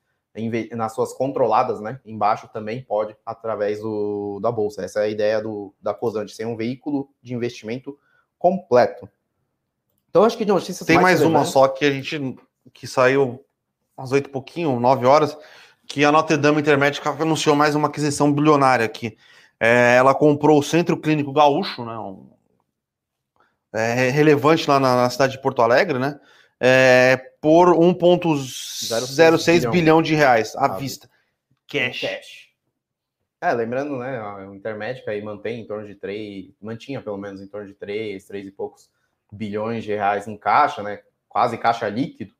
nas 0.71 0.93
suas 0.93 1.12
controladas, 1.12 1.82
né? 1.82 1.99
Embaixo 2.05 2.47
também 2.53 2.82
pode 2.82 3.15
através 3.25 3.82
do, 3.82 4.39
da 4.39 4.51
bolsa. 4.51 4.86
Essa 4.86 5.01
é 5.01 5.03
a 5.05 5.10
ideia 5.10 5.41
do, 5.41 5.73
da 5.82 5.93
Cosante, 5.93 6.34
ser 6.34 6.45
um 6.45 6.55
veículo 6.55 7.10
de 7.21 7.34
investimento 7.34 7.97
completo. 8.38 9.10
Então 10.10 10.23
acho 10.23 10.38
que 10.38 10.45
de 10.45 10.51
notícias 10.51 10.86
tem 10.86 10.95
mais, 10.95 11.19
mais 11.19 11.21
uma 11.23 11.43
só 11.43 11.67
que 11.67 11.84
a 11.84 11.91
gente 11.91 12.38
que 12.71 12.88
saiu 12.88 13.43
às 14.00 14.12
oito 14.12 14.28
e 14.28 14.32
pouquinho, 14.32 14.80
nove 14.80 15.06
horas, 15.06 15.38
que 15.88 16.06
a 16.06 16.12
Notre 16.12 16.38
Dame 16.38 16.62
Intermédica 16.62 17.10
anunciou 17.10 17.56
mais 17.56 17.76
uma 17.76 17.88
aquisição 17.88 18.32
bilionária 18.32 18.86
aqui. 18.86 19.18
É, 19.60 19.96
ela 19.98 20.16
comprou 20.16 20.60
o 20.60 20.64
Centro 20.64 20.98
Clínico 20.98 21.34
Gaúcho, 21.34 21.84
né? 21.86 21.98
Um, 21.98 22.30
é, 23.74 24.10
relevante 24.10 24.70
lá 24.70 24.80
na, 24.80 24.96
na 24.96 25.10
cidade 25.10 25.34
de 25.34 25.42
Porto 25.42 25.62
Alegre, 25.62 26.00
né? 26.00 26.20
é, 26.60 27.16
por 27.40 27.70
1,06 27.70 29.72
bilhão 29.72 30.02
de 30.02 30.14
reais 30.14 30.54
à 30.56 30.66
ah, 30.66 30.78
vista. 30.78 31.10
Cash. 31.68 32.02
cash. 32.02 32.50
É, 33.42 33.54
lembrando, 33.54 33.98
né, 33.98 34.22
o 34.46 34.54
Intermédica 34.54 35.12
aí 35.12 35.22
mantém 35.22 35.62
em 35.62 35.66
torno 35.66 35.88
de 35.88 35.96
3, 35.96 36.52
mantinha 36.62 37.02
pelo 37.02 37.18
menos 37.18 37.42
em 37.42 37.48
torno 37.48 37.68
de 37.68 37.74
3, 37.74 38.26
3 38.26 38.48
e 38.48 38.52
poucos 38.52 38.92
bilhões 39.32 39.86
de 39.86 39.94
reais 39.94 40.28
em 40.28 40.36
caixa, 40.36 40.84
né, 40.84 41.00
quase 41.30 41.58
caixa 41.58 41.88
líquido, 41.88 42.34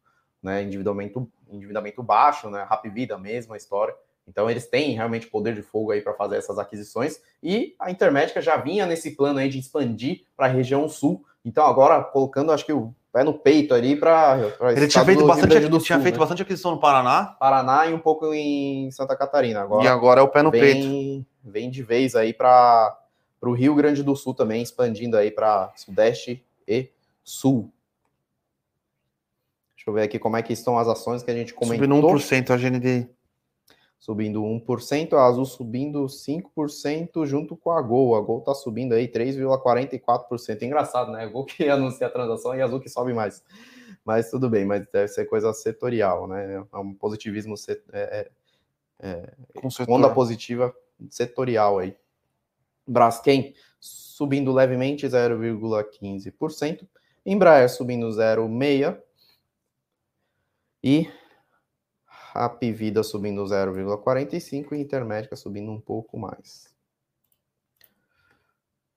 né, 0.44 0.62
endividamento, 0.62 1.32
endividamento 1.52 2.02
baixo, 2.04 2.50
né, 2.50 2.66
Rap 2.70 2.90
Vida, 2.90 3.18
mesma 3.18 3.58
história. 3.58 3.96
Então 4.28 4.50
eles 4.50 4.68
têm 4.68 4.94
realmente 4.94 5.28
poder 5.28 5.56
de 5.56 5.64
fogo 5.64 5.92
aí 5.92 6.02
para 6.02 6.14
fazer 6.14 6.38
essas 6.38 6.60
aquisições 6.60 7.20
e 7.42 7.76
a 7.80 7.90
Intermédica 7.90 8.42
já 8.42 8.58
vinha 8.58 8.86
nesse 8.86 9.16
plano 9.16 9.40
aí 9.40 9.50
de 9.50 9.58
expandir 9.58 10.24
para 10.38 10.46
a 10.46 10.50
região 10.50 10.88
sul. 10.88 11.26
Então 11.44 11.66
agora 11.66 12.04
colocando, 12.04 12.52
acho 12.52 12.66
que 12.66 12.74
o 12.74 12.94
pé 13.12 13.24
no 13.24 13.34
peito 13.34 13.74
ali 13.74 13.96
para. 13.96 14.38
Ele 14.76 14.88
tinha 14.88 15.04
feito, 15.04 15.26
bastante, 15.26 15.60
do 15.68 15.80
tinha 15.80 15.98
Sul, 15.98 16.04
feito 16.04 16.16
né? 16.16 16.20
bastante 16.20 16.42
aquisição 16.42 16.72
no 16.72 16.80
Paraná. 16.80 17.36
Paraná 17.40 17.88
e 17.88 17.94
um 17.94 18.00
pouco 18.00 18.34
em 18.34 18.90
Santa 18.92 19.16
Catarina. 19.16 19.62
Agora, 19.62 19.84
e 19.84 19.88
agora 19.88 20.22
é 20.22 20.24
o 20.24 20.28
pé 20.28 20.44
no 20.44 20.52
vem, 20.52 20.62
peito. 20.62 21.26
Vem 21.44 21.70
de 21.70 21.82
vez 21.82 22.16
aí 22.16 22.34
para 22.34 22.98
o 23.42 23.52
Rio 23.52 23.76
Grande 23.76 24.04
do 24.04 24.16
Sul 24.16 24.34
também, 24.34 24.62
expandindo 24.62 25.18
aí 25.18 25.32
para 25.32 25.72
Sudeste 25.76 26.46
e 26.68 26.90
Sul. 27.24 27.72
Deixa 29.90 29.92
eu 29.92 29.94
ver 29.94 30.04
aqui 30.04 30.20
como 30.20 30.38
é 30.38 30.44
que 30.44 30.54
estão 30.54 30.78
as 30.78 30.88
ações 30.88 31.24
que 31.24 31.32
a 31.32 31.34
gente 31.34 31.54
comentou. 31.54 31.88
Subindo 31.88 32.08
1% 32.08 32.50
a 32.52 32.58
GND 32.58 33.10
subindo 34.00 34.42
1%, 34.42 35.14
a 35.14 35.26
Azul 35.26 35.46
subindo 35.46 36.06
5% 36.06 37.26
junto 37.26 37.58
com 37.58 37.70
a 37.70 37.82
Gol. 37.82 38.16
A 38.16 38.22
Gol 38.22 38.42
tá 38.42 38.56
subindo 38.56 38.94
aí 38.94 39.10
3,44%. 39.10 40.62
Engraçado, 40.62 41.12
né? 41.12 41.24
A 41.24 41.28
Gol 41.28 41.46
que 41.46 41.68
anuncia 41.70 42.08
a 42.08 42.10
transação 42.10 42.56
e 42.56 42.62
a 42.62 42.66
Azul 42.66 42.80
que 42.80 42.90
sobe 42.90 43.14
mais. 43.14 43.44
Mas 44.06 44.32
tudo 44.32 44.50
bem, 44.50 44.66
mas 44.66 44.88
deve 44.88 45.10
ser 45.10 45.26
coisa 45.26 45.52
setorial, 45.54 46.28
né? 46.28 46.66
É 46.74 46.78
um 46.78 46.94
positivismo 46.94 47.58
set, 47.58 47.84
é, 47.92 48.30
é, 49.02 49.10
é 49.10 49.34
onda 49.88 50.10
positiva 50.10 50.74
setorial 51.10 51.80
aí. 51.80 51.96
Braskem 52.88 53.54
subindo 53.80 54.54
levemente 54.54 55.06
0,15%, 55.06 56.88
Embraer 57.26 57.70
subindo 57.70 58.08
0,6% 58.08 58.98
e 60.84 61.10
Rap 62.34 62.72
Vida 62.72 63.04
subindo 63.04 63.44
0,45 63.44 64.74
e 64.74 64.80
Intermédica 64.80 65.36
subindo 65.36 65.72
um 65.72 65.80
pouco 65.80 66.18
mais. 66.18 66.74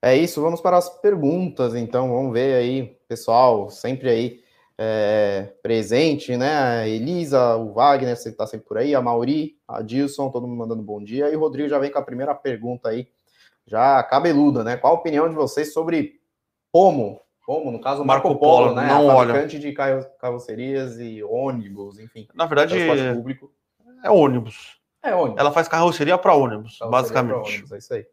É 0.04 0.16
isso, 0.16 0.42
vamos 0.42 0.60
para 0.60 0.76
as 0.76 0.88
perguntas, 1.00 1.76
então, 1.76 2.10
vamos 2.10 2.32
ver 2.32 2.54
aí, 2.54 2.98
pessoal, 3.06 3.70
sempre 3.70 4.10
aí 4.10 4.42
é, 4.76 5.54
presente, 5.62 6.36
né? 6.36 6.56
A 6.56 6.88
Elisa, 6.88 7.54
o 7.54 7.72
Wagner, 7.72 8.16
você 8.16 8.30
está 8.30 8.44
sempre 8.44 8.66
por 8.66 8.78
aí, 8.78 8.96
a 8.96 9.00
Mauri, 9.00 9.56
a 9.66 9.80
Dilson, 9.80 10.28
todo 10.30 10.46
mundo 10.48 10.58
mandando 10.58 10.82
bom 10.82 11.00
dia, 11.02 11.30
e 11.30 11.36
o 11.36 11.38
Rodrigo 11.38 11.68
já 11.68 11.78
vem 11.78 11.90
com 11.90 12.00
a 12.00 12.02
primeira 12.02 12.34
pergunta 12.34 12.88
aí, 12.88 13.08
já 13.64 14.02
cabeluda, 14.02 14.64
né? 14.64 14.76
Qual 14.76 14.92
a 14.92 14.98
opinião 14.98 15.28
de 15.28 15.36
vocês 15.36 15.72
sobre 15.72 16.20
Pomo? 16.72 17.20
Pomo, 17.44 17.72
no 17.72 17.80
caso, 17.80 18.04
Marco, 18.04 18.28
Marco 18.28 18.40
Polo, 18.40 18.68
Polo, 18.68 18.76
né? 18.76 18.86
Não 18.86 19.10
a 19.10 19.16
fabricante 19.16 19.58
de 19.58 19.72
carrocerias 19.72 20.98
e 21.00 21.22
ônibus, 21.24 21.98
enfim. 21.98 22.28
Na 22.34 22.46
verdade, 22.46 22.74
público. 23.14 23.52
é 24.04 24.10
ônibus. 24.10 24.80
É 25.02 25.14
ônibus. 25.14 25.40
Ela 25.40 25.50
faz 25.50 25.66
carroceria 25.66 26.16
para 26.16 26.34
ônibus, 26.34 26.78
carroceria 26.78 26.90
basicamente. 26.90 27.48
Ônibus, 27.48 27.72
é 27.72 27.78
isso 27.78 27.94
aí. 27.94 28.06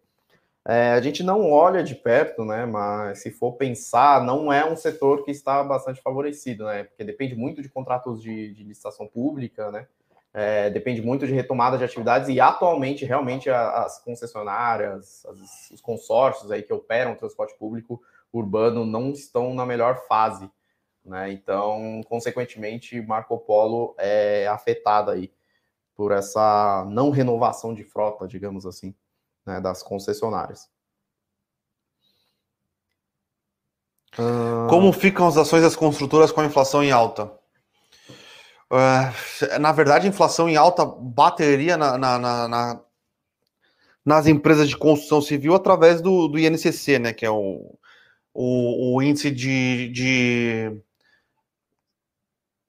É, 0.68 0.92
a 0.92 1.02
gente 1.02 1.24
não 1.24 1.52
olha 1.52 1.84
de 1.84 1.96
perto, 1.96 2.44
né? 2.44 2.66
Mas 2.66 3.22
se 3.22 3.32
for 3.32 3.54
pensar, 3.54 4.24
não 4.24 4.52
é 4.52 4.66
um 4.66 4.76
setor 4.76 5.24
que 5.24 5.32
está 5.32 5.64
bastante 5.64 6.02
favorecido, 6.02 6.66
né? 6.66 6.84
Porque 6.84 7.04
depende 7.04 7.36
muito 7.36 7.62
de 7.62 7.70
contratos 7.70 8.22
de, 8.22 8.54
de 8.54 8.64
licitação 8.64 9.08
pública, 9.08 9.72
né? 9.72 9.88
É, 10.32 10.70
depende 10.70 11.02
muito 11.02 11.26
de 11.26 11.34
retomada 11.34 11.78
de 11.78 11.84
atividades 11.84 12.30
e 12.30 12.40
atualmente 12.40 13.04
realmente 13.04 13.50
as 13.50 14.00
concessionárias, 14.04 15.26
as, 15.26 15.72
os 15.72 15.82
consórcios 15.82 16.52
aí 16.52 16.62
que 16.62 16.72
operam 16.72 17.14
o 17.14 17.16
transporte 17.16 17.58
público 17.58 18.00
urbano 18.32 18.86
não 18.86 19.12
estão 19.12 19.54
na 19.54 19.66
melhor 19.66 20.06
fase, 20.08 20.50
né? 21.04 21.32
Então, 21.32 22.02
consequentemente, 22.08 23.02
Marco 23.02 23.38
Polo 23.38 23.96
é 23.98 24.48
afetado 24.48 25.12
aí 25.12 25.32
por 25.96 26.12
essa 26.12 26.86
não 26.90 27.10
renovação 27.10 27.74
de 27.74 27.84
frota, 27.84 28.28
digamos 28.28 28.66
assim 28.66 28.96
né, 29.46 29.60
das 29.60 29.84
concessionárias. 29.84 30.70
Como 34.70 34.92
ficam 34.92 35.28
as 35.28 35.38
ações 35.38 35.62
das 35.62 35.76
construtoras 35.76 36.32
com 36.32 36.42
a 36.42 36.46
inflação 36.46 36.84
em 36.84 36.92
alta? 36.92 37.32
Uh, 38.72 39.60
na 39.60 39.72
verdade, 39.72 40.06
a 40.06 40.10
inflação 40.10 40.50
em 40.50 40.56
alta 40.56 40.86
bateria 40.86 41.78
na, 41.78 41.98
na, 41.98 42.20
na, 42.20 42.82
nas 44.06 44.28
empresas 44.28 44.68
de 44.68 44.78
construção 44.78 45.22
civil 45.22 45.56
através 45.56 46.02
do, 46.02 46.28
do 46.28 46.38
INCC, 46.38 47.00
né, 47.00 47.14
que 47.14 47.26
é 47.26 47.30
o, 47.30 47.78
o, 48.34 48.96
o 48.96 49.02
índice 49.02 49.32
de, 49.32 49.90
de, 49.90 50.82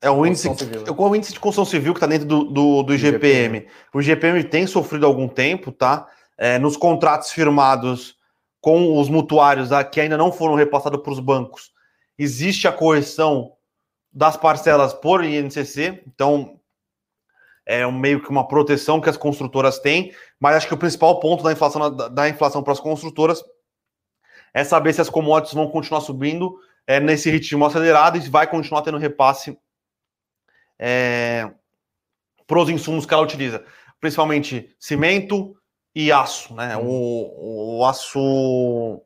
é 0.00 0.10
o 0.10 0.24
índice, 0.26 0.48
né? 0.48 0.54
o 0.96 1.16
índice 1.16 1.32
de 1.32 1.40
construção 1.40 1.70
civil 1.70 1.92
que 1.92 1.98
está 1.98 2.06
dentro 2.06 2.26
do, 2.26 2.44
do, 2.44 2.82
do 2.82 2.94
IGPM. 2.94 3.58
IGPM. 3.58 3.66
O 3.92 4.00
IGPM 4.00 4.44
tem 4.44 4.66
sofrido 4.66 5.06
algum 5.06 5.28
tempo, 5.28 5.70
tá? 5.70 6.08
é, 6.40 6.58
nos 6.58 6.74
contratos 6.74 7.30
firmados 7.30 8.16
com 8.62 8.98
os 8.98 9.10
mutuários 9.10 9.68
que 9.92 10.00
ainda 10.00 10.16
não 10.16 10.32
foram 10.32 10.54
repassados 10.54 11.02
para 11.02 11.12
os 11.12 11.20
bancos, 11.20 11.70
existe 12.18 12.66
a 12.66 12.72
correção 12.72 13.52
das 14.10 14.38
parcelas 14.38 14.94
por 14.94 15.22
INCC, 15.22 16.02
então 16.06 16.58
é 17.66 17.86
meio 17.90 18.22
que 18.22 18.30
uma 18.30 18.48
proteção 18.48 19.00
que 19.00 19.08
as 19.08 19.18
construtoras 19.18 19.78
têm, 19.78 20.12
mas 20.40 20.56
acho 20.56 20.66
que 20.66 20.74
o 20.74 20.78
principal 20.78 21.20
ponto 21.20 21.44
da 21.44 21.52
inflação, 21.52 21.94
da, 21.94 22.08
da 22.08 22.28
inflação 22.28 22.62
para 22.62 22.72
as 22.72 22.80
construtoras 22.80 23.44
é 24.52 24.64
saber 24.64 24.92
se 24.92 25.00
as 25.00 25.10
commodities 25.10 25.54
vão 25.54 25.68
continuar 25.68 26.00
subindo 26.00 26.58
é, 26.86 26.98
nesse 27.00 27.30
ritmo 27.30 27.64
acelerado 27.64 28.16
e 28.16 28.28
vai 28.28 28.46
continuar 28.46 28.82
tendo 28.82 28.98
repasse 28.98 29.58
é, 30.78 31.50
para 32.46 32.58
os 32.58 32.68
insumos 32.68 33.06
que 33.06 33.14
ela 33.14 33.22
utiliza, 33.22 33.64
principalmente 34.00 34.74
cimento, 34.78 35.56
e 35.94 36.12
aço, 36.12 36.54
né? 36.54 36.76
Hum. 36.76 36.86
O, 36.86 37.78
o 37.78 37.84
aço. 37.84 39.02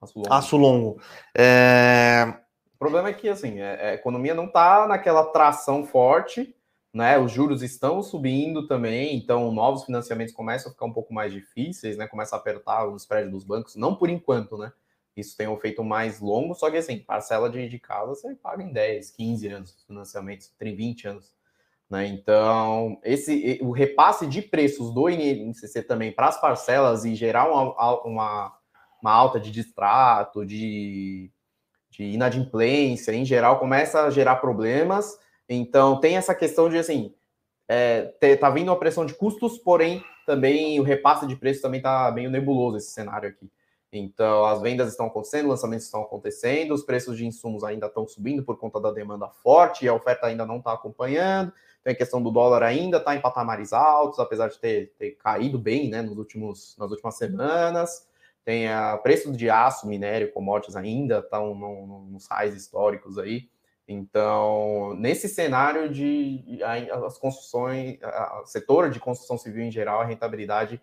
Aço 0.00 0.18
longo. 0.18 0.32
Aço 0.32 0.56
longo. 0.56 1.02
É... 1.36 2.34
O 2.74 2.78
problema 2.78 3.08
é 3.08 3.12
que 3.12 3.28
assim, 3.28 3.60
é, 3.60 3.74
é, 3.80 3.90
a 3.90 3.94
economia 3.94 4.34
não 4.34 4.46
está 4.46 4.86
naquela 4.86 5.24
tração 5.26 5.86
forte, 5.86 6.54
né? 6.94 7.18
Os 7.18 7.32
juros 7.32 7.60
estão 7.60 8.00
subindo 8.00 8.68
também, 8.68 9.16
então 9.16 9.50
novos 9.52 9.84
financiamentos 9.84 10.32
começam 10.32 10.70
a 10.70 10.72
ficar 10.72 10.86
um 10.86 10.92
pouco 10.92 11.12
mais 11.12 11.32
difíceis, 11.32 11.96
né? 11.96 12.06
Começa 12.06 12.36
a 12.36 12.38
apertar 12.38 12.86
os 12.86 13.04
prédios 13.04 13.32
dos 13.32 13.44
bancos, 13.44 13.74
não 13.74 13.96
por 13.96 14.08
enquanto, 14.08 14.56
né? 14.56 14.72
Isso 15.16 15.36
tem 15.36 15.48
um 15.48 15.54
efeito 15.54 15.82
mais 15.82 16.20
longo, 16.20 16.54
só 16.54 16.70
que 16.70 16.76
assim, 16.76 16.98
parcela 16.98 17.50
de, 17.50 17.68
de 17.68 17.78
casa 17.80 18.14
você 18.14 18.34
paga 18.36 18.62
em 18.62 18.72
10, 18.72 19.10
15 19.10 19.48
anos, 19.48 19.84
financiamentos, 19.86 20.52
tem 20.56 20.74
20 20.74 21.08
anos. 21.08 21.34
Né? 21.90 22.06
Então, 22.06 22.98
esse, 23.02 23.58
o 23.60 23.70
repasse 23.70 24.26
de 24.26 24.40
preços 24.40 24.92
do 24.92 25.08
INCC 25.08 25.82
também 25.82 26.12
para 26.12 26.28
as 26.28 26.40
parcelas 26.40 27.04
e 27.04 27.14
gerar 27.14 27.50
uma, 27.50 28.02
uma, 28.04 28.58
uma 29.02 29.12
alta 29.12 29.38
de 29.38 29.50
distrato, 29.50 30.44
de, 30.46 31.30
de 31.90 32.04
inadimplência, 32.04 33.12
em 33.12 33.24
geral, 33.24 33.58
começa 33.58 34.02
a 34.04 34.10
gerar 34.10 34.36
problemas. 34.36 35.18
Então, 35.48 36.00
tem 36.00 36.16
essa 36.16 36.34
questão 36.34 36.68
de, 36.68 36.78
assim, 36.78 37.14
é, 37.68 38.02
tá 38.40 38.50
vindo 38.50 38.68
uma 38.68 38.78
pressão 38.78 39.04
de 39.04 39.14
custos, 39.14 39.58
porém, 39.58 40.02
também 40.26 40.80
o 40.80 40.82
repasse 40.82 41.26
de 41.26 41.36
preços 41.36 41.62
também 41.62 41.78
está 41.78 42.10
meio 42.10 42.30
nebuloso 42.30 42.76
esse 42.76 42.90
cenário 42.90 43.28
aqui. 43.28 43.50
Então, 43.92 44.44
as 44.44 44.60
vendas 44.60 44.90
estão 44.90 45.06
acontecendo, 45.06 45.48
lançamentos 45.48 45.84
estão 45.86 46.02
acontecendo, 46.02 46.74
os 46.74 46.82
preços 46.82 47.16
de 47.16 47.26
insumos 47.26 47.62
ainda 47.62 47.86
estão 47.86 48.06
subindo 48.08 48.42
por 48.42 48.58
conta 48.58 48.80
da 48.80 48.90
demanda 48.90 49.28
forte 49.28 49.84
e 49.84 49.88
a 49.88 49.94
oferta 49.94 50.26
ainda 50.26 50.44
não 50.44 50.58
está 50.58 50.72
acompanhando. 50.72 51.52
Tem 51.82 51.92
a 51.92 51.96
questão 51.96 52.20
do 52.20 52.30
dólar 52.30 52.62
ainda 52.62 52.96
está 52.96 53.14
em 53.14 53.20
patamares 53.20 53.72
altos, 53.72 54.18
apesar 54.18 54.48
de 54.48 54.58
ter, 54.58 54.92
ter 54.98 55.12
caído 55.12 55.58
bem 55.58 55.88
né, 55.88 56.02
nos 56.02 56.18
últimos, 56.18 56.74
nas 56.78 56.90
últimas 56.90 57.16
semanas. 57.16 58.08
Tem 58.44 58.66
o 58.68 58.98
preço 58.98 59.30
de 59.32 59.48
aço, 59.48 59.86
minério, 59.86 60.32
commodities 60.32 60.76
ainda 60.76 61.18
estão 61.18 61.54
no, 61.54 62.06
nos 62.10 62.26
highs 62.26 62.54
históricos 62.54 63.16
aí. 63.16 63.48
Então, 63.86 64.94
nesse 64.96 65.28
cenário 65.28 65.90
de 65.90 66.58
as 67.04 67.18
construções, 67.18 67.98
o 68.42 68.46
setor 68.46 68.90
de 68.90 68.98
construção 68.98 69.36
civil 69.36 69.64
em 69.64 69.70
geral, 69.70 70.00
a 70.00 70.04
rentabilidade 70.04 70.80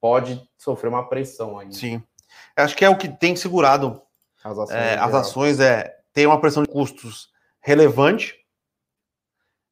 pode 0.00 0.48
sofrer 0.56 0.88
uma 0.88 1.08
pressão 1.08 1.58
ainda. 1.58 1.74
Sim. 1.74 2.02
Acho 2.54 2.76
que 2.76 2.84
é 2.84 2.88
o 2.88 2.98
que 2.98 3.08
tem 3.08 3.34
segurado 3.34 4.02
as 4.44 4.58
ações, 4.58 4.78
é, 4.78 4.98
as 4.98 5.14
ações 5.14 5.60
é 5.60 5.98
ter 6.12 6.26
uma 6.26 6.40
pressão 6.40 6.62
de 6.62 6.68
custos 6.68 7.30
relevante 7.60 8.36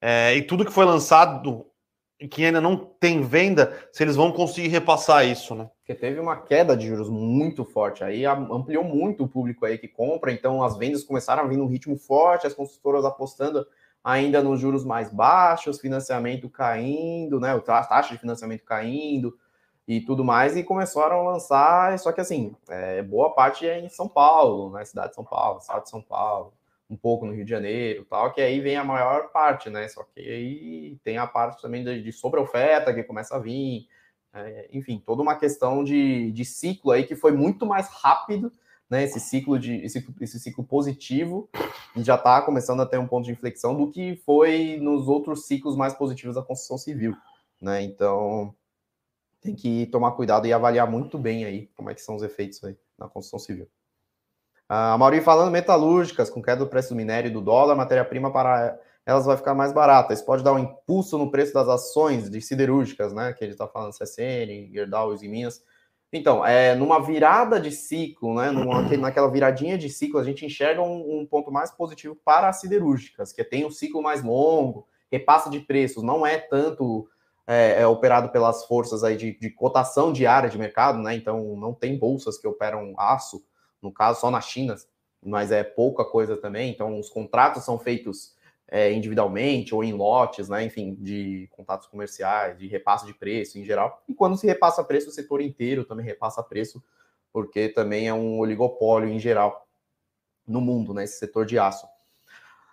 é, 0.01 0.35
e 0.35 0.43
tudo 0.43 0.65
que 0.65 0.73
foi 0.73 0.85
lançado 0.85 1.67
que 2.31 2.45
ainda 2.45 2.61
não 2.61 2.77
tem 2.77 3.23
venda, 3.23 3.77
se 3.93 4.03
eles 4.03 4.17
vão 4.17 4.33
conseguir 4.33 4.69
repassar 4.69 5.27
isso, 5.27 5.55
né? 5.55 5.69
Porque 5.79 5.95
teve 5.95 6.19
uma 6.19 6.37
queda 6.37 6.77
de 6.77 6.87
juros 6.87 7.11
muito 7.11 7.65
forte, 7.65 8.03
aí 8.03 8.25
ampliou 8.25 8.83
muito 8.83 9.25
o 9.25 9.29
público 9.29 9.67
aí 9.67 9.77
que 9.77 9.87
compra, 9.87 10.33
então 10.33 10.63
as 10.63 10.79
vendas 10.79 11.05
começaram 11.05 11.45
a 11.45 11.47
vir 11.47 11.59
num 11.59 11.67
ritmo 11.67 11.97
forte, 11.97 12.47
as 12.47 12.55
construtoras 12.55 13.05
apostando 13.05 13.67
ainda 14.03 14.43
nos 14.43 14.61
juros 14.61 14.85
mais 14.85 15.13
baixos, 15.13 15.81
financiamento 15.81 16.49
caindo, 16.49 17.39
né? 17.39 17.53
A 17.55 17.83
taxa 17.83 18.15
de 18.15 18.21
financiamento 18.21 18.65
caindo 18.65 19.37
e 19.87 20.01
tudo 20.01 20.25
mais, 20.25 20.57
e 20.57 20.65
começaram 20.65 21.21
a 21.21 21.33
lançar, 21.33 21.99
só 21.99 22.11
que 22.13 22.21
assim, 22.21 22.57
é, 22.69 23.03
boa 23.03 23.35
parte 23.35 23.67
é 23.69 23.79
em 23.79 23.89
São 23.89 24.09
Paulo, 24.09 24.73
né? 24.73 24.85
Cidade 24.85 25.11
de 25.11 25.15
São 25.17 25.25
Paulo, 25.25 25.59
estado 25.59 25.83
de 25.83 25.91
São 25.91 26.01
Paulo, 26.01 26.53
um 26.89 26.97
pouco 26.97 27.27
no 27.27 27.33
Rio 27.33 27.45
de 27.45 27.51
Janeiro, 27.51 28.05
tal, 28.09 28.33
que 28.33 28.41
aí 28.41 28.61
vem 28.61 28.77
a 28.77 28.85
maior 28.85 29.31
parte, 29.33 29.69
né? 29.69 29.89
Só 29.89 30.05
que 30.05 30.21
aí 30.21 30.99
tem 31.03 31.19
a 31.19 31.27
parte 31.27 31.61
também 31.61 31.85
de, 31.85 32.03
de 32.03 32.13
sobre-oferta 32.13 32.95
que 32.95 33.03
começa 33.03 33.37
a 33.37 33.39
vir, 33.39 33.89
é, 34.33 34.69
enfim, 34.73 35.03
toda 35.05 35.23
uma 35.23 35.35
questão 35.37 35.83
de, 35.83 36.31
de 36.31 36.45
ciclo 36.45 36.93
aí 36.93 37.05
que 37.05 37.17
foi 37.17 37.33
muito 37.33 37.67
mais 37.67 37.89
rápido, 37.89 38.53
né? 38.89 39.03
Esse 39.03 39.19
ciclo 39.19 39.59
de 39.59 39.77
esse, 39.85 40.07
esse 40.21 40.39
ciclo 40.39 40.63
positivo 40.63 41.49
já 41.97 42.15
está 42.15 42.41
começando 42.43 42.83
a 42.83 42.87
ter 42.87 42.99
um 42.99 43.07
ponto 43.07 43.25
de 43.25 43.33
inflexão 43.33 43.77
do 43.77 43.91
que 43.91 44.17
foi 44.25 44.79
nos 44.81 45.09
outros 45.09 45.47
ciclos 45.47 45.77
mais 45.77 45.95
positivos 45.95 46.37
da 46.37 46.43
construção 46.43 46.79
civil, 46.79 47.17
né? 47.61 47.83
Então 47.83 48.55
tem 49.41 49.55
que 49.55 49.87
tomar 49.87 50.13
cuidado 50.13 50.47
e 50.47 50.53
avaliar 50.53 50.91
muito 50.91 51.19
bem 51.19 51.45
aí 51.45 51.69
como 51.77 51.91
é 51.91 51.95
que 51.95 52.03
são 52.03 52.17
os 52.17 52.23
efeitos 52.23 52.63
aí 52.63 52.77
na 52.99 53.09
construção 53.09 53.39
civil. 53.39 53.69
A 54.69 54.99
Mauri 54.99 55.21
falando 55.21 55.53
metalúrgicas, 55.53 56.29
com 56.29 56.43
queda 56.43 56.65
do 56.65 56.67
preço 56.67 56.89
do 56.91 56.97
minério 56.97 57.29
e 57.29 57.33
do 57.33 57.41
dólar, 57.41 57.77
matéria-prima 57.77 58.33
para 58.33 58.79
elas 59.07 59.25
vai 59.25 59.37
ficar 59.37 59.55
mais 59.55 59.73
barata. 59.73 60.13
Isso 60.13 60.25
pode 60.25 60.43
dar 60.43 60.53
um 60.53 60.59
impulso 60.59 61.17
no 61.17 61.31
preço 61.31 61.55
das 61.55 61.69
ações 61.69 62.29
de 62.29 62.41
siderúrgicas, 62.41 63.13
né? 63.13 63.33
Que 63.33 63.45
ele 63.45 63.53
está 63.53 63.69
falando 63.69 63.97
CSN, 63.97 64.73
Gerdau 64.73 65.15
e 65.15 65.29
Minas. 65.29 65.63
Então, 66.13 66.45
é, 66.45 66.75
numa 66.75 67.01
virada 67.01 67.61
de 67.61 67.71
ciclo, 67.71 68.35
né? 68.35 68.51
Numa, 68.51 68.83
naquela 68.99 69.31
viradinha 69.31 69.79
de 69.79 69.89
ciclo, 69.89 70.19
a 70.19 70.25
gente 70.25 70.45
enxerga 70.45 70.83
um, 70.83 71.21
um, 71.21 71.27
ponto 71.27 71.53
mais 71.53 71.71
positivo 71.71 72.19
para 72.25 72.49
as 72.49 72.61
siderúrgicas, 72.61 73.33
que 73.33 73.45
tem 73.45 73.65
um 73.65 73.71
ciclo 73.71 74.03
mais 74.03 74.25
longo, 74.25 74.89
repasse 75.11 75.49
de 75.51 75.61
preços, 75.61 76.03
não 76.03 76.27
é 76.27 76.39
tanto 76.39 77.09
é, 77.47 77.83
é 77.83 77.87
operado 77.87 78.31
pelas 78.31 78.65
forças 78.65 79.05
aí 79.05 79.17
de, 79.17 79.39
de 79.39 79.51
cotação 79.51 80.13
diária 80.13 80.51
de 80.51 80.59
mercado, 80.59 80.99
né? 80.99 81.15
Então, 81.15 81.57
não 81.57 81.73
tem 81.73 81.97
bolsas 81.97 82.37
que 82.39 82.49
operam 82.49 82.93
aço 82.99 83.41
no 83.83 83.93
caso 83.93 84.21
só 84.21 84.31
na 84.31 84.41
China, 84.41 84.77
mas 85.25 85.51
é 85.51 85.65
pouca 85.65 86.05
coisa 86.05 86.37
também. 86.37 86.71
Então, 86.71 86.99
os 86.99 87.09
contratos 87.09 87.65
são 87.65 87.79
feitos 87.79 88.35
é, 88.69 88.93
individualmente 88.93 89.75
ou 89.75 89.85
em 89.85 89.93
lotes, 89.93 90.49
né? 90.49 90.65
Enfim, 90.65 90.95
de 90.95 91.49
contatos 91.53 91.87
comerciais, 91.87 92.59
de 92.59 92.67
repasse 92.67 93.07
de 93.07 93.15
preço 93.15 93.59
em 93.59 93.65
geral. 93.65 94.03
E 94.09 94.15
quando 94.15 94.37
se 94.37 94.47
repassa 94.47 94.85
preço, 94.85 95.09
o 95.09 95.13
setor 95.13 95.41
inteiro 95.41 95.85
também 95.85 96.05
repassa 96.05 96.43
preço, 96.43 96.83
porque 97.33 97.69
também 97.69 98.09
é 98.09 98.15
um 98.15 98.39
oligopólio 98.39 99.09
em 99.09 99.19
geral 99.19 99.67
no 100.47 100.61
mundo, 100.61 100.95
né? 100.95 101.05
Esse 101.05 101.19
setor 101.19 101.45
de 101.47 101.59
aço. 101.59 101.87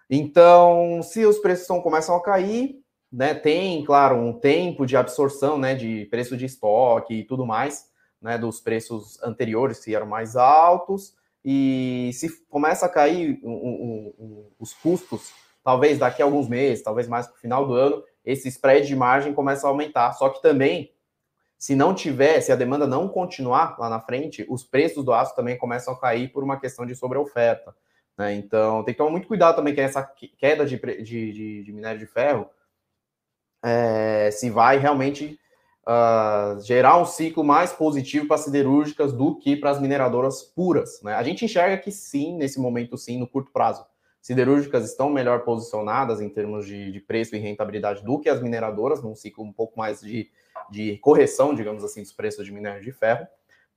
Então, 0.09 1.01
se 1.01 1.25
os 1.25 1.39
preços 1.39 1.65
são, 1.65 1.81
começam 1.81 2.15
a 2.15 2.21
cair, 2.21 2.83
né? 3.11 3.33
Tem, 3.33 3.83
claro, 3.83 4.17
um 4.17 4.33
tempo 4.33 4.85
de 4.85 4.97
absorção, 4.97 5.57
né? 5.57 5.75
De 5.75 6.05
preço 6.05 6.35
de 6.35 6.45
estoque 6.45 7.13
e 7.13 7.23
tudo 7.23 7.45
mais 7.45 7.92
né, 8.23 8.37
dos 8.37 8.61
preços 8.61 9.21
anteriores, 9.21 9.83
que 9.83 9.93
eram 9.93 10.07
mais 10.07 10.35
altos, 10.35 11.13
e 11.43 12.09
se 12.13 12.29
começa 12.45 12.85
a 12.85 12.89
cair 12.89 13.39
os 14.57 14.73
custos, 14.73 15.33
talvez 15.63 15.99
daqui 15.99 16.21
a 16.21 16.25
alguns 16.25 16.47
meses, 16.47 16.83
talvez 16.83 17.07
mais 17.07 17.27
para 17.27 17.35
o 17.35 17.39
final 17.39 17.67
do 17.67 17.73
ano, 17.73 18.01
esse 18.23 18.47
spread 18.47 18.87
de 18.87 18.95
margem 18.95 19.33
começa 19.33 19.67
a 19.67 19.69
aumentar. 19.69 20.13
Só 20.13 20.29
que 20.29 20.41
também, 20.41 20.93
se 21.57 21.75
não 21.75 21.93
tiver, 21.93 22.39
se 22.39 22.51
a 22.51 22.55
demanda 22.55 22.87
não 22.87 23.09
continuar 23.09 23.77
lá 23.77 23.89
na 23.89 23.99
frente, 23.99 24.45
os 24.49 24.63
preços 24.63 25.03
do 25.03 25.13
aço 25.13 25.35
também 25.35 25.57
começam 25.57 25.93
a 25.93 25.99
cair 25.99 26.31
por 26.31 26.43
uma 26.43 26.57
questão 26.57 26.85
de 26.85 26.95
sobreoferta. 26.95 27.75
Né? 28.17 28.35
Então, 28.35 28.83
tem 28.83 28.93
que 28.93 28.97
tomar 28.97 29.11
muito 29.11 29.27
cuidado 29.27 29.57
também 29.57 29.75
que 29.75 29.81
essa 29.81 30.03
queda 30.37 30.65
de, 30.65 30.77
de, 30.77 31.33
de, 31.33 31.63
de 31.63 31.73
minério 31.73 31.99
de 31.99 32.05
ferro 32.05 32.49
é, 33.61 34.29
se 34.31 34.49
vai 34.49 34.77
realmente 34.77 35.39
uh, 35.87 36.59
gerar 36.61 36.97
um 36.99 37.05
ciclo 37.05 37.43
mais 37.43 37.71
positivo 37.71 38.27
para 38.27 38.35
as 38.35 38.41
siderúrgicas 38.41 39.13
do 39.13 39.35
que 39.35 39.55
para 39.55 39.69
as 39.69 39.79
mineradoras 39.79 40.41
puras. 40.41 41.01
Né? 41.01 41.13
A 41.13 41.23
gente 41.23 41.45
enxerga 41.45 41.77
que 41.77 41.91
sim, 41.91 42.35
nesse 42.37 42.59
momento 42.59 42.97
sim, 42.97 43.17
no 43.17 43.27
curto 43.27 43.51
prazo. 43.51 43.85
Siderúrgicas 44.21 44.89
estão 44.89 45.09
melhor 45.09 45.43
posicionadas 45.43 46.21
em 46.21 46.29
termos 46.29 46.65
de, 46.65 46.91
de 46.91 46.99
preço 47.01 47.35
e 47.35 47.39
rentabilidade 47.39 48.03
do 48.03 48.19
que 48.19 48.29
as 48.29 48.41
mineradoras, 48.41 49.03
num 49.03 49.15
ciclo 49.15 49.43
um 49.43 49.51
pouco 49.51 49.77
mais 49.77 49.99
de, 49.99 50.29
de 50.69 50.97
correção, 50.99 51.53
digamos 51.53 51.83
assim, 51.83 52.01
dos 52.01 52.13
preços 52.13 52.45
de 52.45 52.51
minério 52.51 52.81
de 52.81 52.91
ferro. 52.93 53.27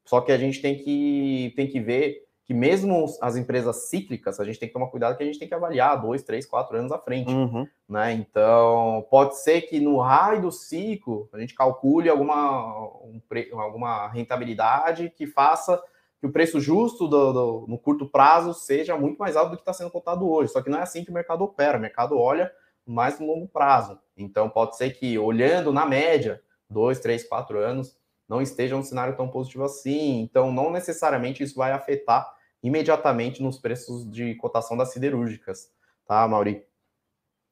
Só 0.04 0.20
que 0.20 0.30
a 0.30 0.38
gente 0.38 0.62
tem 0.62 0.78
que, 0.78 1.52
tem 1.57 1.66
que 1.66 1.80
ver 1.80 2.25
que 2.47 2.55
mesmo 2.55 3.05
as 3.20 3.34
empresas 3.34 3.88
cíclicas, 3.88 4.38
a 4.38 4.44
gente 4.44 4.61
tem 4.61 4.68
que 4.68 4.72
tomar 4.72 4.86
cuidado 4.86 5.16
que 5.16 5.22
a 5.22 5.26
gente 5.26 5.38
tem 5.38 5.49
que 5.49 5.55
avaliar 5.55 6.01
dois, 6.01 6.22
três, 6.22 6.47
quatro 6.47 6.76
anos 6.78 6.92
à 6.92 6.99
frente, 6.99 7.32
uhum. 7.32 7.66
né? 7.88 8.12
Então, 8.12 9.05
pode 9.11 9.36
ser 9.40 9.62
que 9.62 9.80
no 9.80 9.99
raio 9.99 10.42
do 10.42 10.53
ciclo 10.53 11.28
a 11.32 11.40
gente 11.40 11.57
calcule 11.57 12.09
alguma, 12.09 12.78
um, 13.03 13.20
alguma 13.61 14.07
rentabilidade 14.09 15.12
que 15.16 15.26
faça 15.26 15.82
que 16.20 16.26
o 16.26 16.32
preço 16.32 16.61
justo 16.61 17.09
do, 17.09 17.32
do, 17.32 17.66
no 17.66 17.76
curto 17.76 18.07
prazo 18.07 18.55
seja 18.55 18.97
muito 18.97 19.18
mais 19.18 19.36
alto 19.36 19.51
do 19.51 19.57
que 19.57 19.62
está 19.62 19.72
sendo 19.72 19.90
cotado 19.90 20.30
hoje. 20.30 20.53
Só 20.53 20.62
que 20.62 20.70
não 20.70 20.78
é 20.78 20.82
assim 20.82 21.05
que 21.05 21.11
o 21.11 21.14
mercado 21.14 21.42
opera. 21.42 21.76
O 21.76 21.80
mercado 21.80 22.16
olha 22.16 22.51
mais 22.86 23.18
no 23.18 23.26
longo 23.26 23.49
prazo. 23.49 23.99
Então, 24.16 24.49
pode 24.49 24.76
ser 24.76 24.90
que 24.90 25.18
olhando 25.18 25.72
na 25.72 25.84
média, 25.84 26.40
dois, 26.70 27.01
três, 27.01 27.28
quatro 27.28 27.59
anos, 27.59 27.99
não 28.28 28.40
esteja 28.40 28.76
um 28.76 28.82
cenário 28.82 29.16
tão 29.16 29.28
positivo 29.28 29.64
assim. 29.64 30.20
Então, 30.20 30.53
não 30.53 30.70
necessariamente 30.70 31.42
isso 31.42 31.57
vai 31.57 31.72
afetar 31.72 32.36
imediatamente 32.66 33.42
nos 33.42 33.58
preços 33.58 34.08
de 34.10 34.34
cotação 34.36 34.76
das 34.76 34.92
siderúrgicas, 34.92 35.70
tá, 36.06 36.26
Mauri? 36.26 36.64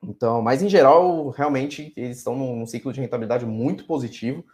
Então, 0.02 0.42
mas 0.42 0.62
em 0.62 0.68
geral, 0.68 1.30
realmente, 1.30 1.92
eles 1.96 2.18
estão 2.18 2.36
num 2.36 2.66
ciclo 2.66 2.92
de 2.92 3.00
rentabilidade 3.00 3.46
muito 3.46 3.86
positivo. 3.86 4.44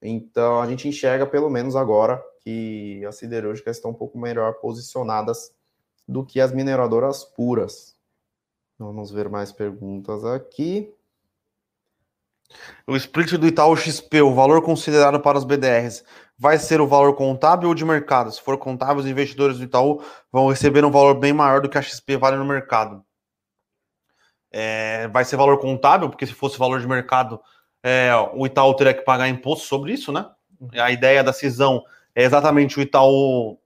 Então, 0.00 0.60
a 0.60 0.66
gente 0.66 0.88
enxerga, 0.88 1.26
pelo 1.26 1.50
menos 1.50 1.76
agora, 1.76 2.22
que 2.40 3.04
as 3.04 3.16
siderúrgicas 3.16 3.76
estão 3.76 3.90
um 3.90 3.94
pouco 3.94 4.18
melhor 4.18 4.54
posicionadas 4.54 5.52
do 6.06 6.24
que 6.24 6.40
as 6.40 6.52
mineradoras 6.52 7.24
puras. 7.24 7.96
Vamos 8.78 9.10
ver 9.10 9.28
mais 9.28 9.52
perguntas 9.52 10.24
aqui. 10.24 10.94
O 12.86 12.96
split 12.96 13.32
do 13.32 13.46
Itaú 13.46 13.76
XP, 13.76 14.22
o 14.22 14.34
valor 14.34 14.62
considerado 14.62 15.20
para 15.20 15.36
os 15.36 15.44
BDRs, 15.44 16.04
vai 16.38 16.58
ser 16.58 16.80
o 16.80 16.86
valor 16.86 17.14
contábil 17.14 17.68
ou 17.68 17.74
de 17.74 17.84
mercado? 17.84 18.30
Se 18.30 18.40
for 18.40 18.56
contábil, 18.56 19.02
os 19.02 19.06
investidores 19.06 19.58
do 19.58 19.64
Itaú 19.64 20.02
vão 20.32 20.48
receber 20.48 20.84
um 20.84 20.90
valor 20.90 21.14
bem 21.14 21.32
maior 21.32 21.60
do 21.60 21.68
que 21.68 21.76
a 21.76 21.82
XP 21.82 22.16
vale 22.16 22.36
no 22.36 22.44
mercado. 22.44 23.04
É, 24.50 25.08
vai 25.08 25.24
ser 25.24 25.36
valor 25.36 25.58
contábil, 25.58 26.08
porque 26.08 26.26
se 26.26 26.32
fosse 26.32 26.58
valor 26.58 26.80
de 26.80 26.86
mercado, 26.86 27.40
é, 27.82 28.10
o 28.32 28.46
Itaú 28.46 28.74
teria 28.74 28.94
que 28.94 29.02
pagar 29.02 29.28
imposto 29.28 29.66
sobre 29.66 29.92
isso, 29.92 30.12
né? 30.12 30.26
A 30.80 30.90
ideia 30.90 31.22
da 31.22 31.32
cisão 31.32 31.82
é 32.14 32.24
exatamente 32.24 32.78
o 32.78 32.82
Itaú. 32.82 33.58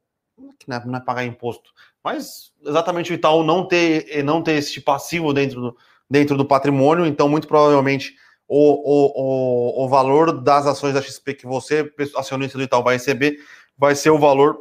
Não 0.67 0.77
é, 0.77 0.87
não 0.87 0.97
é 0.97 1.01
pagar 1.01 1.25
imposto, 1.25 1.73
mas 2.03 2.53
exatamente 2.65 3.13
o 3.13 3.15
Itaú 3.15 3.43
não 3.43 3.67
ter, 3.67 4.23
não 4.25 4.43
ter 4.43 4.53
esse 4.53 4.81
passivo 4.81 5.33
dentro 5.33 5.61
do, 5.61 5.77
dentro 6.09 6.37
do 6.37 6.45
patrimônio, 6.45 7.07
então 7.07 7.29
muito 7.29 7.49
provavelmente 7.49 8.15
o, 8.55 8.83
o, 8.85 9.83
o, 9.83 9.85
o 9.85 9.89
valor 9.89 10.43
das 10.43 10.67
ações 10.67 10.93
da 10.93 11.01
XP 11.01 11.33
que 11.33 11.47
você, 11.47 11.91
acionista 12.15 12.59
do 12.59 12.65
Itaú, 12.65 12.83
vai 12.83 12.97
receber, 12.97 13.39
vai 13.79 13.95
ser 13.95 14.11
o 14.11 14.19
valor 14.19 14.59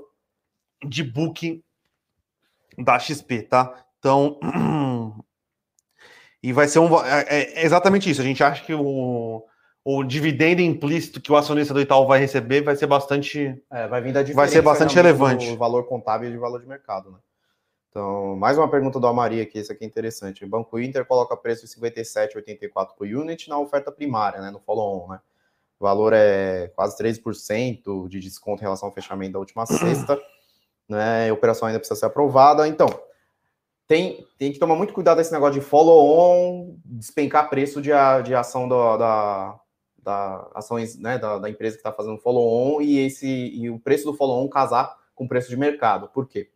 de 0.87 1.03
booking 1.03 1.61
da 2.77 2.97
XP, 2.97 3.41
tá? 3.43 3.83
Então, 3.99 4.39
e 6.41 6.53
vai 6.53 6.69
ser 6.69 6.79
um. 6.79 7.05
É, 7.05 7.25
é, 7.27 7.65
exatamente 7.65 8.09
isso. 8.09 8.21
A 8.21 8.23
gente 8.23 8.41
acha 8.41 8.63
que 8.63 8.73
o, 8.73 9.43
o 9.83 10.03
dividendo 10.05 10.61
implícito 10.61 11.19
que 11.19 11.31
o 11.31 11.35
acionista 11.35 11.73
do 11.73 11.81
Itaú 11.81 12.07
vai 12.07 12.17
receber 12.17 12.61
vai 12.61 12.77
ser 12.77 12.87
bastante. 12.87 13.61
É, 13.69 13.89
vai 13.89 14.01
vir 14.01 14.13
da 14.13 14.23
Vai 14.23 14.47
ser 14.47 14.61
bastante 14.61 14.95
relevante. 14.95 15.49
O 15.49 15.57
valor 15.57 15.85
contábil 15.85 16.29
e 16.29 16.31
de 16.31 16.37
valor 16.37 16.61
de 16.61 16.67
mercado, 16.67 17.11
né? 17.11 17.17
Então, 17.91 18.37
mais 18.37 18.57
uma 18.57 18.69
pergunta 18.69 19.01
do 19.01 19.05
Amaria 19.05 19.43
aqui, 19.43 19.59
isso 19.59 19.69
aqui 19.69 19.83
é 19.83 19.87
interessante. 19.87 20.45
O 20.45 20.47
Banco 20.47 20.79
Inter 20.79 21.05
coloca 21.05 21.35
preço 21.35 21.65
de 21.67 21.75
57,84 21.75 22.95
por 22.97 23.05
unit 23.05 23.49
na 23.49 23.59
oferta 23.59 23.91
primária, 23.91 24.39
né, 24.39 24.49
no 24.49 24.61
follow-on, 24.61 25.09
né? 25.09 25.19
O 25.77 25.83
valor 25.83 26.13
é 26.13 26.69
quase 26.69 26.97
13% 26.97 28.07
de 28.07 28.19
desconto 28.21 28.61
em 28.61 28.65
relação 28.65 28.87
ao 28.87 28.95
fechamento 28.95 29.33
da 29.33 29.39
última 29.39 29.65
sexta, 29.67 30.17
né? 30.87 31.29
A 31.29 31.33
operação 31.33 31.67
ainda 31.67 31.79
precisa 31.79 31.99
ser 31.99 32.05
aprovada. 32.05 32.65
Então, 32.65 32.87
tem, 33.85 34.25
tem 34.37 34.53
que 34.53 34.59
tomar 34.59 34.75
muito 34.75 34.93
cuidado 34.93 35.19
esse 35.19 35.33
negócio 35.33 35.59
de 35.59 35.67
follow-on, 35.67 36.77
despencar 36.85 37.49
preço 37.49 37.81
de, 37.81 37.89
de 38.23 38.33
ação 38.33 38.69
do, 38.69 38.95
da, 38.95 39.59
da 40.01 40.49
ações 40.55 40.97
né, 40.97 41.17
da, 41.17 41.39
da 41.39 41.49
empresa 41.49 41.75
que 41.75 41.81
está 41.81 41.91
fazendo 41.91 42.19
follow-on 42.19 42.81
e 42.81 42.99
esse 42.99 43.27
e 43.27 43.69
o 43.69 43.77
preço 43.77 44.05
do 44.05 44.13
follow-on 44.13 44.47
casar 44.47 44.95
com 45.13 45.25
o 45.25 45.27
preço 45.27 45.49
de 45.49 45.57
mercado. 45.57 46.07
Por 46.07 46.25
quê? 46.25 46.49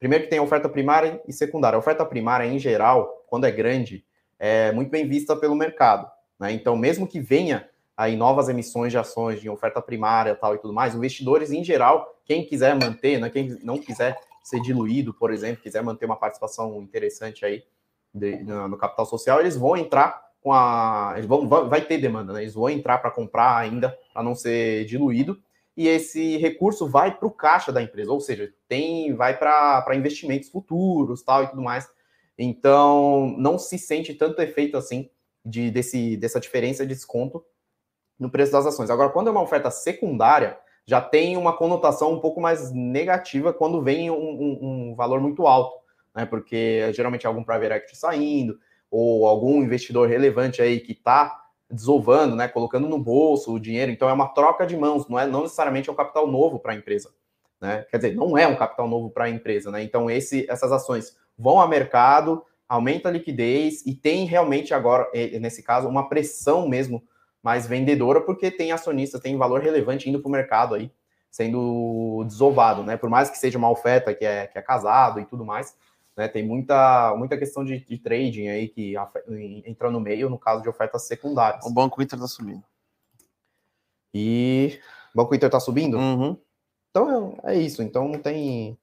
Primeiro 0.00 0.24
que 0.24 0.30
tem 0.30 0.40
oferta 0.40 0.66
primária 0.66 1.20
e 1.28 1.32
secundária. 1.32 1.76
A 1.76 1.78
oferta 1.78 2.04
primária, 2.06 2.46
em 2.46 2.58
geral, 2.58 3.22
quando 3.28 3.44
é 3.44 3.50
grande, 3.50 4.02
é 4.38 4.72
muito 4.72 4.90
bem 4.90 5.06
vista 5.06 5.36
pelo 5.36 5.54
mercado. 5.54 6.10
Né? 6.38 6.52
Então, 6.52 6.74
mesmo 6.74 7.06
que 7.06 7.20
venha 7.20 7.68
aí 7.94 8.16
novas 8.16 8.48
emissões 8.48 8.90
de 8.90 8.96
ações 8.96 9.42
de 9.42 9.50
oferta 9.50 9.82
primária 9.82 10.34
tal 10.34 10.54
e 10.54 10.58
tudo 10.58 10.72
mais, 10.72 10.94
investidores, 10.94 11.52
em 11.52 11.62
geral, 11.62 12.18
quem 12.24 12.46
quiser 12.46 12.74
manter, 12.74 13.20
né, 13.20 13.28
quem 13.28 13.58
não 13.62 13.76
quiser 13.76 14.16
ser 14.42 14.58
diluído, 14.60 15.12
por 15.12 15.30
exemplo, 15.30 15.62
quiser 15.62 15.82
manter 15.82 16.06
uma 16.06 16.16
participação 16.16 16.80
interessante 16.80 17.44
aí 17.44 17.62
de, 18.14 18.42
no, 18.42 18.68
no, 18.68 18.78
capital 18.78 19.04
social, 19.04 19.38
eles 19.38 19.54
vão 19.54 19.76
entrar 19.76 20.30
com 20.42 20.50
a. 20.50 21.12
Eles 21.16 21.26
vão, 21.26 21.46
vai 21.46 21.82
ter 21.82 21.98
demanda, 21.98 22.32
né? 22.32 22.40
Eles 22.40 22.54
vão 22.54 22.70
entrar 22.70 22.96
para 22.98 23.10
comprar 23.10 23.58
ainda, 23.58 23.96
para 24.14 24.22
não 24.22 24.34
ser 24.34 24.86
diluído 24.86 25.38
e 25.80 25.88
esse 25.88 26.36
recurso 26.36 26.86
vai 26.86 27.16
para 27.16 27.26
o 27.26 27.30
caixa 27.30 27.72
da 27.72 27.80
empresa, 27.80 28.12
ou 28.12 28.20
seja, 28.20 28.52
tem 28.68 29.14
vai 29.14 29.38
para 29.38 29.94
investimentos 29.94 30.50
futuros 30.50 31.22
tal 31.22 31.44
e 31.44 31.46
tudo 31.46 31.62
mais. 31.62 31.88
Então, 32.36 33.34
não 33.38 33.58
se 33.58 33.78
sente 33.78 34.12
tanto 34.12 34.42
efeito 34.42 34.76
assim 34.76 35.08
de, 35.42 35.70
desse, 35.70 36.18
dessa 36.18 36.38
diferença 36.38 36.84
de 36.86 36.92
desconto 36.92 37.42
no 38.18 38.30
preço 38.30 38.52
das 38.52 38.66
ações. 38.66 38.90
Agora, 38.90 39.08
quando 39.08 39.28
é 39.28 39.30
uma 39.30 39.40
oferta 39.40 39.70
secundária, 39.70 40.58
já 40.84 41.00
tem 41.00 41.38
uma 41.38 41.56
conotação 41.56 42.12
um 42.12 42.20
pouco 42.20 42.42
mais 42.42 42.70
negativa 42.70 43.50
quando 43.50 43.80
vem 43.80 44.10
um, 44.10 44.14
um, 44.14 44.58
um 44.90 44.94
valor 44.94 45.18
muito 45.18 45.46
alto, 45.46 45.80
né? 46.14 46.26
Porque 46.26 46.92
geralmente 46.92 47.24
é 47.24 47.26
algum 47.26 47.42
private 47.42 47.72
equity 47.72 47.96
saindo, 47.96 48.60
ou 48.90 49.26
algum 49.26 49.62
investidor 49.62 50.10
relevante 50.10 50.60
aí 50.60 50.78
que 50.78 50.92
está 50.92 51.39
desovando, 51.70 52.34
né, 52.34 52.48
colocando 52.48 52.88
no 52.88 52.98
bolso 52.98 53.52
o 53.52 53.60
dinheiro. 53.60 53.92
Então 53.92 54.08
é 54.08 54.12
uma 54.12 54.28
troca 54.28 54.66
de 54.66 54.76
mãos, 54.76 55.08
não 55.08 55.18
é 55.18 55.26
não 55.26 55.42
necessariamente 55.42 55.88
é 55.88 55.92
um 55.92 55.96
capital 55.96 56.26
novo 56.26 56.58
para 56.58 56.72
a 56.72 56.76
empresa, 56.76 57.10
né? 57.60 57.86
Quer 57.90 57.96
dizer, 57.98 58.14
não 58.14 58.36
é 58.36 58.46
um 58.46 58.56
capital 58.56 58.88
novo 58.88 59.10
para 59.10 59.24
a 59.24 59.30
empresa, 59.30 59.70
né? 59.70 59.82
Então 59.82 60.10
esse, 60.10 60.46
essas 60.50 60.72
ações 60.72 61.16
vão 61.38 61.60
ao 61.60 61.68
mercado, 61.68 62.42
aumenta 62.68 63.08
a 63.08 63.12
liquidez 63.12 63.84
e 63.86 63.94
tem 63.94 64.24
realmente 64.26 64.74
agora, 64.74 65.08
nesse 65.40 65.62
caso, 65.62 65.88
uma 65.88 66.08
pressão 66.08 66.68
mesmo 66.68 67.02
mais 67.42 67.66
vendedora, 67.66 68.20
porque 68.20 68.50
tem 68.50 68.70
acionistas, 68.70 69.20
tem 69.20 69.36
valor 69.36 69.60
relevante 69.60 70.08
indo 70.08 70.20
para 70.20 70.28
o 70.28 70.32
mercado 70.32 70.74
aí, 70.74 70.90
sendo 71.30 72.24
desovado, 72.26 72.82
né? 72.82 72.96
Por 72.96 73.08
mais 73.08 73.30
que 73.30 73.38
seja 73.38 73.56
uma 73.56 73.70
oferta 73.70 74.14
que 74.14 74.24
é, 74.24 74.46
que 74.46 74.58
é 74.58 74.62
casado 74.62 75.20
e 75.20 75.24
tudo 75.24 75.44
mais, 75.44 75.74
né? 76.20 76.28
Tem 76.28 76.46
muita, 76.46 77.14
muita 77.16 77.38
questão 77.38 77.64
de, 77.64 77.80
de 77.80 77.96
trading 77.96 78.48
aí 78.48 78.68
que 78.68 78.94
entra 79.64 79.90
no 79.90 79.98
meio 79.98 80.28
no 80.28 80.38
caso 80.38 80.62
de 80.62 80.68
ofertas 80.68 81.06
secundárias. 81.06 81.64
O 81.64 81.72
Banco 81.72 82.02
Inter 82.02 82.18
está 82.18 82.28
subindo. 82.28 82.62
E 84.12 84.78
o 85.14 85.16
Banco 85.16 85.34
Inter 85.34 85.46
está 85.46 85.58
subindo? 85.58 85.96
Uhum. 85.96 86.36
Então 86.90 87.38
é, 87.42 87.54
é 87.54 87.58
isso. 87.58 87.82
Então 87.82 88.06
não 88.06 88.18
tem. 88.18 88.78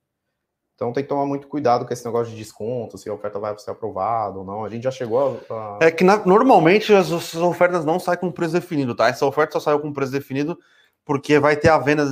Então 0.74 0.92
tem 0.92 1.04
que 1.04 1.10
tomar 1.10 1.28
muito 1.28 1.48
cuidado 1.48 1.86
com 1.86 1.94
esse 1.94 2.06
negócio 2.06 2.32
de 2.32 2.38
desconto, 2.38 2.98
se 2.98 3.08
a 3.08 3.14
oferta 3.14 3.40
vai 3.40 3.56
ser 3.60 3.70
aprovada 3.70 4.40
ou 4.40 4.44
não. 4.44 4.66
A 4.66 4.70
gente 4.70 4.84
já 4.84 4.92
chegou 4.92 5.40
a. 5.48 5.78
É 5.80 5.92
que 5.92 6.04
na, 6.04 6.26
normalmente 6.26 6.92
as, 6.92 7.12
as, 7.12 7.36
ofertas 7.36 7.86
não 7.86 8.00
saem 8.00 8.20
com 8.20 8.32
preço 8.32 8.54
definido, 8.54 8.96
tá? 8.96 9.10
Essa 9.10 9.28
oferta 9.28 9.54
só 9.54 9.60
saiu 9.60 9.80
com 9.80 9.94
preço 9.94 10.12
definido 10.12 10.58
porque 11.06 11.40
vai 11.40 11.56
ter 11.56 11.70
a 11.70 11.78
venda 11.78 12.04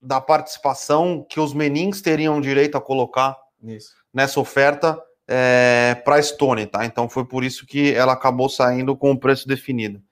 da 0.00 0.18
participação 0.18 1.26
que 1.28 1.38
os 1.38 1.52
menins 1.52 2.00
teriam 2.00 2.40
direito 2.40 2.78
a 2.78 2.80
colocar 2.80 3.36
isso 3.62 4.00
nessa 4.12 4.40
oferta 4.40 5.00
é, 5.26 5.94
para 6.04 6.16
a 6.16 6.22
Stone, 6.22 6.66
tá? 6.66 6.84
Então 6.84 7.08
foi 7.08 7.24
por 7.24 7.44
isso 7.44 7.66
que 7.66 7.94
ela 7.94 8.12
acabou 8.12 8.48
saindo 8.48 8.96
com 8.96 9.12
o 9.12 9.18
preço 9.18 9.46
definido. 9.46 10.02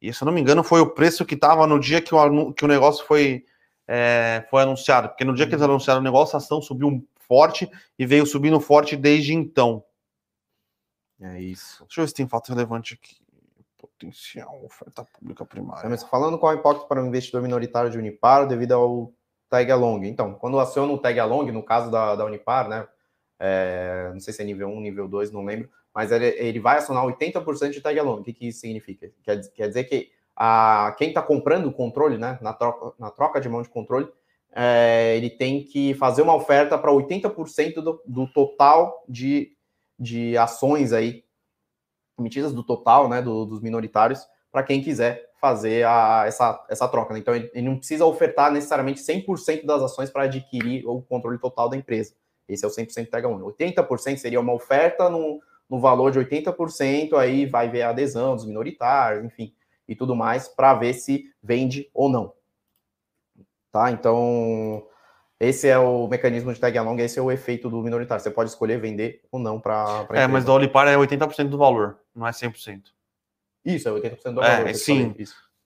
E 0.00 0.12
se 0.12 0.22
eu 0.22 0.26
não 0.26 0.32
me 0.32 0.40
engano, 0.40 0.64
foi 0.64 0.80
o 0.80 0.90
preço 0.90 1.24
que 1.24 1.34
estava 1.34 1.66
no 1.66 1.78
dia 1.78 2.00
que 2.00 2.14
o, 2.14 2.52
que 2.52 2.64
o 2.64 2.68
negócio 2.68 3.04
foi 3.06 3.44
é, 3.88 4.44
foi 4.50 4.62
anunciado, 4.62 5.08
porque 5.08 5.24
no 5.24 5.34
dia 5.34 5.46
que 5.46 5.54
eles 5.54 5.62
anunciaram 5.62 6.00
o 6.00 6.04
negócio, 6.04 6.34
a 6.34 6.38
ação 6.38 6.60
subiu 6.60 7.06
forte 7.20 7.70
e 7.98 8.04
veio 8.04 8.26
subindo 8.26 8.58
forte 8.58 8.96
desde 8.96 9.32
então. 9.32 9.84
É 11.20 11.40
isso. 11.40 11.84
Deixa 11.84 12.00
eu 12.00 12.04
ver 12.04 12.08
se 12.08 12.14
tem 12.14 12.28
fato 12.28 12.48
relevante 12.48 12.94
aqui. 12.94 13.16
Potencial 13.78 14.64
oferta 14.64 15.04
pública 15.04 15.44
primária. 15.44 15.88
Mas 15.88 16.02
falando 16.02 16.38
qual 16.38 16.52
é 16.52 16.56
o 16.56 16.58
impacto 16.58 16.86
para 16.86 17.02
o 17.02 17.06
investidor 17.06 17.42
minoritário 17.42 17.90
de 17.90 17.96
Unipar 17.96 18.46
devido 18.46 18.72
ao 18.72 19.12
tag 19.48 19.70
along. 19.70 20.04
Então, 20.04 20.34
quando 20.34 20.58
aciona 20.58 20.92
o 20.92 20.98
tag 20.98 21.18
along, 21.18 21.50
no 21.52 21.62
caso 21.62 21.90
da, 21.90 22.14
da 22.14 22.24
Unipar, 22.24 22.68
né? 22.68 22.86
É, 23.38 24.10
não 24.12 24.20
sei 24.20 24.32
se 24.32 24.42
é 24.42 24.44
nível 24.44 24.68
1, 24.68 24.80
nível 24.80 25.06
2, 25.06 25.30
não 25.30 25.44
lembro, 25.44 25.68
mas 25.94 26.10
ele, 26.10 26.26
ele 26.26 26.58
vai 26.58 26.78
acionar 26.78 27.04
80% 27.04 27.70
de 27.70 27.80
tag 27.80 27.98
along. 27.98 28.20
O 28.20 28.24
que, 28.24 28.32
que 28.32 28.48
isso 28.48 28.60
significa? 28.60 29.10
Quer, 29.22 29.40
quer 29.52 29.68
dizer 29.68 29.84
que 29.84 30.10
a, 30.34 30.94
quem 30.98 31.08
está 31.08 31.22
comprando 31.22 31.66
o 31.66 31.72
controle, 31.72 32.18
né, 32.18 32.38
na 32.40 32.52
troca, 32.52 32.94
na 32.98 33.10
troca 33.10 33.40
de 33.40 33.48
mão 33.48 33.62
de 33.62 33.68
controle, 33.68 34.08
é, 34.54 35.16
ele 35.16 35.30
tem 35.30 35.62
que 35.64 35.94
fazer 35.94 36.22
uma 36.22 36.34
oferta 36.34 36.78
para 36.78 36.90
80% 36.90 37.74
do, 37.74 38.02
do 38.06 38.26
total 38.26 39.04
de, 39.08 39.52
de 39.98 40.36
ações 40.38 40.92
aí 40.92 41.24
emitidas 42.18 42.54
do 42.54 42.62
total, 42.62 43.08
né, 43.08 43.20
do, 43.20 43.44
dos 43.44 43.60
minoritários, 43.60 44.26
para 44.50 44.62
quem 44.62 44.82
quiser 44.82 45.25
fazer 45.40 45.86
a, 45.86 46.24
essa, 46.26 46.64
essa 46.68 46.88
troca. 46.88 47.14
Né? 47.14 47.20
Então, 47.20 47.34
ele, 47.34 47.50
ele, 47.54 47.68
não 47.68 47.76
precisa 47.76 48.04
ofertar 48.04 48.50
necessariamente 48.50 49.00
100% 49.00 49.64
das 49.64 49.82
ações 49.82 50.10
para 50.10 50.24
adquirir 50.24 50.86
o 50.86 51.02
controle 51.02 51.38
total 51.38 51.68
da 51.68 51.76
empresa. 51.76 52.14
Esse 52.48 52.64
é 52.64 52.68
o 52.68 52.70
100% 52.70 53.10
pega 53.10 53.28
1. 53.28 53.40
80% 53.40 54.16
seria 54.16 54.40
uma 54.40 54.52
oferta 54.52 55.10
no, 55.10 55.40
no 55.68 55.80
valor 55.80 56.12
de 56.12 56.18
80%, 56.18 57.14
aí 57.14 57.46
vai 57.46 57.68
ver 57.68 57.82
a 57.82 57.90
adesão 57.90 58.36
dos 58.36 58.46
minoritários, 58.46 59.24
enfim, 59.24 59.52
e 59.88 59.94
tudo 59.94 60.14
mais, 60.14 60.48
para 60.48 60.74
ver 60.74 60.94
se 60.94 61.24
vende 61.42 61.90
ou 61.92 62.08
não. 62.08 62.32
Tá? 63.72 63.90
Então, 63.90 64.86
esse 65.38 65.68
é 65.68 65.78
o 65.78 66.06
mecanismo 66.08 66.52
de 66.52 66.58
tag 66.58 66.78
along, 66.78 66.98
esse 67.00 67.18
é 67.18 67.22
o 67.22 67.30
efeito 67.30 67.68
do 67.68 67.82
minoritário. 67.82 68.22
Você 68.22 68.30
pode 68.30 68.50
escolher 68.50 68.80
vender 68.80 69.22
ou 69.30 69.38
não 69.38 69.60
para. 69.60 70.06
É, 70.10 70.26
mas 70.26 70.44
do 70.44 70.52
Olipar 70.52 70.88
é 70.88 70.96
80% 70.96 71.48
do 71.48 71.58
valor, 71.58 71.98
não 72.14 72.26
é 72.26 72.30
100%. 72.30 72.95
Isso, 73.66 73.88
é 73.88 73.92
80% 73.92 74.22
do 74.32 74.40
valor. 74.40 74.68
É, 74.68 74.72
sim. 74.72 75.14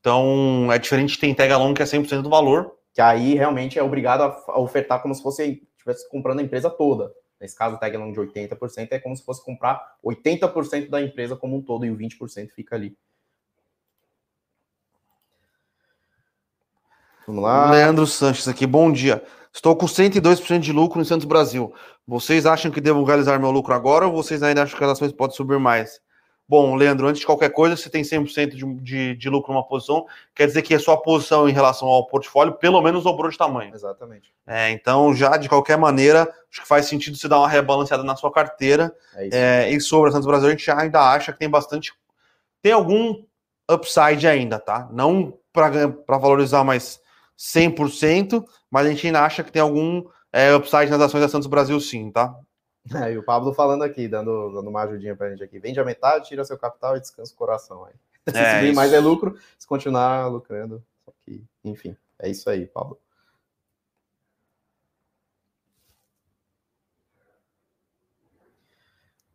Então, 0.00 0.72
é 0.72 0.78
diferente, 0.78 1.18
tem 1.18 1.34
tag 1.34 1.52
along 1.52 1.74
que 1.74 1.82
é 1.82 1.84
100% 1.84 2.22
do 2.22 2.30
valor. 2.30 2.72
Que 2.94 3.02
aí 3.02 3.34
realmente 3.34 3.78
é 3.78 3.82
obrigado 3.82 4.22
a 4.22 4.58
ofertar 4.58 5.02
como 5.02 5.14
se 5.14 5.22
fosse 5.22 5.62
estivesse 5.76 6.08
comprando 6.08 6.40
a 6.40 6.42
empresa 6.42 6.70
toda. 6.70 7.12
Nesse 7.38 7.54
caso, 7.54 7.76
o 7.76 7.78
tag 7.78 7.94
along 7.94 8.12
de 8.12 8.20
80% 8.20 8.88
é 8.90 8.98
como 8.98 9.16
se 9.16 9.24
fosse 9.24 9.44
comprar 9.44 9.96
80% 10.04 10.88
da 10.88 11.00
empresa 11.00 11.36
como 11.36 11.56
um 11.56 11.62
todo 11.62 11.84
e 11.84 11.90
o 11.90 11.96
20% 11.96 12.50
fica 12.54 12.74
ali 12.74 12.96
Vamos 17.26 17.44
lá. 17.44 17.70
Leandro 17.70 18.06
Sanches 18.06 18.48
aqui, 18.48 18.66
bom 18.66 18.90
dia. 18.90 19.22
Estou 19.52 19.76
com 19.76 19.86
102% 19.86 20.58
de 20.58 20.72
lucro 20.72 20.98
no 20.98 21.04
Santos 21.04 21.24
Brasil. 21.24 21.72
Vocês 22.06 22.44
acham 22.44 22.72
que 22.72 22.80
devo 22.80 23.04
realizar 23.04 23.38
meu 23.38 23.52
lucro 23.52 23.72
agora 23.72 24.06
ou 24.06 24.12
vocês 24.12 24.42
ainda 24.42 24.64
acham 24.64 24.76
que 24.76 24.84
as 24.84 24.90
ações 24.90 25.12
podem 25.12 25.36
subir 25.36 25.58
mais? 25.58 26.00
Bom, 26.50 26.74
Leandro, 26.74 27.06
antes 27.06 27.20
de 27.20 27.26
qualquer 27.26 27.50
coisa, 27.50 27.76
você 27.76 27.88
tem 27.88 28.02
100% 28.02 28.56
de, 28.56 28.74
de, 28.82 29.14
de 29.14 29.30
lucro 29.30 29.52
numa 29.52 29.64
posição, 29.64 30.04
quer 30.34 30.48
dizer 30.48 30.62
que 30.62 30.74
a 30.74 30.80
sua 30.80 31.00
posição 31.00 31.48
em 31.48 31.52
relação 31.52 31.86
ao 31.86 32.04
portfólio 32.08 32.54
pelo 32.54 32.82
menos 32.82 33.04
dobrou 33.04 33.30
de 33.30 33.38
tamanho. 33.38 33.72
Exatamente. 33.72 34.34
É, 34.44 34.68
então, 34.70 35.14
já 35.14 35.36
de 35.36 35.48
qualquer 35.48 35.78
maneira, 35.78 36.22
acho 36.50 36.62
que 36.62 36.66
faz 36.66 36.86
sentido 36.86 37.16
você 37.16 37.28
dar 37.28 37.38
uma 37.38 37.48
rebalanceada 37.48 38.02
na 38.02 38.16
sua 38.16 38.32
carteira. 38.32 38.92
É 39.14 39.28
isso. 39.28 39.36
É, 39.36 39.70
e 39.70 39.80
sobre 39.80 40.08
a 40.08 40.12
Santos 40.12 40.26
Brasil, 40.26 40.48
a 40.48 40.50
gente 40.50 40.68
ainda 40.72 41.00
acha 41.12 41.32
que 41.32 41.38
tem 41.38 41.48
bastante. 41.48 41.92
Tem 42.60 42.72
algum 42.72 43.22
upside 43.70 44.26
ainda, 44.26 44.58
tá? 44.58 44.88
Não 44.90 45.38
para 45.52 46.18
valorizar 46.18 46.64
mais 46.64 47.00
100%, 47.38 48.44
mas 48.68 48.86
a 48.86 48.90
gente 48.90 49.06
ainda 49.06 49.24
acha 49.24 49.44
que 49.44 49.52
tem 49.52 49.62
algum 49.62 50.02
é, 50.32 50.52
upside 50.52 50.90
nas 50.90 51.00
ações 51.00 51.20
da 51.20 51.28
Santos 51.28 51.46
Brasil 51.46 51.78
sim, 51.78 52.10
tá? 52.10 52.34
É, 52.94 53.12
e 53.12 53.18
o 53.18 53.22
Pablo 53.22 53.52
falando 53.52 53.82
aqui, 53.82 54.08
dando, 54.08 54.52
dando 54.52 54.70
uma 54.70 54.82
ajudinha 54.82 55.16
pra 55.16 55.30
gente 55.30 55.42
aqui. 55.42 55.58
Vende 55.58 55.80
a 55.80 55.84
metade, 55.84 56.28
tira 56.28 56.44
seu 56.44 56.58
capital 56.58 56.96
e 56.96 57.00
descansa 57.00 57.32
o 57.32 57.36
coração 57.36 57.84
aí. 57.84 57.94
Se 58.32 58.38
é, 58.38 58.60
subir 58.60 58.74
mais 58.74 58.92
é 58.92 59.00
lucro, 59.00 59.38
se 59.58 59.66
continuar 59.66 60.26
lucrando. 60.28 60.82
Que, 61.24 61.42
enfim, 61.64 61.96
é 62.18 62.28
isso 62.28 62.48
aí, 62.48 62.66
Pablo. 62.66 62.98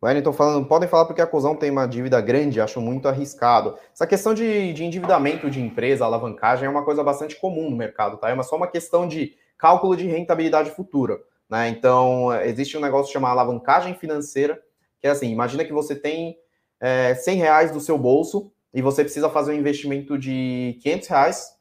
Wellington 0.02 0.32
falando, 0.32 0.66
podem 0.66 0.88
falar 0.88 1.06
porque 1.06 1.20
a 1.20 1.26
Cosão 1.26 1.56
tem 1.56 1.70
uma 1.70 1.86
dívida 1.86 2.20
grande, 2.20 2.60
acho 2.60 2.80
muito 2.80 3.08
arriscado. 3.08 3.76
Essa 3.92 4.06
questão 4.06 4.34
de, 4.34 4.72
de 4.72 4.84
endividamento 4.84 5.50
de 5.50 5.60
empresa, 5.60 6.04
alavancagem, 6.04 6.66
é 6.66 6.70
uma 6.70 6.84
coisa 6.84 7.02
bastante 7.02 7.34
comum 7.36 7.70
no 7.70 7.76
mercado, 7.76 8.16
tá? 8.18 8.30
É 8.30 8.42
só 8.42 8.56
uma 8.56 8.68
questão 8.68 9.08
de 9.08 9.36
cálculo 9.58 9.96
de 9.96 10.06
rentabilidade 10.06 10.70
futura, 10.70 11.18
né? 11.48 11.68
Então, 11.68 12.32
existe 12.42 12.76
um 12.76 12.80
negócio 12.80 13.12
chamado 13.12 13.32
alavancagem 13.32 13.94
financeira, 13.94 14.60
que 15.00 15.06
é 15.06 15.10
assim, 15.10 15.30
imagina 15.30 15.64
que 15.64 15.72
você 15.72 15.94
tem 15.94 16.36
é, 16.80 17.14
100 17.14 17.36
reais 17.36 17.70
do 17.70 17.80
seu 17.80 17.98
bolso 17.98 18.52
e 18.72 18.82
você 18.82 19.02
precisa 19.02 19.30
fazer 19.30 19.52
um 19.52 19.56
investimento 19.56 20.18
de 20.18 20.78
500 20.82 21.08
reais 21.08 21.56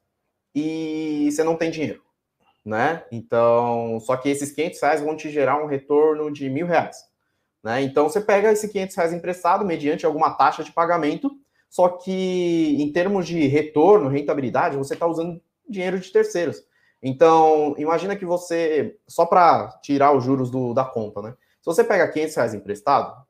e 0.54 1.30
você 1.32 1.44
não 1.44 1.56
tem 1.56 1.72
dinheiro, 1.72 2.02
né? 2.64 3.04
Então, 3.12 4.00
só 4.00 4.16
que 4.18 4.30
esses 4.30 4.52
500 4.52 4.82
reais 4.82 5.02
vão 5.02 5.16
te 5.16 5.30
gerar 5.30 5.64
um 5.64 5.68
retorno 5.68 6.32
de 6.32 6.50
mil 6.50 6.66
reais. 6.66 6.98
Né? 7.66 7.82
Então 7.82 8.08
você 8.08 8.22
pega 8.22 8.52
esse 8.52 8.70
500 8.70 8.96
reais 8.96 9.12
emprestado 9.12 9.66
mediante 9.66 10.06
alguma 10.06 10.30
taxa 10.36 10.64
de 10.64 10.72
pagamento, 10.72 11.32
só 11.68 11.90
que 11.90 12.78
em 12.80 12.92
termos 12.92 13.26
de 13.26 13.48
retorno, 13.48 14.08
rentabilidade, 14.08 14.78
você 14.78 14.94
está 14.94 15.08
usando 15.08 15.42
dinheiro 15.68 16.00
de 16.00 16.12
terceiros. 16.12 16.62
Então, 17.08 17.76
imagina 17.78 18.16
que 18.16 18.26
você, 18.26 18.97
só 19.08 19.28
para 19.28 19.68
tirar 19.84 20.12
os 20.12 20.24
juros 20.24 20.49
do, 20.49 20.74
da 20.74 20.84
conta, 20.84 21.22
né? 21.22 21.36
Se 21.62 21.66
você 21.68 21.84
pega 21.84 22.12
500 22.12 22.36
reais 22.36 22.53
emprestado, 22.56 23.24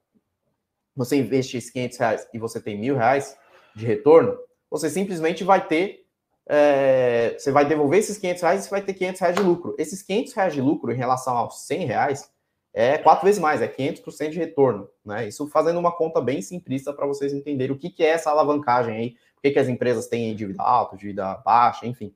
você 0.95 1.17
investe 1.17 1.57
esses 1.57 1.71
500 1.71 1.97
reais 1.97 2.28
e 2.34 2.39
você 2.39 2.61
tem 2.61 2.80
mil 2.80 2.95
reais 2.95 3.38
de 3.76 3.86
retorno, 3.86 4.38
você 4.71 4.89
simplesmente 4.89 5.43
vai 5.43 5.67
ter, 5.67 6.05
é, 6.47 7.36
você 7.38 7.51
vai 7.51 7.65
devolver 7.65 7.99
esses 7.99 8.17
500 8.17 8.41
reais 8.43 8.61
e 8.61 8.63
você 8.63 8.69
vai 8.69 8.82
ter 8.82 8.93
500 8.93 9.19
reais 9.19 9.36
de 9.36 9.41
lucro. 9.41 9.76
Esses 9.78 10.01
500 10.01 10.34
reais 10.34 10.53
de 10.53 10.61
lucro 10.61 10.93
em 10.93 10.95
relação 10.95 11.36
aos 11.36 11.59
100 11.65 11.86
reais 11.86 12.32
é 12.73 12.97
quatro 12.97 13.26
vezes 13.26 13.41
mais, 13.41 13.61
é 13.61 13.67
500% 13.67 14.30
de 14.30 14.39
retorno. 14.39 14.88
Né? 15.03 15.28
Isso 15.28 15.47
fazendo 15.47 15.80
uma 15.80 15.91
conta 15.91 16.21
bem 16.21 16.41
simplista 16.41 16.93
para 16.93 17.05
vocês 17.05 17.34
entenderem 17.34 17.76
o 17.76 17.78
que, 17.78 17.89
que 17.89 18.03
é 18.05 18.11
essa 18.11 18.30
alavancagem 18.30 18.95
aí, 18.95 19.09
por 19.36 19.41
que, 19.41 19.51
que 19.51 19.59
as 19.59 19.67
empresas 19.67 20.07
têm 20.07 20.34
dívida 20.34 20.63
alta, 20.63 20.95
dívida 20.95 21.36
baixa, 21.43 21.86
enfim. 21.86 22.15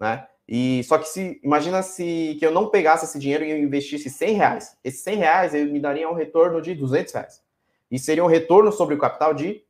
Né? 0.00 0.26
E 0.48 0.82
só 0.84 0.98
que 0.98 1.08
se 1.08 1.40
imagina 1.42 1.82
se 1.82 2.36
que 2.38 2.44
eu 2.44 2.50
não 2.50 2.68
pegasse 2.68 3.04
esse 3.04 3.18
dinheiro 3.18 3.44
e 3.44 3.50
eu 3.50 3.58
investisse 3.58 4.10
100 4.10 4.34
reais. 4.34 4.76
Esses 4.82 5.02
100 5.02 5.16
reais 5.16 5.52
me 5.52 5.80
daria 5.80 6.10
um 6.10 6.14
retorno 6.14 6.60
de 6.60 6.74
200 6.74 7.12
reais. 7.12 7.42
E 7.90 7.98
seria 7.98 8.24
um 8.24 8.28
retorno 8.28 8.72
sobre 8.72 8.94
o 8.94 8.98
capital 8.98 9.34
de 9.34 9.62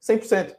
100%, 0.00 0.56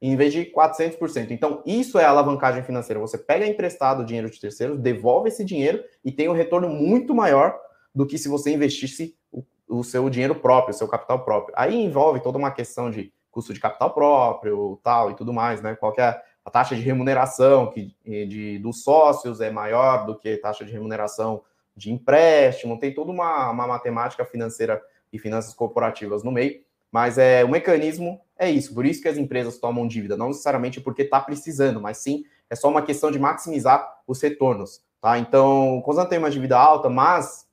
em 0.00 0.16
vez 0.16 0.32
de 0.32 0.44
400%. 0.46 1.30
Então, 1.30 1.62
isso 1.66 1.98
é 1.98 2.04
alavancagem 2.04 2.62
financeira. 2.62 3.00
Você 3.00 3.18
pega 3.18 3.46
emprestado 3.46 4.04
dinheiro 4.04 4.30
de 4.30 4.40
terceiros, 4.40 4.78
devolve 4.78 5.28
esse 5.28 5.44
dinheiro 5.44 5.82
e 6.04 6.12
tem 6.12 6.28
um 6.28 6.34
retorno 6.34 6.68
muito 6.68 7.14
maior 7.14 7.58
do 7.94 8.06
que 8.06 8.18
se 8.18 8.28
você 8.28 8.52
investisse 8.52 9.16
o, 9.32 9.42
o 9.66 9.82
seu 9.82 10.08
dinheiro 10.08 10.34
próprio, 10.34 10.74
o 10.74 10.78
seu 10.78 10.86
capital 10.86 11.24
próprio. 11.24 11.54
Aí 11.56 11.74
envolve 11.74 12.20
toda 12.20 12.38
uma 12.38 12.50
questão 12.50 12.90
de 12.90 13.12
custo 13.30 13.52
de 13.52 13.60
capital 13.60 13.92
próprio, 13.92 14.78
tal 14.82 15.10
e 15.10 15.14
tudo 15.14 15.32
mais, 15.32 15.60
né? 15.60 15.74
Qual 15.74 15.94
é 15.98 16.22
a 16.46 16.50
taxa 16.50 16.76
de 16.76 16.80
remuneração 16.80 17.72
que, 17.72 17.92
de, 18.04 18.60
dos 18.60 18.84
sócios 18.84 19.40
é 19.40 19.50
maior 19.50 20.06
do 20.06 20.16
que 20.16 20.28
a 20.28 20.40
taxa 20.40 20.64
de 20.64 20.70
remuneração 20.70 21.42
de 21.76 21.92
empréstimo, 21.92 22.78
tem 22.78 22.94
toda 22.94 23.10
uma, 23.10 23.50
uma 23.50 23.66
matemática 23.66 24.24
financeira 24.24 24.80
e 25.12 25.18
finanças 25.18 25.52
corporativas 25.52 26.22
no 26.22 26.30
meio, 26.30 26.60
mas 26.90 27.18
é 27.18 27.44
o 27.44 27.48
mecanismo 27.48 28.20
é 28.38 28.48
isso, 28.48 28.72
por 28.72 28.86
isso 28.86 29.02
que 29.02 29.08
as 29.08 29.16
empresas 29.16 29.58
tomam 29.58 29.88
dívida, 29.88 30.16
não 30.16 30.28
necessariamente 30.28 30.80
porque 30.80 31.02
está 31.02 31.20
precisando, 31.20 31.80
mas 31.80 31.98
sim 31.98 32.24
é 32.48 32.54
só 32.54 32.68
uma 32.68 32.82
questão 32.82 33.10
de 33.10 33.18
maximizar 33.18 34.00
os 34.06 34.20
retornos, 34.22 34.84
tá? 35.00 35.18
Então, 35.18 35.82
quando 35.84 36.08
tem 36.08 36.18
uma 36.18 36.30
dívida 36.30 36.56
alta, 36.56 36.88
mas 36.88 37.48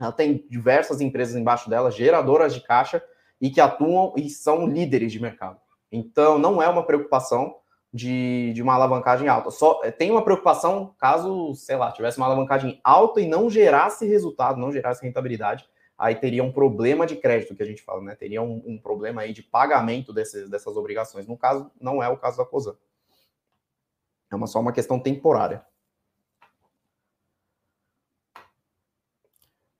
ela 0.00 0.10
tem 0.10 0.44
diversas 0.50 1.00
empresas 1.00 1.36
embaixo 1.36 1.70
dela, 1.70 1.88
geradoras 1.88 2.52
de 2.52 2.60
caixa, 2.60 3.00
e 3.40 3.48
que 3.48 3.60
atuam 3.60 4.12
e 4.16 4.28
são 4.28 4.66
líderes 4.66 5.12
de 5.12 5.20
mercado. 5.20 5.60
Então, 5.92 6.36
não 6.36 6.60
é 6.60 6.68
uma 6.68 6.84
preocupação 6.84 7.56
de, 7.94 8.52
de 8.52 8.60
uma 8.60 8.74
alavancagem 8.74 9.28
alta. 9.28 9.52
Só 9.52 9.80
eh, 9.84 9.90
tem 9.92 10.10
uma 10.10 10.24
preocupação 10.24 10.92
caso, 10.98 11.54
sei 11.54 11.76
lá, 11.76 11.92
tivesse 11.92 12.18
uma 12.18 12.26
alavancagem 12.26 12.80
alta 12.82 13.20
e 13.20 13.28
não 13.28 13.48
gerasse 13.48 14.04
resultado, 14.04 14.58
não 14.58 14.72
gerasse 14.72 15.04
rentabilidade, 15.04 15.64
aí 15.96 16.16
teria 16.16 16.42
um 16.42 16.50
problema 16.50 17.06
de 17.06 17.14
crédito 17.14 17.54
que 17.54 17.62
a 17.62 17.66
gente 17.66 17.82
fala, 17.82 18.02
né? 18.02 18.16
Teria 18.16 18.42
um, 18.42 18.60
um 18.66 18.76
problema 18.76 19.22
aí 19.22 19.32
de 19.32 19.44
pagamento 19.44 20.12
desses, 20.12 20.50
dessas 20.50 20.76
obrigações. 20.76 21.28
No 21.28 21.38
caso, 21.38 21.70
não 21.80 22.02
é 22.02 22.08
o 22.08 22.16
caso 22.16 22.36
da 22.38 22.44
COSAN. 22.44 22.74
É 24.32 24.34
uma, 24.34 24.48
só 24.48 24.58
uma 24.58 24.72
questão 24.72 24.98
temporária. 24.98 25.64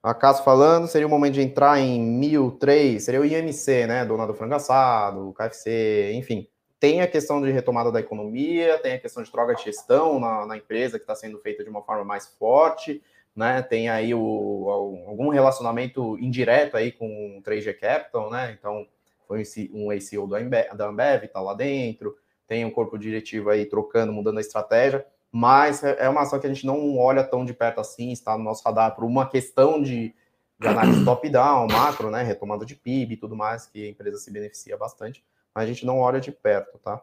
Acaso 0.00 0.44
falando, 0.44 0.86
seria 0.86 1.06
o 1.06 1.10
momento 1.10 1.34
de 1.34 1.42
entrar 1.42 1.80
em 1.80 2.00
1003, 2.00 3.02
seria 3.02 3.20
o 3.20 3.24
IMC, 3.24 3.86
né? 3.88 4.04
Dona 4.04 4.24
do 4.24 4.34
frango 4.34 4.54
assado, 4.54 5.32
KFC, 5.32 6.12
enfim. 6.14 6.46
Tem 6.84 7.00
a 7.00 7.06
questão 7.06 7.40
de 7.40 7.50
retomada 7.50 7.90
da 7.90 7.98
economia, 7.98 8.78
tem 8.78 8.92
a 8.92 8.98
questão 8.98 9.22
de 9.22 9.30
troca 9.30 9.54
de 9.54 9.64
gestão 9.64 10.20
na, 10.20 10.44
na 10.44 10.58
empresa 10.58 10.98
que 10.98 11.04
está 11.04 11.14
sendo 11.14 11.38
feita 11.38 11.64
de 11.64 11.70
uma 11.70 11.80
forma 11.80 12.04
mais 12.04 12.26
forte, 12.38 13.02
né? 13.34 13.62
Tem 13.62 13.88
aí 13.88 14.14
o, 14.14 14.68
algum 15.06 15.30
relacionamento 15.30 16.18
indireto 16.18 16.76
aí 16.76 16.92
com 16.92 17.38
o 17.38 17.42
3G 17.42 17.72
Capital, 17.80 18.30
né? 18.30 18.54
Então, 18.58 18.86
foi 19.26 19.42
um 19.72 19.90
ACO 19.90 20.28
da 20.28 20.86
Ambev, 20.86 21.24
está 21.24 21.40
lá 21.40 21.54
dentro, 21.54 22.18
tem 22.46 22.66
um 22.66 22.70
corpo 22.70 22.98
diretivo 22.98 23.48
aí 23.48 23.64
trocando, 23.64 24.12
mudando 24.12 24.36
a 24.36 24.42
estratégia, 24.42 25.06
mas 25.32 25.82
é, 25.82 25.96
é 26.00 26.08
uma 26.10 26.20
ação 26.20 26.38
que 26.38 26.46
a 26.46 26.52
gente 26.52 26.66
não 26.66 26.98
olha 26.98 27.24
tão 27.24 27.46
de 27.46 27.54
perto 27.54 27.80
assim, 27.80 28.12
está 28.12 28.36
no 28.36 28.44
nosso 28.44 28.62
radar 28.62 28.94
por 28.94 29.04
uma 29.04 29.26
questão 29.26 29.80
de, 29.80 30.14
de 30.60 30.68
análise 30.68 31.02
top-down, 31.02 31.66
macro, 31.66 32.10
né? 32.10 32.22
Retomada 32.22 32.66
de 32.66 32.76
PIB 32.76 33.14
e 33.14 33.16
tudo 33.16 33.34
mais, 33.34 33.64
que 33.64 33.86
a 33.86 33.88
empresa 33.88 34.18
se 34.18 34.30
beneficia 34.30 34.76
bastante 34.76 35.24
a 35.54 35.64
gente 35.64 35.86
não 35.86 36.00
olha 36.00 36.20
de 36.20 36.32
perto, 36.32 36.78
tá? 36.78 36.96
O 36.96 37.00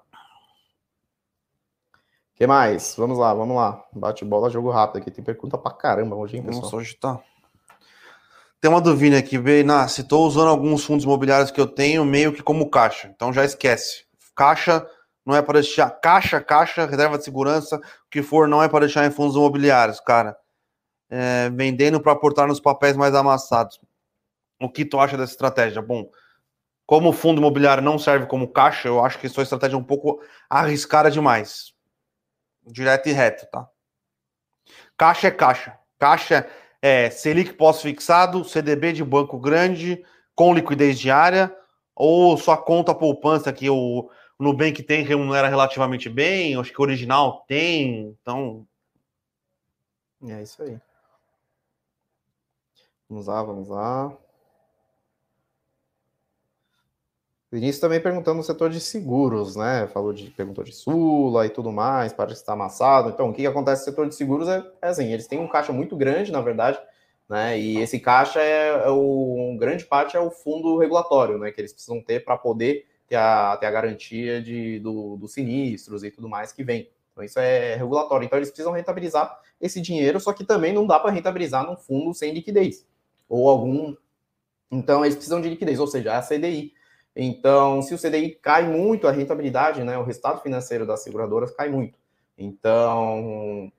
que 2.35 2.45
mais? 2.45 2.95
Vamos 2.97 3.17
lá, 3.17 3.33
vamos 3.33 3.55
lá. 3.55 3.83
Bate 3.93 4.25
bola, 4.25 4.49
jogo 4.49 4.69
rápido 4.71 5.01
aqui. 5.01 5.11
Tem 5.11 5.23
pergunta 5.23 5.57
pra 5.57 5.71
caramba 5.71 6.15
hoje, 6.15 6.37
hein, 6.37 6.43
pessoal? 6.43 6.63
Nossa, 6.63 6.75
hoje 6.75 6.95
tá. 6.95 7.21
Tem 8.59 8.69
uma 8.69 8.81
dúvida 8.81 9.17
aqui, 9.17 9.37
Beina. 9.37 9.87
Se 9.87 10.01
estou 10.01 10.27
usando 10.27 10.49
alguns 10.49 10.83
fundos 10.83 11.05
imobiliários 11.05 11.49
que 11.49 11.61
eu 11.61 11.67
tenho 11.67 12.03
meio 12.03 12.33
que 12.33 12.43
como 12.43 12.69
caixa, 12.69 13.07
então 13.07 13.31
já 13.31 13.45
esquece. 13.45 14.05
Caixa 14.35 14.85
não 15.25 15.35
é 15.35 15.41
para 15.41 15.59
deixar. 15.59 15.89
Caixa, 15.89 16.41
caixa, 16.41 16.85
reserva 16.85 17.17
de 17.17 17.23
segurança, 17.23 17.77
o 17.77 18.09
que 18.09 18.21
for, 18.21 18.47
não 18.47 18.61
é 18.61 18.67
para 18.67 18.81
deixar 18.81 19.05
em 19.05 19.11
fundos 19.11 19.35
imobiliários, 19.35 19.99
cara. 19.99 20.37
É, 21.09 21.49
vendendo 21.49 21.99
para 21.99 22.11
aportar 22.11 22.47
nos 22.47 22.59
papéis 22.59 22.95
mais 22.95 23.13
amassados. 23.13 23.79
O 24.61 24.69
que 24.69 24.85
tu 24.85 24.99
acha 24.99 25.17
dessa 25.17 25.31
estratégia? 25.31 25.81
Bom, 25.81 26.09
como 26.91 27.11
o 27.11 27.13
fundo 27.13 27.39
imobiliário 27.39 27.81
não 27.81 27.97
serve 27.97 28.25
como 28.25 28.51
caixa, 28.51 28.89
eu 28.89 29.01
acho 29.01 29.17
que 29.17 29.25
estratégia 29.25 29.77
é 29.77 29.79
um 29.79 29.83
pouco 29.83 30.21
arriscada 30.49 31.09
demais. 31.09 31.73
Direto 32.67 33.07
e 33.07 33.13
reto, 33.13 33.47
tá? 33.49 33.65
Caixa 34.97 35.29
é 35.29 35.31
caixa. 35.31 35.79
Caixa 35.97 36.49
é 36.81 37.09
Selic 37.09 37.53
pós-fixado, 37.53 38.43
CDB 38.43 38.91
de 38.91 39.05
banco 39.05 39.39
grande, 39.39 40.03
com 40.35 40.53
liquidez 40.53 40.99
diária, 40.99 41.55
ou 41.95 42.35
sua 42.35 42.57
conta 42.57 42.93
poupança 42.93 43.53
que 43.53 43.69
o 43.69 44.11
Nubank 44.37 44.83
tem 44.83 45.01
remunera 45.01 45.47
relativamente 45.47 46.09
bem, 46.09 46.57
acho 46.57 46.73
que 46.73 46.81
o 46.81 46.83
original 46.83 47.45
tem, 47.47 48.17
então. 48.21 48.67
É 50.27 50.43
isso 50.43 50.61
aí. 50.61 50.77
Vamos 53.09 53.27
lá, 53.27 53.41
vamos 53.43 53.69
lá. 53.69 54.20
Vinícius 57.51 57.81
também 57.81 57.99
perguntando 57.99 58.37
no 58.37 58.43
setor 58.43 58.69
de 58.69 58.79
seguros, 58.79 59.57
né? 59.57 59.85
Falou 59.87 60.13
de 60.13 60.29
perguntou 60.31 60.63
de 60.63 60.71
Sula 60.71 61.45
e 61.45 61.49
tudo 61.49 61.69
mais, 61.69 62.13
parece 62.13 62.35
que 62.35 62.41
está 62.43 62.53
amassado. 62.53 63.09
Então, 63.09 63.29
o 63.29 63.33
que, 63.33 63.41
que 63.41 63.47
acontece 63.47 63.81
no 63.81 63.85
setor 63.85 64.07
de 64.07 64.15
seguros 64.15 64.47
é, 64.47 64.63
é, 64.81 64.87
assim, 64.87 65.11
eles 65.11 65.27
têm 65.27 65.37
um 65.37 65.49
caixa 65.49 65.73
muito 65.73 65.97
grande, 65.97 66.31
na 66.31 66.39
verdade, 66.39 66.79
né? 67.27 67.59
E 67.59 67.77
esse 67.79 67.99
caixa 67.99 68.39
é, 68.39 68.69
é 68.85 68.89
o 68.89 69.57
grande 69.59 69.83
parte 69.83 70.15
é 70.15 70.19
o 70.19 70.31
fundo 70.31 70.77
regulatório, 70.77 71.37
né? 71.37 71.51
Que 71.51 71.59
eles 71.59 71.73
precisam 71.73 72.01
ter 72.01 72.23
para 72.23 72.37
poder 72.37 72.85
ter 73.05 73.17
a, 73.17 73.57
ter 73.57 73.65
a 73.65 73.71
garantia 73.71 74.41
de, 74.41 74.79
do, 74.79 75.17
dos 75.17 75.33
sinistros 75.33 76.05
e 76.05 76.11
tudo 76.11 76.29
mais 76.29 76.53
que 76.53 76.63
vem. 76.63 76.89
Então, 77.11 77.21
isso 77.21 77.37
é 77.37 77.75
regulatório. 77.75 78.25
Então, 78.25 78.39
eles 78.39 78.49
precisam 78.49 78.71
rentabilizar 78.71 79.37
esse 79.59 79.81
dinheiro, 79.81 80.21
só 80.21 80.31
que 80.31 80.45
também 80.45 80.71
não 80.71 80.87
dá 80.87 80.97
para 80.97 81.11
rentabilizar 81.11 81.65
num 81.65 81.75
fundo 81.75 82.13
sem 82.13 82.33
liquidez 82.33 82.85
ou 83.27 83.49
algum. 83.49 83.93
Então, 84.71 85.03
eles 85.03 85.15
precisam 85.15 85.41
de 85.41 85.49
liquidez, 85.49 85.81
ou 85.81 85.87
seja, 85.87 86.17
a 86.17 86.21
CDI. 86.21 86.73
Então, 87.15 87.81
se 87.81 87.93
o 87.93 87.97
CDI 87.97 88.31
cai 88.41 88.67
muito, 88.67 89.07
a 89.07 89.11
rentabilidade, 89.11 89.83
né, 89.83 89.97
o 89.97 90.03
resultado 90.03 90.41
financeiro 90.41 90.85
das 90.85 91.03
seguradoras 91.03 91.51
cai 91.51 91.69
muito. 91.69 91.99
Então, 92.37 93.71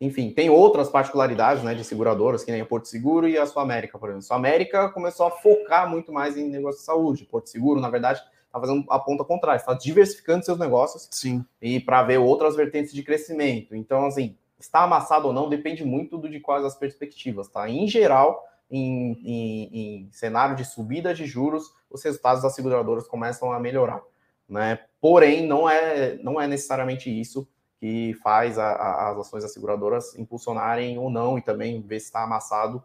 enfim, 0.00 0.30
tem 0.30 0.50
outras 0.50 0.88
particularidades 0.88 1.62
né, 1.62 1.74
de 1.74 1.84
seguradoras, 1.84 2.44
que 2.44 2.52
nem 2.52 2.60
a 2.60 2.66
Porto 2.66 2.86
Seguro 2.86 3.28
e 3.28 3.38
a 3.38 3.46
Sua 3.46 3.62
América, 3.62 3.98
por 3.98 4.08
exemplo. 4.08 4.24
A 4.24 4.28
Sua 4.28 4.36
América 4.36 4.88
começou 4.90 5.26
a 5.26 5.30
focar 5.30 5.88
muito 5.90 6.12
mais 6.12 6.36
em 6.36 6.48
negócio 6.48 6.80
de 6.80 6.86
saúde. 6.86 7.24
Porto 7.24 7.48
Seguro, 7.48 7.80
na 7.80 7.90
verdade, 7.90 8.22
está 8.46 8.60
fazendo 8.60 8.84
a 8.88 8.98
ponta 8.98 9.24
contrária, 9.24 9.58
está 9.58 9.74
diversificando 9.74 10.44
seus 10.44 10.58
negócios. 10.58 11.08
Sim. 11.10 11.44
E 11.60 11.80
para 11.80 12.02
ver 12.02 12.18
outras 12.18 12.54
vertentes 12.54 12.92
de 12.92 13.02
crescimento. 13.02 13.74
Então, 13.74 14.06
assim, 14.06 14.36
está 14.58 14.82
amassado 14.82 15.28
ou 15.28 15.32
não 15.32 15.48
depende 15.48 15.84
muito 15.84 16.18
do 16.18 16.28
de 16.28 16.40
quais 16.40 16.64
as 16.64 16.76
perspectivas, 16.76 17.48
tá? 17.48 17.68
Em 17.68 17.88
geral, 17.88 18.46
em, 18.70 19.12
em, 19.24 19.70
em, 19.72 20.08
cenário 20.12 20.56
de 20.56 20.64
subida 20.64 21.14
de 21.14 21.26
juros, 21.26 21.74
os 21.90 22.02
resultados 22.02 22.42
das 22.42 22.54
seguradoras 22.54 23.06
começam 23.06 23.52
a 23.52 23.60
melhorar. 23.60 24.02
Né? 24.48 24.80
Porém, 25.00 25.46
não 25.46 25.68
é, 25.68 26.16
não 26.22 26.40
é 26.40 26.46
necessariamente 26.46 27.08
isso 27.08 27.48
que 27.78 28.14
faz 28.22 28.58
a, 28.58 28.68
a, 28.68 29.10
as 29.10 29.18
ações 29.18 29.42
das 29.42 29.52
seguradoras 29.52 30.16
impulsionarem 30.18 30.98
ou 30.98 31.10
não, 31.10 31.38
e 31.38 31.42
também 31.42 31.80
ver 31.82 32.00
se 32.00 32.06
está 32.06 32.22
amassado 32.22 32.82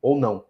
ou 0.00 0.18
não. 0.18 0.44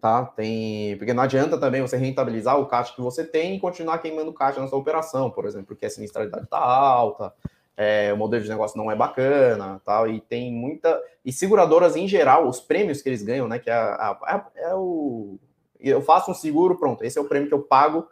Tá? 0.00 0.24
Tem, 0.24 0.96
porque 0.98 1.14
não 1.14 1.22
adianta 1.22 1.58
também 1.58 1.80
você 1.80 1.96
rentabilizar 1.96 2.58
o 2.58 2.66
caixa 2.66 2.94
que 2.94 3.00
você 3.00 3.24
tem 3.24 3.56
e 3.56 3.60
continuar 3.60 3.98
queimando 3.98 4.32
caixa 4.32 4.60
na 4.60 4.68
sua 4.68 4.78
operação, 4.78 5.30
por 5.30 5.46
exemplo, 5.46 5.68
porque 5.68 5.86
a 5.86 5.90
sinistralidade 5.90 6.44
está 6.44 6.58
alta, 6.58 7.32
é, 7.76 8.10
o 8.12 8.16
modelo 8.16 8.42
de 8.42 8.48
negócio 8.48 8.78
não 8.78 8.90
é 8.90 8.96
bacana, 8.96 9.80
tal, 9.84 10.08
e 10.08 10.20
tem 10.20 10.50
muita. 10.50 10.98
E 11.24 11.32
seguradoras 11.32 11.94
em 11.94 12.08
geral, 12.08 12.48
os 12.48 12.58
prêmios 12.58 13.02
que 13.02 13.08
eles 13.08 13.22
ganham, 13.22 13.46
né? 13.46 13.58
Que 13.58 13.68
é, 13.68 13.74
a, 13.74 14.18
a, 14.22 14.46
é 14.56 14.74
o. 14.74 15.38
Eu 15.78 16.00
faço 16.00 16.30
um 16.30 16.34
seguro, 16.34 16.78
pronto, 16.78 17.04
esse 17.04 17.18
é 17.18 17.20
o 17.20 17.28
prêmio 17.28 17.48
que 17.48 17.54
eu 17.54 17.62
pago 17.62 18.08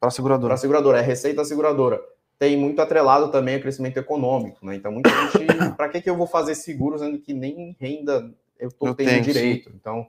para 0.00 0.08
a 0.08 0.10
seguradora. 0.10 0.56
seguradora, 0.56 0.98
é 0.98 1.02
receita 1.02 1.38
da 1.38 1.44
seguradora. 1.44 2.00
Tem 2.38 2.56
muito 2.56 2.80
atrelado 2.80 3.30
também 3.30 3.56
ao 3.56 3.60
crescimento 3.60 3.98
econômico, 3.98 4.64
né? 4.64 4.76
Então, 4.76 4.90
muita 4.90 5.10
gente. 5.10 5.46
para 5.76 5.90
que, 5.90 6.00
que 6.00 6.08
eu 6.08 6.16
vou 6.16 6.26
fazer 6.26 6.54
seguro, 6.54 6.98
sendo 6.98 7.18
que 7.18 7.34
nem 7.34 7.76
renda 7.78 8.32
eu 8.58 8.68
estou 8.68 8.94
tendo 8.94 9.08
tenho, 9.08 9.22
direito? 9.22 9.68
Sim. 9.68 9.76
Então, 9.78 10.06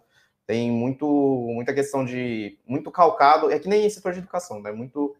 tem 0.48 0.72
muito, 0.72 1.06
muita 1.54 1.74
questão 1.74 2.06
de. 2.06 2.58
Muito 2.66 2.90
calcado. 2.90 3.52
É 3.52 3.60
que 3.60 3.68
nem 3.68 3.90
setor 3.90 4.14
de 4.14 4.20
educação, 4.20 4.62
né? 4.62 4.72
Muito 4.72 5.14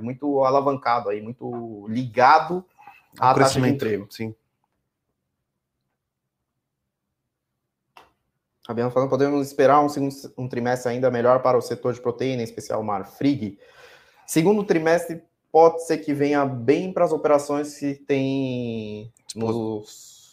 é 0.00 0.02
muito 0.02 0.42
alavancado 0.42 1.10
aí, 1.10 1.22
muito 1.22 1.86
ligado 1.88 2.64
à 3.18 3.34
taxa 3.34 3.60
de 3.60 3.68
emprego. 3.68 4.06
Sim. 4.10 4.34
Fabiano 8.66 8.90
falando, 8.90 9.10
podemos 9.10 9.46
esperar 9.46 9.80
um, 9.80 9.88
segundo, 9.88 10.14
um 10.36 10.48
trimestre 10.48 10.92
ainda 10.92 11.10
melhor 11.10 11.42
para 11.42 11.58
o 11.58 11.62
setor 11.62 11.92
de 11.92 12.00
proteína, 12.00 12.40
em 12.40 12.44
especial 12.44 12.82
Marfrig. 12.82 13.58
Segundo 14.26 14.64
trimestre 14.64 15.22
pode 15.50 15.84
ser 15.84 15.98
que 15.98 16.14
venha 16.14 16.44
bem 16.46 16.92
para 16.92 17.04
as 17.04 17.12
operações 17.12 17.76
que 17.76 17.94
tem 17.94 19.12
no, 19.34 19.82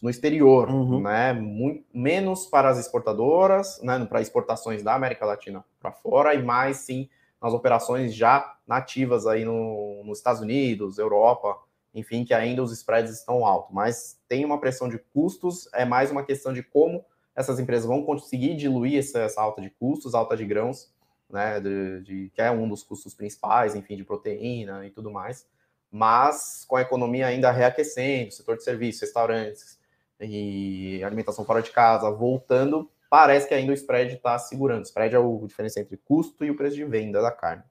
no 0.01 0.09
exterior, 0.09 0.69
uhum. 0.69 1.01
né? 1.01 1.33
Muito, 1.33 1.83
menos 1.91 2.45
para 2.45 2.69
as 2.69 2.77
exportadoras, 2.77 3.81
né? 3.81 4.05
Para 4.05 4.21
exportações 4.21 4.83
da 4.83 4.93
América 4.93 5.25
Latina 5.25 5.65
para 5.79 5.91
fora 5.91 6.35
e 6.35 6.43
mais 6.43 6.77
sim 6.77 7.09
nas 7.41 7.53
operações 7.53 8.13
já 8.13 8.57
nativas 8.67 9.27
aí 9.27 9.45
no, 9.45 10.03
nos 10.03 10.17
Estados 10.17 10.41
Unidos, 10.41 10.97
Europa, 10.97 11.57
enfim, 11.93 12.23
que 12.23 12.33
ainda 12.33 12.61
os 12.61 12.71
spreads 12.71 13.11
estão 13.11 13.45
altos. 13.45 13.73
Mas 13.73 14.19
tem 14.27 14.43
uma 14.43 14.59
pressão 14.59 14.89
de 14.89 14.97
custos, 15.13 15.69
é 15.73 15.85
mais 15.85 16.11
uma 16.11 16.23
questão 16.23 16.53
de 16.53 16.63
como 16.63 17.05
essas 17.35 17.59
empresas 17.59 17.85
vão 17.85 18.03
conseguir 18.03 18.55
diluir 18.55 18.99
essa, 18.99 19.19
essa 19.19 19.41
alta 19.41 19.61
de 19.61 19.69
custos, 19.69 20.15
alta 20.15 20.35
de 20.35 20.45
grãos, 20.45 20.91
né, 21.29 21.59
de, 21.59 22.01
de, 22.01 22.31
que 22.33 22.41
é 22.41 22.49
um 22.49 22.67
dos 22.67 22.83
custos 22.83 23.13
principais, 23.13 23.75
enfim, 23.75 23.95
de 23.95 24.03
proteína 24.03 24.85
e 24.85 24.89
tudo 24.89 25.11
mais. 25.11 25.47
Mas 25.91 26.65
com 26.67 26.75
a 26.75 26.81
economia 26.81 27.27
ainda 27.27 27.51
reaquecendo, 27.51 28.31
setor 28.31 28.57
de 28.57 28.63
serviços, 28.63 29.01
restaurantes 29.01 29.79
e 30.19 31.01
alimentação 31.03 31.45
fora 31.45 31.61
de 31.61 31.71
casa 31.71 32.09
voltando, 32.09 32.89
parece 33.09 33.47
que 33.47 33.53
ainda 33.53 33.71
o 33.71 33.75
spread 33.75 34.15
está 34.15 34.37
segurando. 34.37 34.79
O 34.79 34.83
spread 34.83 35.15
é 35.15 35.19
o 35.19 35.45
diferença 35.47 35.79
entre 35.79 35.97
custo 35.97 36.43
e 36.45 36.51
o 36.51 36.55
preço 36.55 36.75
de 36.75 36.85
venda 36.85 37.21
da 37.21 37.31
carne. 37.31 37.63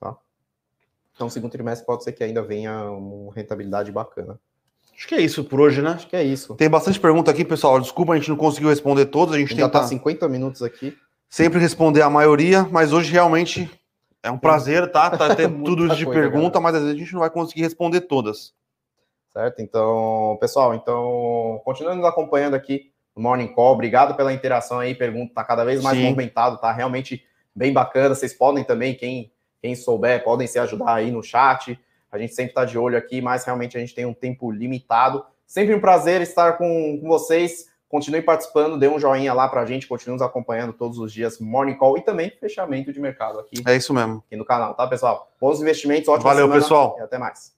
Tá? 0.00 0.16
Então, 1.14 1.28
segundo 1.28 1.52
trimestre 1.52 1.86
pode 1.86 2.04
ser 2.04 2.12
que 2.12 2.22
ainda 2.22 2.42
venha 2.42 2.90
uma 2.90 3.32
rentabilidade 3.32 3.90
bacana. 3.90 4.38
Acho 4.94 5.06
que 5.06 5.14
é 5.14 5.20
isso 5.20 5.44
por 5.44 5.60
hoje, 5.60 5.80
né? 5.80 5.90
Acho 5.90 6.08
que 6.08 6.16
é 6.16 6.24
isso. 6.24 6.56
Tem 6.56 6.68
bastante 6.68 6.98
pergunta 6.98 7.30
aqui, 7.30 7.44
pessoal. 7.44 7.80
Desculpa, 7.80 8.12
a 8.12 8.16
gente 8.16 8.28
não 8.28 8.36
conseguiu 8.36 8.68
responder 8.68 9.06
todas. 9.06 9.34
A 9.34 9.38
gente 9.38 9.54
tenta 9.54 9.68
tá 9.68 9.86
50 9.86 10.28
minutos 10.28 10.60
aqui. 10.60 10.96
Sempre 11.28 11.60
responder 11.60 12.02
a 12.02 12.10
maioria, 12.10 12.64
mas 12.64 12.92
hoje 12.92 13.12
realmente 13.12 13.70
é 14.22 14.30
um 14.30 14.38
prazer, 14.38 14.90
tá? 14.90 15.10
tá 15.10 15.34
ter 15.36 15.48
tudo 15.48 15.86
isso 15.86 15.96
de 15.96 16.04
coisa, 16.04 16.20
pergunta, 16.20 16.60
mas 16.60 16.74
às 16.74 16.82
vezes 16.82 16.96
a 16.96 16.98
gente 16.98 17.12
não 17.12 17.20
vai 17.20 17.30
conseguir 17.30 17.62
responder 17.62 18.02
todas. 18.02 18.52
Certo? 19.32 19.62
Então, 19.62 20.36
pessoal, 20.40 20.74
então, 20.74 21.60
continuando 21.64 22.00
nos 22.00 22.08
acompanhando 22.08 22.54
aqui 22.54 22.90
Morning 23.18 23.48
Call. 23.48 23.74
Obrigado 23.74 24.14
pela 24.14 24.32
interação 24.32 24.78
aí, 24.78 24.94
pergunta 24.94 25.34
tá 25.34 25.44
cada 25.44 25.64
vez 25.64 25.82
mais 25.82 25.96
Sim. 25.96 26.04
movimentado, 26.04 26.58
tá 26.58 26.72
realmente 26.72 27.24
bem 27.54 27.72
bacana. 27.72 28.14
Vocês 28.14 28.32
podem 28.32 28.64
também, 28.64 28.94
quem, 28.94 29.32
quem 29.60 29.74
souber, 29.74 30.22
podem 30.22 30.46
se 30.46 30.58
ajudar 30.58 30.94
aí 30.94 31.10
no 31.10 31.22
chat. 31.22 31.78
A 32.10 32.18
gente 32.18 32.34
sempre 32.34 32.52
está 32.52 32.64
de 32.64 32.78
olho 32.78 32.96
aqui, 32.96 33.20
mas 33.20 33.44
realmente 33.44 33.76
a 33.76 33.80
gente 33.80 33.94
tem 33.94 34.06
um 34.06 34.14
tempo 34.14 34.50
limitado. 34.50 35.24
Sempre 35.46 35.74
um 35.74 35.80
prazer 35.80 36.20
estar 36.20 36.54
com, 36.58 36.98
com 37.00 37.08
vocês. 37.08 37.66
Continue 37.88 38.20
participando, 38.20 38.78
dê 38.78 38.86
um 38.86 38.98
joinha 38.98 39.32
lá 39.32 39.48
para 39.48 39.62
a 39.62 39.64
gente, 39.64 39.86
continue 39.86 40.12
nos 40.12 40.22
acompanhando 40.22 40.74
todos 40.74 40.98
os 40.98 41.10
dias, 41.10 41.40
Morning 41.40 41.74
Call 41.74 41.96
e 41.96 42.02
também 42.02 42.30
fechamento 42.38 42.92
de 42.92 43.00
mercado 43.00 43.40
aqui. 43.40 43.62
É 43.66 43.74
isso 43.74 43.94
mesmo. 43.94 44.22
Aqui 44.26 44.36
no 44.36 44.44
canal, 44.44 44.74
tá, 44.74 44.86
pessoal? 44.86 45.32
Bons 45.40 45.62
investimentos, 45.62 46.06
ótima 46.06 46.30
Valeu, 46.30 46.44
semana, 46.44 46.60
pessoal. 46.60 46.96
E 46.98 47.02
até 47.02 47.16
mais. 47.16 47.57